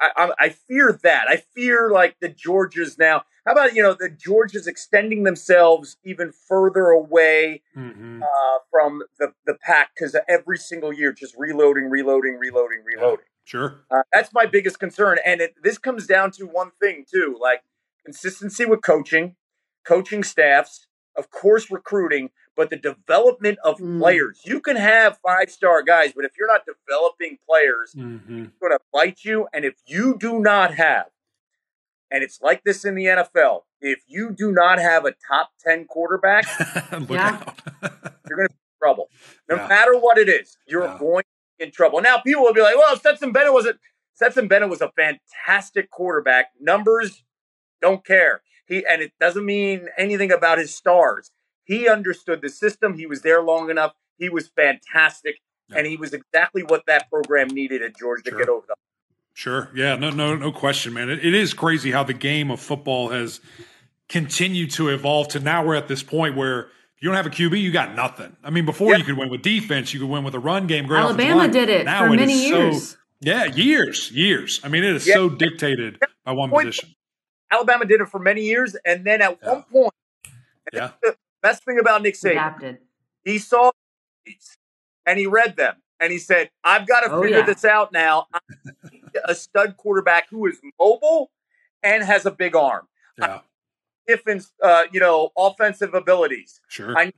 I, 0.00 0.10
I, 0.16 0.32
I 0.40 0.48
fear 0.50 0.98
that. 1.04 1.28
I 1.28 1.36
fear 1.36 1.90
like 1.90 2.16
the 2.20 2.28
Georgias 2.28 2.98
now. 2.98 3.24
How 3.46 3.52
about 3.52 3.74
you 3.74 3.82
know 3.82 3.94
the 3.94 4.08
Georgias 4.10 4.66
extending 4.66 5.22
themselves 5.24 5.96
even 6.04 6.32
further 6.32 6.86
away 6.86 7.62
Mhm. 7.76 8.22
uh, 8.22 8.58
from 8.70 9.02
the 9.18 9.34
the 9.46 9.54
pack 9.54 9.90
because 9.94 10.16
every 10.28 10.58
single 10.58 10.92
year 10.92 11.12
just 11.12 11.34
reloading, 11.36 11.90
reloading, 11.90 12.38
reloading, 12.38 12.82
reloading. 12.84 13.26
Sure. 13.52 13.84
Uh, 13.90 14.00
that's 14.14 14.32
my 14.32 14.46
biggest 14.46 14.78
concern, 14.80 15.18
and 15.26 15.42
it, 15.42 15.54
this 15.62 15.76
comes 15.76 16.06
down 16.06 16.30
to 16.30 16.46
one 16.46 16.70
thing 16.80 17.04
too, 17.06 17.36
like 17.38 17.60
consistency 18.02 18.64
with 18.64 18.80
coaching, 18.80 19.36
coaching 19.84 20.24
staffs, 20.24 20.86
of 21.18 21.30
course, 21.30 21.70
recruiting, 21.70 22.30
but 22.56 22.70
the 22.70 22.76
development 22.78 23.58
of 23.62 23.76
Mm. 23.76 23.98
players. 23.98 24.40
You 24.46 24.58
can 24.60 24.76
have 24.76 25.18
five 25.18 25.50
star 25.50 25.82
guys, 25.82 26.14
but 26.16 26.24
if 26.24 26.32
you're 26.38 26.48
not 26.48 26.62
developing 26.64 27.36
players, 27.46 27.92
hmm 27.92 28.44
it's 28.44 28.56
going 28.58 28.72
to 28.72 28.78
bite 28.90 29.22
you. 29.22 29.48
And 29.52 29.66
if 29.66 29.74
you 29.86 30.16
do 30.18 30.38
not 30.40 30.72
have, 30.76 31.08
and 32.10 32.22
it's 32.24 32.40
like 32.40 32.64
this 32.64 32.86
in 32.86 32.94
the 32.94 33.04
NFL, 33.04 33.64
if 33.82 34.00
you 34.06 34.30
do 34.30 34.50
not 34.50 34.78
have 34.78 35.04
a 35.04 35.12
top 35.28 35.50
ten 35.60 35.84
quarterback, 35.84 36.46
Look 36.92 37.10
Yeah. 37.10 37.28
out. 37.28 37.58
you're 38.26 38.38
going 38.38 38.48
to 38.48 38.54
be 38.54 38.60
in 38.70 38.78
trouble. 38.80 39.10
No 39.50 39.56
Yeah. 39.56 39.66
matter 39.68 39.98
what 39.98 40.16
it 40.16 40.30
is, 40.30 40.56
you're 40.66 40.86
Yeah. 40.88 40.96
going 40.98 41.24
to 41.24 41.28
be 41.28 41.31
in 41.72 41.74
trouble. 41.74 42.00
Now, 42.00 42.18
people 42.18 42.42
will 42.42 42.52
be 42.54 42.60
like, 42.60 42.76
well, 42.76 42.96
Stetson 42.96 43.32
Bennett 43.32 43.52
was 43.52 43.66
a 43.66 43.74
Stetson 44.14 44.46
Bennett 44.46 44.68
was 44.68 44.80
a 44.82 44.92
fantastic 44.96 45.90
quarterback. 45.90 46.50
Numbers 46.60 47.24
don't 47.80 48.04
care. 48.04 48.42
He 48.66 48.84
and 48.86 49.02
it 49.02 49.12
doesn't 49.18 49.44
mean 49.44 49.88
anything 49.98 50.30
about 50.30 50.58
his 50.58 50.74
stars. 50.74 51.30
He 51.64 51.88
understood 51.88 52.42
the 52.42 52.48
system. 52.48 52.94
He 52.94 53.06
was 53.06 53.22
there 53.22 53.42
long 53.42 53.70
enough. 53.70 53.92
He 54.18 54.28
was 54.28 54.48
fantastic. 54.48 55.36
Yeah. 55.68 55.78
And 55.78 55.86
he 55.86 55.96
was 55.96 56.12
exactly 56.12 56.62
what 56.62 56.84
that 56.86 57.08
program 57.10 57.48
needed 57.48 57.82
at 57.82 57.96
Georgia 57.96 58.22
Sure. 58.28 58.38
to 58.38 58.44
get 58.44 58.48
over 58.48 58.66
the 58.68 58.74
Sure. 59.34 59.70
Yeah. 59.74 59.96
No. 59.96 60.10
No. 60.10 60.36
No 60.36 60.52
question, 60.52 60.92
man. 60.92 61.08
It, 61.08 61.24
it 61.24 61.34
is 61.34 61.54
crazy 61.54 61.90
how 61.90 62.04
the 62.04 62.12
game 62.14 62.50
of 62.50 62.60
football 62.60 63.08
has 63.08 63.40
continued 64.08 64.70
to 64.72 64.88
evolve 64.88 65.28
to 65.28 65.40
now 65.40 65.64
we're 65.64 65.74
at 65.74 65.88
this 65.88 66.02
point 66.02 66.36
where 66.36 66.68
you 67.02 67.08
don't 67.08 67.16
have 67.16 67.26
a 67.26 67.30
QB, 67.30 67.60
you 67.60 67.72
got 67.72 67.94
nothing. 67.96 68.36
I 68.44 68.50
mean, 68.50 68.64
before 68.64 68.92
Yeah. 68.92 68.98
you 68.98 69.04
could 69.04 69.16
win 69.18 69.28
with 69.28 69.42
defense, 69.42 69.92
you 69.92 69.98
could 70.00 70.08
win 70.08 70.22
with 70.24 70.34
a 70.34 70.38
run 70.38 70.66
game. 70.68 70.86
Great 70.86 71.00
Alabama 71.00 71.48
did 71.48 71.68
it 71.68 71.84
Now 71.84 72.06
for 72.06 72.14
it 72.14 72.16
many 72.16 72.32
is 72.44 72.48
so- 72.50 72.58
years. 72.58 72.96
yeah, 73.20 73.44
years, 73.46 74.10
years. 74.12 74.60
I 74.62 74.68
mean, 74.68 74.84
it 74.84 74.94
is 74.94 75.06
Yeah. 75.06 75.14
so 75.14 75.28
dictated 75.28 76.00
by 76.24 76.32
one 76.32 76.48
Point- 76.50 76.68
position. 76.68 76.94
Alabama 77.50 77.84
did 77.84 78.00
it 78.00 78.08
for 78.08 78.20
many 78.20 78.42
years. 78.42 78.76
And 78.84 79.04
then 79.04 79.20
at 79.20 79.36
Yeah. 79.42 79.48
one 79.52 79.62
point, 79.64 79.94
Yeah. 80.72 80.92
the 81.02 81.16
best 81.42 81.64
thing 81.64 81.78
about 81.80 82.02
Nick 82.02 82.14
Saban, 82.14 82.30
Adapted. 82.32 82.78
he 83.24 83.38
saw 83.38 83.72
these 84.24 84.56
and 85.04 85.18
he 85.18 85.26
read 85.26 85.56
them 85.56 85.82
and 85.98 86.12
he 86.12 86.18
said, 86.18 86.50
I've 86.62 86.86
got 86.86 87.00
to 87.00 87.10
Oh, 87.10 87.20
figure 87.22 87.38
yeah. 87.38 87.44
this 87.46 87.64
out 87.64 87.92
now. 87.92 88.28
I 88.32 88.38
need 88.92 89.02
a 89.24 89.34
stud 89.34 89.76
quarterback 89.76 90.28
who 90.30 90.46
is 90.46 90.60
mobile 90.78 91.32
and 91.82 92.04
has 92.04 92.24
a 92.26 92.30
big 92.30 92.54
arm. 92.54 92.86
Yeah. 93.18 93.40
Different, 94.06 94.44
uh, 94.62 94.84
you 94.92 95.00
know, 95.00 95.30
offensive 95.36 95.94
abilities. 95.94 96.60
Sure. 96.68 96.96
I- 96.96 97.12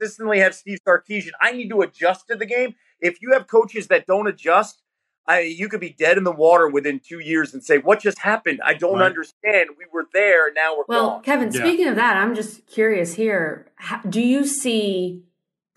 Consistently 0.00 0.40
have 0.40 0.52
Steve 0.52 0.80
Sarkisian. 0.84 1.30
I 1.40 1.52
need 1.52 1.68
to 1.68 1.80
adjust 1.82 2.26
to 2.26 2.34
the 2.34 2.44
game. 2.46 2.74
If 3.00 3.22
you 3.22 3.32
have 3.34 3.46
coaches 3.46 3.86
that 3.86 4.04
don't 4.04 4.26
adjust, 4.26 4.82
I, 5.28 5.42
you 5.42 5.68
could 5.68 5.78
be 5.78 5.90
dead 5.90 6.18
in 6.18 6.24
the 6.24 6.32
water 6.32 6.68
within 6.68 6.98
two 6.98 7.20
years 7.20 7.54
and 7.54 7.62
say, 7.62 7.78
"What 7.78 8.00
just 8.00 8.18
happened? 8.18 8.60
I 8.64 8.74
don't 8.74 8.98
Right. 8.98 9.06
understand. 9.06 9.70
We 9.78 9.84
were 9.92 10.06
there, 10.12 10.52
now 10.52 10.74
we're 10.76 10.84
Well, 10.88 11.08
gone." 11.10 11.22
Kevin, 11.22 11.52
Yeah. 11.52 11.60
speaking 11.60 11.86
of 11.86 11.94
that, 11.94 12.16
I'm 12.16 12.34
just 12.34 12.66
curious 12.66 13.14
here. 13.14 13.70
How, 13.76 13.98
do 14.00 14.20
you 14.20 14.44
see 14.44 15.22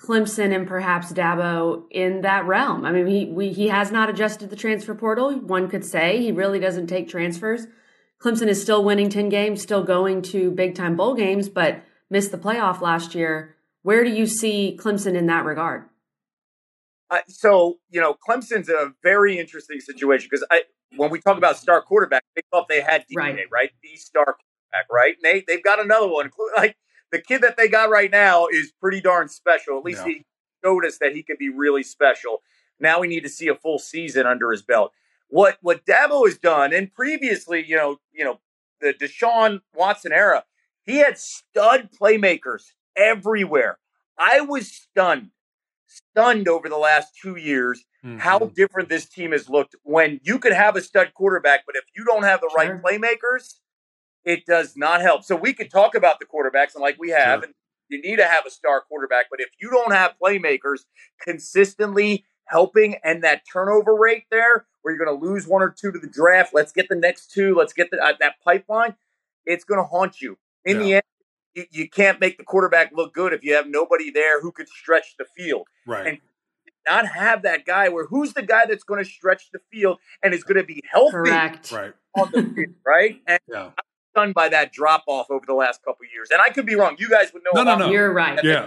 Clemson 0.01 0.56
and 0.56 0.68
perhaps 0.68 1.14
Dabo 1.14 1.84
in 1.91 2.22
that 2.22 2.47
realm? 2.47 2.84
I 2.84 2.91
mean, 2.91 3.06
he 3.06 3.26
we, 3.26 3.49
he 3.49 3.68
has 3.68 3.91
not 3.91 4.10
adjusted 4.10 4.49
the 4.49 4.56
transfer 4.56 4.95
portal. 4.95 5.36
One 5.36 5.70
could 5.70 5.86
say 5.86 6.18
he 6.20 6.32
really 6.32 6.60
doesn't 6.60 6.88
take 6.88 7.08
transfers. 7.08 7.68
Clemson 8.22 8.47
is 8.47 8.61
still 8.61 8.84
winning 8.84 9.09
10 9.09 9.30
games, 9.30 9.61
still 9.61 9.84
going 9.84 10.22
to 10.24 10.51
big 10.51 10.76
time 10.76 10.95
bowl 10.95 11.13
games, 11.16 11.49
but 11.49 11.82
missed 12.09 12.32
the 12.32 12.38
playoff 12.38 12.82
last 12.82 13.13
year. 13.16 13.55
Where 13.84 14.03
do 14.03 14.09
you 14.09 14.26
see 14.26 14.78
Clemson 14.82 15.16
in 15.16 15.28
that 15.28 15.45
regard? 15.45 15.86
Uh, 17.11 17.20
so 17.28 17.78
you 17.89 18.01
know, 18.01 18.16
Clemson's 18.28 18.70
a 18.70 18.93
very 19.03 19.38
interesting 19.38 19.80
situation 19.80 20.28
because 20.32 20.45
when 20.95 21.11
we 21.11 21.20
talk 21.20 21.38
about 21.38 21.57
star 21.57 21.82
quarterback, 21.82 22.24
they 22.36 22.41
thought 22.51 22.68
they 22.68 22.82
had 22.82 23.05
DNA, 23.11 23.16
Right. 23.18 23.39
right? 23.51 23.70
The 23.84 23.95
star 23.95 24.26
quarterback, 24.26 24.91
right? 24.91 25.16
And 25.16 25.24
they 25.24 25.43
they've 25.47 25.63
got 25.63 25.80
another 25.80 26.07
one. 26.07 26.32
Like 26.57 26.78
the 27.11 27.20
kid 27.22 27.41
that 27.41 27.57
they 27.57 27.68
got 27.68 27.89
right 27.91 28.09
now 28.09 28.47
is 28.47 28.72
pretty 28.82 29.01
darn 29.01 29.30
special. 29.30 29.78
At 29.78 29.84
least 29.86 29.99
Yeah. 30.05 30.13
he 30.13 30.26
showed 30.63 30.84
us 30.86 30.97
that 30.97 31.13
he 31.13 31.22
could 31.22 31.38
be 31.38 31.49
really 31.49 31.84
special. 31.84 32.41
Now 32.80 32.99
we 32.99 33.07
need 33.07 33.22
to 33.22 33.30
see 33.30 33.47
a 33.47 33.55
full 33.55 33.78
season 33.78 34.26
under 34.26 34.51
his 34.51 34.63
belt. 34.63 34.91
What 35.30 35.58
what 35.62 35.86
Dabo 35.86 36.26
has 36.28 36.38
done, 36.38 36.74
and 36.74 36.94
previously, 36.94 37.64
you 37.68 37.76
know, 37.76 37.98
you 38.14 38.24
know, 38.24 38.40
the 38.82 38.94
Deshaun 38.94 39.62
Watson 39.74 40.12
era, 40.14 40.44
he 40.84 40.98
had 40.98 41.18
stud 41.18 41.90
playmakers 42.00 42.64
everywhere. 42.96 43.80
I 44.18 44.42
was 44.42 44.72
stunned, 44.72 45.32
stunned 45.88 46.48
over 46.48 46.70
the 46.70 46.78
last 46.78 47.18
two 47.22 47.36
years 47.36 47.84
how 48.18 48.40
Mhm. 48.40 48.54
different 48.56 48.88
this 48.90 49.10
team 49.10 49.32
has 49.34 49.50
looked 49.50 49.76
when 49.84 50.20
you 50.24 50.40
could 50.40 50.54
have 50.54 50.76
a 50.78 50.82
stud 50.82 51.14
quarterback, 51.14 51.66
but 51.66 51.76
if 51.76 51.84
you 51.96 52.06
don't 52.06 52.24
have 52.24 52.40
the 52.40 52.50
Sure. 52.50 52.58
right 52.58 52.82
playmakers, 52.82 53.60
it 54.24 54.46
does 54.46 54.78
not 54.78 55.02
help. 55.02 55.24
So 55.24 55.36
we 55.36 55.54
could 55.54 55.70
talk 55.72 55.96
about 55.96 56.20
the 56.20 56.26
quarterbacks 56.26 56.76
and 56.76 56.82
like 56.82 56.98
we 57.00 57.10
have, 57.10 57.40
Sure. 57.40 57.44
and 57.46 57.54
you 57.90 58.02
need 58.02 58.18
to 58.18 58.26
have 58.26 58.46
a 58.46 58.50
star 58.52 58.82
quarterback, 58.82 59.28
but 59.30 59.42
if 59.42 59.50
you 59.60 59.70
don't 59.70 59.92
have 59.94 60.16
playmakers 60.22 60.86
consistently 61.22 62.26
helping 62.46 62.96
and 63.04 63.24
that 63.24 63.44
turnover 63.52 63.96
rate 63.96 64.26
there, 64.32 64.68
where 64.86 64.94
you're 64.96 65.04
going 65.04 65.20
to 65.20 65.26
lose 65.26 65.48
one 65.48 65.64
or 65.64 65.72
two 65.72 65.92
to 65.92 65.98
the 65.98 66.06
draft, 66.08 66.54
let's 66.54 66.72
get 66.72 66.88
the 66.90 66.96
next 66.96 67.32
two, 67.32 67.56
let's 67.56 67.74
get 67.74 67.90
the, 67.90 67.98
uh, 67.98 68.14
that 68.20 68.36
pipeline, 68.44 68.94
it's 69.44 69.64
going 69.64 69.80
to 69.80 69.84
haunt 69.84 70.22
you. 70.22 70.38
In 70.64 70.78
the 70.78 70.94
end, 70.96 71.04
you, 71.56 71.66
you 71.72 71.90
can't 71.90 72.20
make 72.20 72.38
the 72.38 72.44
quarterback 72.44 72.92
look 72.94 73.12
good 73.12 73.34
if 73.34 73.44
you 73.44 73.56
have 73.56 73.66
nobody 73.68 74.12
there 74.12 74.40
who 74.42 74.52
could 74.52 74.70
stretch 74.70 75.16
the 75.18 75.26
field 75.36 75.66
Right. 75.88 76.06
and- 76.08 76.18
not 76.88 77.08
have 77.08 77.42
that 77.42 77.66
guy 77.66 77.90
where 77.90 78.06
who's 78.06 78.34
the 78.34 78.44
guy 78.44 78.68
that's 78.68 78.84
going 78.84 79.04
to 79.04 79.10
stretch 79.10 79.50
the 79.52 79.58
field 79.72 79.98
and 80.22 80.36
is 80.36 80.44
going 80.44 80.58
to 80.62 80.64
be 80.64 80.84
healthy 80.92 81.14
Correct. 81.14 81.72
right. 81.72 81.94
on 82.16 82.30
the 82.32 82.44
field, 82.44 82.76
right? 82.86 83.20
And 83.26 83.40
Yeah. 83.52 83.72
stunned 84.14 84.36
by 84.36 84.50
that 84.50 84.72
drop 84.72 85.04
off 85.08 85.32
over 85.32 85.44
the 85.48 85.56
last 85.56 85.82
couple 85.84 86.06
of 86.06 86.12
years. 86.14 86.30
And 86.30 86.40
I 86.40 86.50
could 86.50 86.68
be 86.68 86.76
wrong. 86.76 86.96
You 87.00 87.10
guys 87.10 87.34
would 87.34 87.44
know. 87.44 87.50
No, 87.56 87.64
no, 87.64 87.74
about 87.74 87.86
no. 87.88 87.92
You're 87.92 88.14
right. 88.14 88.40
Yeah. 88.44 88.66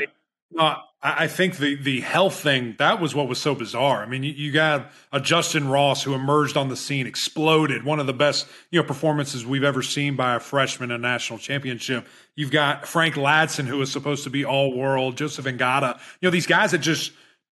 I 0.57 0.83
I 1.01 1.27
think 1.29 1.59
the 1.59 1.77
the 1.77 2.01
health 2.01 2.41
thing 2.41 2.75
that 2.79 3.01
was 3.01 3.15
what 3.15 3.29
was 3.29 3.39
so 3.39 3.55
bizarre. 3.55 4.03
I 4.03 4.07
mean, 4.07 4.25
you, 4.25 4.33
you 4.33 4.53
got 4.53 4.91
a 5.13 5.21
Justin 5.21 5.69
Ross 5.69 6.03
who 6.03 6.15
emerged 6.15 6.57
on 6.57 6.69
the 6.69 6.77
scene, 6.77 7.07
exploded, 7.07 7.85
one 7.85 8.01
of 8.01 8.07
the 8.07 8.13
best 8.13 8.49
you 8.71 8.81
know 8.81 8.87
performances 8.87 9.47
we've 9.47 9.65
ever 9.65 9.83
seen 9.83 10.17
by 10.17 10.35
a 10.35 10.41
freshman 10.41 10.91
in 10.91 10.97
a 10.97 10.99
national 10.99 11.39
championship. 11.39 12.07
You've 12.35 12.51
got 12.51 12.87
Frank 12.87 13.15
Ladson 13.15 13.67
who 13.67 13.79
was 13.79 13.93
supposed 13.93 14.25
to 14.25 14.31
be 14.31 14.45
all 14.45 14.77
world, 14.77 15.17
Joseph 15.17 15.45
Ngata. 15.45 15.99
You 16.21 16.27
know, 16.27 16.31
these 16.31 16.47
guys 16.47 16.73
that 16.73 16.79
just 16.79 17.13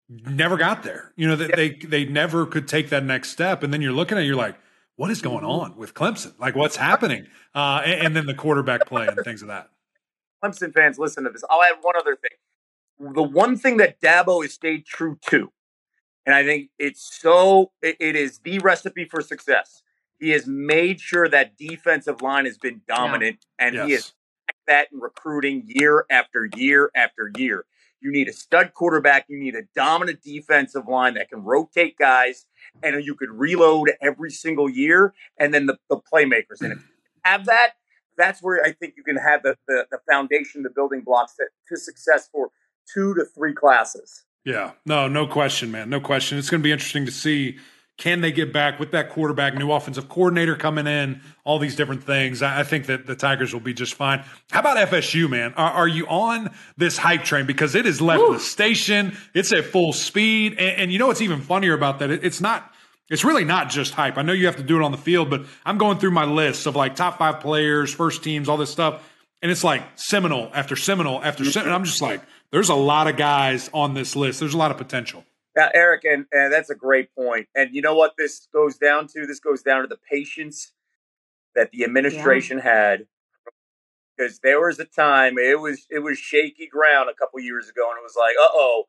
never 0.09 0.57
got 0.57 0.83
there. 0.83 1.13
You 1.17 1.29
know, 1.29 1.37
that 1.37 1.57
they 1.57 1.71
they 1.71 2.05
never 2.05 2.47
could 2.47 2.69
take 2.69 2.91
that 2.91 3.05
next 3.05 3.31
step. 3.31 3.63
And 3.63 3.73
then 3.73 3.83
you're 3.83 3.93
looking 3.93 4.17
at 4.17 4.25
it, 4.25 4.27
you're 4.27 4.37
like, 4.37 4.57
what 4.97 5.11
is 5.11 5.21
going 5.21 5.45
on 5.45 5.77
with 5.77 5.95
Clemson? 5.95 6.39
Like, 6.39 6.55
what's 6.55 6.77
happening? 6.77 7.27
Uh, 7.55 7.83
and, 7.85 8.07
and 8.07 8.17
then 8.17 8.27
the 8.27 8.35
quarterback 8.35 8.87
play 8.87 9.07
and 9.07 9.19
things 9.25 9.43
of 9.43 9.49
that. 9.49 9.71
Clemson 10.43 10.73
fans, 10.73 10.99
listen 10.99 11.25
to 11.25 11.31
this. 11.31 11.43
I'll 11.51 11.63
add 11.63 11.77
one 11.83 11.97
other 11.97 12.17
thing. 12.17 12.31
The 12.99 13.23
one 13.23 13.57
thing 13.57 13.79
that 13.79 14.01
Dabo 14.01 14.43
has 14.43 14.53
stayed 14.53 14.87
true 14.87 15.19
to, 15.31 15.53
and 16.27 16.35
I 16.35 16.45
think 16.45 16.71
it's 16.79 17.19
so, 17.21 17.73
it, 17.83 17.97
it 18.01 18.17
is 18.17 18.39
the 18.39 18.59
recipe 18.61 19.05
for 19.05 19.21
success. 19.21 19.83
He 20.21 20.31
has 20.31 20.47
made 20.47 21.01
sure 21.01 21.29
that 21.29 21.57
defensive 21.57 22.23
line 22.23 22.45
has 22.47 22.57
been 22.57 22.83
dominant, 22.89 23.45
and 23.59 23.75
he 23.75 23.93
has 23.93 24.13
that 24.67 24.89
in 24.93 25.01
recruiting 25.01 25.65
year 25.67 26.07
after 26.11 26.49
year 26.57 26.91
after 26.95 27.31
year. 27.37 27.67
You 28.01 28.13
need 28.13 28.29
a 28.29 28.33
stud 28.33 28.75
quarterback. 28.75 29.27
You 29.29 29.39
need 29.39 29.55
a 29.55 29.63
dominant 29.75 30.23
defensive 30.23 30.87
line 30.87 31.15
that 31.15 31.31
can 31.31 31.43
rotate 31.43 31.97
guys, 31.99 32.47
and 32.83 33.03
you 33.05 33.15
could 33.15 33.31
reload 33.31 33.93
every 34.03 34.31
single 34.31 34.69
year. 34.69 35.15
And 35.39 35.55
then 35.55 35.67
the, 35.67 35.79
the 35.89 35.97
playmakers. 35.97 36.61
And 36.61 36.73
if 36.73 36.79
you 37.15 37.21
have 37.25 37.47
that, 37.47 37.73
that's 38.17 38.43
where 38.43 38.63
I 38.65 38.73
think 38.73 38.95
you 38.97 39.03
can 39.03 39.17
have 39.17 39.43
the, 39.43 39.57
the, 39.67 39.87
the 39.91 39.99
foundation, 40.09 40.63
the 40.63 40.71
building 40.71 41.01
blocks 41.01 41.35
that, 41.39 41.49
to 41.69 41.77
success 41.77 42.29
for 42.31 42.51
two 42.93 43.15
to 43.15 43.25
three 43.25 43.55
classes. 43.55 44.25
Yeah, 44.45 44.73
no, 44.85 45.09
no 45.09 45.27
question, 45.27 45.71
man, 45.71 45.89
no 45.89 46.01
question. 46.01 46.39
It's 46.39 46.51
going 46.51 46.61
to 46.61 46.65
be 46.65 46.73
interesting 46.73 47.07
to 47.07 47.13
see 47.13 47.59
can 47.97 48.21
they 48.21 48.33
get 48.33 48.53
back 48.53 48.81
with 48.81 48.91
that 48.91 49.11
quarterback, 49.11 49.55
new 49.55 49.71
offensive 49.71 50.09
coordinator 50.09 50.57
coming 50.57 50.89
in, 50.89 51.21
all 51.45 51.61
these 51.61 51.77
different 51.77 52.03
things? 52.03 52.43
I, 52.43 52.65
think 52.65 52.87
that 52.87 53.07
the 53.07 53.15
Tigers 53.15 53.53
will 53.53 53.61
be 53.61 53.73
just 53.73 53.95
fine. 53.95 54.25
How 54.51 54.61
about 54.61 54.89
FSU, 54.89 55.31
man? 55.31 55.55
Are, 55.55 55.71
are 55.71 55.89
you 55.89 56.05
on 56.09 56.53
this 56.77 56.99
hype 56.99 57.23
train? 57.23 57.47
Because 57.47 57.77
it 57.77 57.85
has 57.85 58.01
left 58.01 58.21
Ooh. 58.21 58.33
the 58.33 58.41
station. 58.41 59.17
It's 59.33 59.53
at 59.53 59.67
full 59.67 59.93
speed. 59.93 60.55
And, 60.55 60.81
and, 60.81 60.93
you 60.93 60.99
know 60.99 61.07
what's 61.07 61.21
even 61.21 61.41
funnier 61.41 61.73
about 61.73 62.01
that? 62.01 62.11
It, 62.11 62.25
it's 62.25 62.41
not. 62.41 62.73
It's 63.11 63.23
really 63.23 63.45
not 63.45 63.69
just 63.69 63.93
hype. 63.93 64.17
I 64.17 64.23
know 64.23 64.33
you 64.33 64.47
have 64.47 64.57
to 64.57 64.63
do 64.63 64.77
it 64.81 64.83
on 64.83 64.91
the 64.91 64.99
field, 64.99 65.29
but 65.29 65.45
I'm 65.65 65.77
going 65.77 65.99
through 65.99 66.13
my 66.13 66.25
list 66.25 66.67
of 66.67 66.75
like 66.75 66.97
top 66.97 67.19
five 67.19 67.39
players, 67.41 67.93
first 67.93 68.25
teams, 68.25 68.49
all 68.49 68.57
this 68.57 68.71
stuff, 68.71 69.07
and 69.45 69.51
it's 69.51 69.63
like 69.63 69.83
Seminole 69.97 70.51
after 70.55 70.75
Seminole 70.75 71.23
after 71.23 71.45
Seminole. 71.45 71.77
I'm 71.77 71.85
just 71.85 72.01
like, 72.01 72.23
there's 72.51 72.71
a 72.71 72.75
lot 72.75 73.09
of 73.09 73.19
guys 73.19 73.69
on 73.75 73.93
this 73.93 74.17
list. 74.17 74.41
There's 74.41 74.55
a 74.55 74.57
lot 74.57 74.71
of 74.71 74.79
potential. 74.79 75.23
Yeah, 75.55 75.69
Eric, 75.75 76.05
and, 76.05 76.25
and 76.33 76.51
that's 76.51 76.71
a 76.71 76.75
great 76.75 77.15
point. 77.15 77.47
And 77.55 77.75
you 77.75 77.83
know 77.83 77.95
what 77.95 78.15
this 78.17 78.49
goes 78.55 78.79
down 78.79 79.07
to? 79.09 79.27
This 79.27 79.41
goes 79.41 79.63
down 79.63 79.83
to 79.83 79.87
the 79.87 79.99
patience 80.11 80.73
that 81.55 81.73
the 81.73 81.85
administration 81.85 82.57
yeah. 82.57 82.65
had. 82.65 83.07
Because 84.17 84.39
there 84.39 84.65
was 84.65 84.79
a 84.79 84.87
time 84.87 85.37
it 85.37 85.61
was 85.61 85.87
it 85.91 85.99
was 85.99 86.17
shaky 86.17 86.67
ground 86.67 87.11
a 87.11 87.15
couple 87.15 87.39
years 87.39 87.69
ago, 87.69 87.91
and 87.91 87.99
it 87.99 88.03
was 88.03 88.17
like, 88.17 88.37
uh 88.41 88.49
oh, 88.51 88.85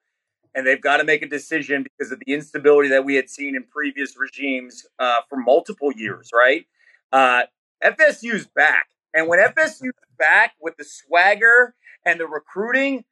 and 0.56 0.66
they've 0.66 0.82
got 0.82 0.98
to 0.98 1.04
make 1.04 1.22
a 1.22 1.28
decision 1.28 1.84
because 1.84 2.14
of 2.14 2.22
the 2.26 2.34
instability 2.34 2.88
that 2.88 3.04
we 3.04 3.16
had 3.16 3.30
seen 3.30 3.58
in 3.58 3.64
previous 3.64 4.16
regimes 4.18 4.86
uh, 5.00 5.20
for 5.28 5.36
multiple 5.36 5.92
years, 5.92 6.30
right? 6.34 6.66
Uh, 7.12 7.42
FSU's 7.84 8.48
back, 8.48 8.88
and 9.14 9.28
when 9.28 9.40
FSU's 9.40 9.92
back 10.18 10.54
with 10.62 10.78
the 10.78 10.86
swagger 10.86 11.76
and 12.06 12.20
the 12.20 12.28
recruiting, 12.28 13.06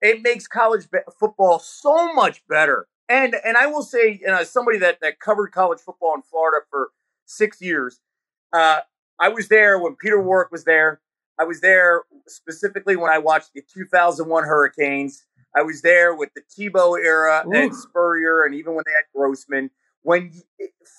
it 0.00 0.22
makes 0.22 0.46
college 0.46 0.86
football 1.18 1.58
so 1.58 2.12
much 2.12 2.42
better. 2.48 2.86
And 3.08 3.34
and 3.44 3.56
I 3.56 3.66
will 3.66 3.82
say, 3.82 4.20
you 4.20 4.28
know, 4.28 4.44
somebody 4.44 4.78
that 4.78 4.98
that 5.02 5.18
covered 5.20 5.52
college 5.52 5.80
football 5.80 6.14
in 6.14 6.22
Florida 6.22 6.64
for 6.70 6.90
six 7.26 7.60
years, 7.60 8.00
uh, 8.52 8.80
I 9.18 9.28
was 9.28 9.48
there 9.48 9.78
when 9.78 9.96
Peter 9.96 10.20
Warrick 10.20 10.50
was 10.52 10.64
there. 10.64 11.00
I 11.38 11.44
was 11.44 11.60
there 11.60 12.02
specifically 12.26 12.96
when 12.96 13.10
I 13.10 13.18
watched 13.18 13.50
the 13.54 13.62
2001 13.74 14.44
Hurricanes. 14.44 15.24
I 15.56 15.62
was 15.62 15.82
there 15.82 16.14
with 16.14 16.30
the 16.34 16.42
Tebow 16.42 16.96
era 17.02 17.44
Ooh. 17.46 17.52
and 17.52 17.74
Spurrier, 17.74 18.44
and 18.44 18.54
even 18.54 18.74
when 18.74 18.84
they 18.86 18.92
had 18.92 19.04
Grossman. 19.14 19.70
When 20.02 20.32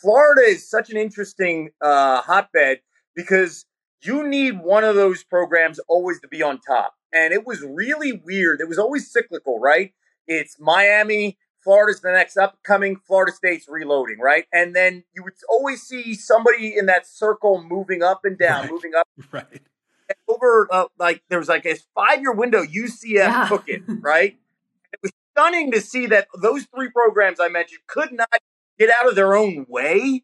Florida 0.01 0.41
is 0.41 0.70
such 0.70 0.89
an 0.89 0.97
interesting 0.97 1.70
uh, 1.82 2.22
hotbed 2.22 2.82
because 3.16 3.66
you 4.03 4.27
need 4.27 4.61
one 4.61 4.83
of 4.83 4.95
those 4.95 5.23
programs 5.23 5.79
always 5.87 6.19
to 6.21 6.27
be 6.27 6.41
on 6.41 6.59
top. 6.59 6.95
And 7.13 7.33
it 7.33 7.45
was 7.45 7.61
really 7.61 8.13
weird. 8.13 8.61
It 8.61 8.67
was 8.67 8.79
always 8.79 9.11
cyclical, 9.11 9.59
right? 9.59 9.93
It's 10.27 10.59
Miami, 10.59 11.37
Florida's 11.63 12.01
the 12.01 12.11
next 12.11 12.37
upcoming. 12.37 12.97
Florida 13.05 13.31
State's 13.31 13.67
reloading, 13.67 14.19
right? 14.19 14.45
And 14.51 14.75
then 14.75 15.03
you 15.13 15.23
would 15.23 15.33
always 15.49 15.81
see 15.81 16.13
somebody 16.13 16.75
in 16.77 16.85
that 16.87 17.05
circle 17.05 17.63
moving 17.63 18.01
up 18.01 18.21
and 18.23 18.37
down, 18.37 18.61
right. 18.61 18.71
moving 18.71 18.91
up. 18.97 19.07
Right. 19.31 19.61
And 20.09 20.17
over, 20.27 20.67
uh, 20.69 20.85
like, 20.99 21.23
there 21.29 21.39
was 21.39 21.47
like 21.47 21.65
a 21.65 21.77
five 21.95 22.19
year 22.19 22.33
window, 22.33 22.63
UCF 22.63 23.05
yeah. 23.05 23.47
took 23.47 23.69
it, 23.69 23.81
right? 23.87 24.37
it 24.91 24.99
was 25.01 25.11
stunning 25.31 25.71
to 25.71 25.81
see 25.81 26.07
that 26.07 26.27
those 26.41 26.65
three 26.75 26.89
programs 26.89 27.39
I 27.39 27.47
mentioned 27.47 27.81
could 27.87 28.11
not 28.11 28.29
get 28.77 28.89
out 28.89 29.07
of 29.07 29.15
their 29.15 29.35
own 29.35 29.65
way. 29.69 30.23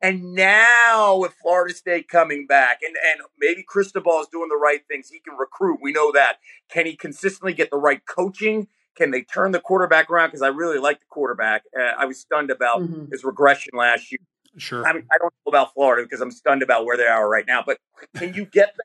And 0.00 0.34
now 0.34 1.16
with 1.16 1.34
Florida 1.42 1.74
State 1.74 2.08
coming 2.08 2.46
back, 2.46 2.80
and, 2.82 2.94
and 3.10 3.20
maybe 3.38 3.64
Cristobal 3.66 4.20
is 4.20 4.28
doing 4.28 4.48
the 4.48 4.56
right 4.56 4.80
things, 4.88 5.10
he 5.10 5.18
can 5.18 5.36
recruit. 5.36 5.80
We 5.82 5.92
know 5.92 6.12
that. 6.12 6.36
Can 6.70 6.86
he 6.86 6.94
consistently 6.94 7.52
get 7.52 7.70
the 7.70 7.78
right 7.78 8.00
coaching? 8.06 8.68
Can 8.96 9.10
they 9.10 9.22
turn 9.22 9.52
the 9.52 9.60
quarterback 9.60 10.10
around? 10.10 10.28
Because 10.28 10.42
I 10.42 10.48
really 10.48 10.78
like 10.78 11.00
the 11.00 11.06
quarterback. 11.08 11.62
Uh, 11.76 11.92
I 11.98 12.04
was 12.04 12.18
stunned 12.18 12.50
about 12.50 12.80
mm-hmm. 12.80 13.10
his 13.10 13.24
regression 13.24 13.72
last 13.76 14.10
year. 14.12 14.20
Sure. 14.56 14.86
I, 14.86 14.92
mean, 14.92 15.04
I 15.12 15.18
don't 15.18 15.32
know 15.44 15.50
about 15.50 15.74
Florida 15.74 16.04
because 16.04 16.20
I'm 16.20 16.30
stunned 16.30 16.62
about 16.62 16.84
where 16.84 16.96
they 16.96 17.06
are 17.06 17.28
right 17.28 17.44
now. 17.46 17.62
But 17.64 17.78
can 18.16 18.34
you 18.34 18.44
get 18.44 18.74
the 18.76 18.84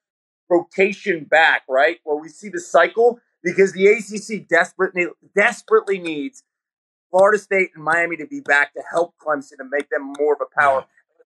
rotation 0.50 1.26
back, 1.26 1.64
right? 1.70 1.98
Where 2.04 2.18
we 2.18 2.30
see 2.30 2.50
the 2.50 2.60
cycle? 2.60 3.20
Because 3.44 3.74
the 3.74 3.88
ACC 3.88 4.48
desperately, 4.48 5.08
desperately 5.36 6.00
needs 6.00 6.44
Florida 7.12 7.38
State 7.38 7.70
and 7.76 7.84
Miami 7.84 8.18
to 8.18 8.26
be 8.26 8.40
back 8.40 8.74
to 8.74 8.82
help 8.90 9.14
Clemson 9.24 9.60
and 9.60 9.70
make 9.70 9.90
them 9.90 10.14
more 10.18 10.34
of 10.34 10.40
a 10.42 10.60
power. 10.60 10.86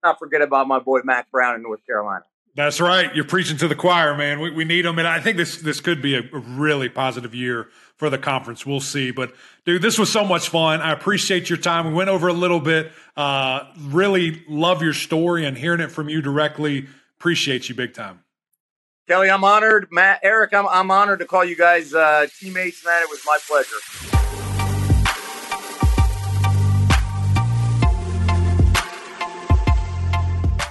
Not 0.03 0.19
forget 0.19 0.41
about 0.41 0.67
my 0.67 0.79
boy 0.79 1.01
Mack 1.03 1.31
Brown 1.31 1.55
in 1.55 1.61
North 1.61 1.85
Carolina. 1.85 2.25
That's 2.53 2.81
right. 2.81 3.13
You're 3.15 3.25
preaching 3.25 3.57
to 3.57 3.67
the 3.67 3.75
choir, 3.75 4.15
man. 4.17 4.41
We, 4.41 4.51
we 4.51 4.65
need 4.65 4.83
them, 4.83 4.99
and 4.99 5.07
I 5.07 5.21
think 5.21 5.37
this 5.37 5.57
this 5.57 5.79
could 5.79 6.01
be 6.01 6.15
a 6.15 6.23
really 6.33 6.89
positive 6.89 7.33
year 7.33 7.69
for 7.95 8.09
the 8.09 8.17
conference. 8.17 8.65
We'll 8.65 8.81
see. 8.81 9.11
But 9.11 9.33
dude, 9.65 9.81
this 9.81 9.97
was 9.97 10.11
so 10.11 10.25
much 10.25 10.49
fun. 10.49 10.81
I 10.81 10.91
appreciate 10.91 11.49
your 11.49 11.57
time. 11.57 11.87
We 11.87 11.93
went 11.93 12.09
over 12.09 12.27
a 12.27 12.33
little 12.33 12.59
bit. 12.59 12.91
Uh, 13.15 13.71
really 13.79 14.43
love 14.49 14.81
your 14.81 14.93
story 14.93 15.45
and 15.45 15.57
hearing 15.57 15.79
it 15.79 15.91
from 15.91 16.09
you 16.09 16.21
directly. 16.21 16.87
Appreciate 17.19 17.69
you 17.69 17.75
big 17.75 17.93
time. 17.93 18.21
Kelly, 19.07 19.29
I'm 19.29 19.43
honored. 19.43 19.87
Matt, 19.91 20.19
Eric, 20.23 20.53
I'm, 20.53 20.67
I'm 20.67 20.91
honored 20.91 21.19
to 21.19 21.25
call 21.25 21.45
you 21.45 21.55
guys 21.55 21.93
uh, 21.93 22.27
teammates, 22.39 22.85
man. 22.85 23.01
It 23.03 23.09
was 23.09 23.21
my 23.25 23.37
pleasure. 23.47 24.30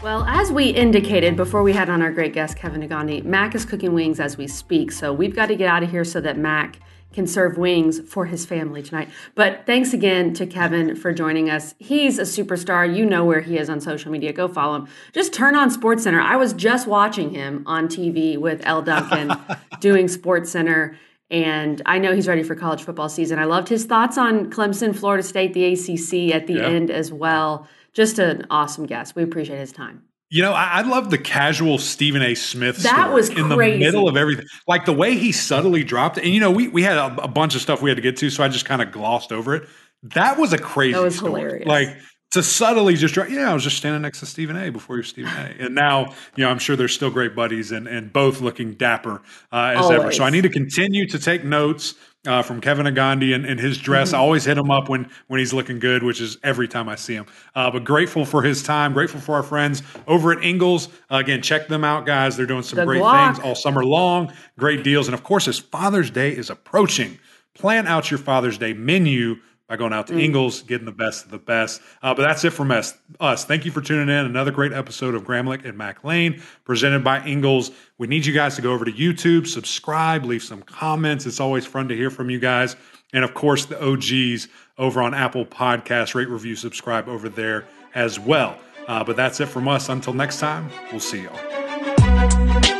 Well, 0.03 0.25
as 0.25 0.51
we 0.51 0.71
indicated 0.71 1.37
before 1.37 1.63
we 1.63 1.75
had 1.75 1.91
on 1.91 2.01
our 2.01 2.11
great 2.11 2.33
guest, 2.33 2.57
Kevin 2.57 2.81
Negandhi, 2.81 3.23
Mac 3.23 3.55
is 3.55 3.67
cooking 3.67 3.93
wings 3.93 4.19
as 4.19 4.39
we 4.39 4.47
speak. 4.47 4.93
So 4.93 5.13
we've 5.13 5.37
got 5.37 5.47
to 5.47 5.57
get 5.57 5.69
out 5.69 5.83
of 5.83 5.91
here 5.91 6.05
so 6.05 6.23
that 6.23 6.39
Mac 6.39 6.79
can 7.13 7.27
serve 7.27 7.59
wings 7.59 8.01
for 8.09 8.25
his 8.25 8.47
family 8.47 8.83
tonight. 8.83 9.11
But 9.35 9.67
thanks 9.67 9.93
again 9.93 10.33
to 10.35 10.47
Kevin 10.47 10.97
for 10.97 11.13
joining 11.13 11.51
us. 11.51 11.75
He's 11.79 12.19
a 12.19 12.23
superstar. 12.23 12.97
You 12.97 13.05
know 13.05 13.27
where 13.27 13.43
he 13.43 13.59
is 13.59 13.69
on 13.69 13.79
social 13.83 14.11
media. 14.11 14.33
Go 14.33 14.49
follow 14.49 14.77
him. 14.77 14.89
Just 15.13 15.35
turn 15.35 15.55
on 15.55 15.71
Sports 15.71 16.05
Center. 16.05 16.21
I 16.21 16.37
was 16.37 16.55
just 16.55 16.87
watching 16.87 17.31
him 17.35 17.63
on 17.67 17.87
TV 17.87 18.39
with 18.39 18.63
Elle 18.65 18.83
Duncan 18.83 19.33
doing 19.81 20.09
Sports 20.09 20.51
Center. 20.51 20.97
And 21.31 21.83
I 21.85 21.99
know 21.99 22.15
he's 22.15 22.27
ready 22.27 22.43
for 22.43 22.55
college 22.55 22.83
football 22.85 23.11
season. 23.11 23.39
I 23.39 23.45
loved 23.45 23.69
his 23.69 23.85
thoughts 23.85 24.17
on 24.17 24.51
Clemson, 24.51 24.97
Florida 24.97 25.23
State, 25.23 25.53
the 25.53 25.67
ACC 25.67 26.35
at 26.35 26.47
the 26.47 26.55
yeah. 26.55 26.69
end 26.69 26.91
as 26.91 27.13
well 27.13 27.69
just 27.93 28.18
an 28.18 28.47
awesome 28.51 28.86
guest. 28.86 29.14
We 29.14 29.22
appreciate 29.22 29.59
his 29.59 29.72
time. 29.72 30.05
You 30.32 30.43
know, 30.43 30.53
I, 30.53 30.78
I 30.78 30.82
love 30.82 31.11
the 31.11 31.18
casual 31.18 31.78
Stephen 31.78 32.22
A. 32.22 32.36
Smith 32.36 32.76
that 32.84 33.12
was 33.12 33.30
in 33.30 33.49
the 33.49 33.57
middle 33.57 34.09
of 34.09 34.16
everything. 34.16 34.47
Like 34.68 34.84
the 34.84 34.93
way 34.93 35.16
he 35.16 35.32
subtly 35.32 35.82
dropped 35.82 36.18
it. 36.18 36.24
And, 36.24 36.32
you 36.32 36.38
know, 36.38 36.53
we, 36.53 36.68
we 36.68 36.82
had 36.84 36.99
a, 36.99 37.24
a 37.24 37.28
bunch 37.28 37.57
of 37.57 37.61
stuff 37.62 37.82
we 37.82 37.91
had 37.91 37.97
to 37.97 38.03
get 38.03 38.16
to, 38.18 38.30
so 38.30 38.45
I 38.45 38.49
just 38.49 38.64
kind 38.64 38.80
of 38.80 38.93
glossed 38.93 39.32
over 39.32 39.57
it. 39.57 39.68
That 40.05 40.38
was 40.38 40.53
a 40.53 40.59
crazy 40.59 40.93
That 40.93 41.03
was 41.03 41.16
story. 41.16 41.43
hilarious. 41.43 41.66
Like 41.66 41.99
to 42.30 42.45
subtly 42.45 42.95
just 42.95 43.12
drop, 43.12 43.28
yeah, 43.28 43.51
I 43.51 43.55
was 43.55 43.64
just 43.64 43.76
standing 43.76 44.03
next 44.03 44.20
to 44.20 44.26
Stephen 44.26 44.57
A. 44.57 44.70
before 44.70 44.95
you're 44.95 45.03
Stephen 45.03 45.32
A. 45.32 45.64
And 45.64 45.74
now, 45.74 46.14
you 46.36 46.45
know, 46.45 46.49
I'm 46.51 46.61
sure 46.61 46.76
they're 46.76 46.86
still 46.86 47.11
great 47.11 47.34
buddies 47.34 47.72
and, 47.72 47.88
and 47.88 48.12
both 48.12 48.41
looking 48.41 48.74
dapper 48.74 49.20
uh, 49.53 49.74
as 49.76 49.86
Always. 49.86 49.99
ever. 50.01 50.12
So 50.12 50.22
I 50.22 50.30
need 50.30 50.43
to 50.43 50.49
continue 50.49 51.09
to 51.09 51.18
take 51.18 51.43
notes 51.43 51.97
uh, 52.27 52.43
from 52.43 52.61
Kevin 52.61 52.87
Negandhi 52.87 53.35
and, 53.35 53.47
and 53.47 53.59
his 53.59 53.79
dress. 53.79 54.09
Mm-hmm. 54.09 54.16
I 54.16 54.18
always 54.18 54.45
hit 54.45 54.59
him 54.59 54.71
up 54.71 54.89
when 54.89 55.11
when 55.29 55.39
he's 55.39 55.53
looking 55.53 55.79
good, 55.79 56.03
which 56.03 56.21
is 56.21 56.39
every 56.43 56.68
time 56.68 56.89
I 56.89 56.97
see 56.97 57.14
him. 57.14 57.27
Uh, 57.55 57.71
but 57.71 57.85
grateful 57.85 58.25
for 58.25 58.43
his 58.43 58.62
time. 58.62 58.93
Grateful 58.93 59.21
for 59.21 59.35
our 59.35 59.43
friends 59.43 59.83
over 60.07 60.33
at 60.33 60.45
Ingles. 60.45 60.89
Uh, 61.11 61.16
again, 61.16 61.43
check 61.43 61.68
them 61.68 61.85
out, 61.85 62.07
guys. 62.07 62.37
They're 62.37 62.47
doing 62.47 62.62
some 62.62 62.85
great 62.85 63.03
things 63.03 63.39
all 63.39 63.55
summer 63.55 63.85
long. 63.85 64.33
Great 64.59 64.85
deals, 64.85 65.09
and 65.09 65.14
of 65.14 65.25
course, 65.25 65.49
as 65.49 65.59
Father's 65.59 66.11
Day 66.11 66.31
is 66.31 66.51
approaching, 66.51 67.18
plan 67.55 67.87
out 67.87 68.11
your 68.11 68.18
Father's 68.18 68.59
Day 68.59 68.73
menu 68.73 69.37
by 69.71 69.77
going 69.77 69.93
out 69.93 70.09
to 70.09 70.14
mm. 70.14 70.23
Ingles, 70.25 70.62
getting 70.62 70.85
the 70.85 70.91
best 70.91 71.25
of 71.25 71.31
the 71.31 71.39
best. 71.39 71.81
Uh, 72.03 72.12
but 72.12 72.23
that's 72.23 72.45
it 72.45 72.51
from 72.51 72.73
us. 72.73 72.99
Us. 73.21 73.45
Thank 73.45 73.64
you 73.64 73.71
for 73.71 73.81
tuning 73.81 74.09
in. 74.09 74.27
Another 74.27 74.51
great 74.51 74.73
episode 74.73 75.14
of 75.14 75.23
Gramlich 75.23 75.64
and 75.64 75.79
Mac 75.79 76.03
Lane, 76.03 76.43
presented 76.64 77.05
by 77.05 77.25
Ingles. 77.25 77.71
We 77.97 78.09
need 78.09 78.27
you 78.27 78.35
guys 78.35 78.57
to 78.57 78.62
go 78.62 78.73
over 78.73 78.85
to 78.85 78.91
YouTube, 78.91 79.47
subscribe, 79.47 80.25
leave 80.25 80.43
some 80.43 80.62
comments. 80.62 81.25
It's 81.25 81.39
always 81.39 81.66
fun 81.66 81.87
to 81.87 81.97
hear 81.97 82.11
from 82.11 82.31
you 82.31 82.41
guys. 82.41 82.75
And 83.12 83.25
of 83.25 83.33
course, 83.33 83.64
the 83.64 83.81
OGs 83.81 84.49
over 84.77 85.01
on 85.01 85.14
Apple 85.14 85.47
Podcasts, 85.47 86.16
rate, 86.16 86.29
review, 86.29 86.57
subscribe 86.57 87.09
over 87.09 87.29
there 87.29 87.64
as 87.95 88.18
well. 88.18 88.59
Uh, 88.89 89.05
but 89.05 89.14
that's 89.14 89.39
it 89.39 89.47
from 89.47 89.68
us. 89.68 89.89
Until 89.89 90.14
next 90.14 90.41
time, 90.41 90.68
we'll 90.91 90.99
see 90.99 91.23
y'all. 91.23 92.80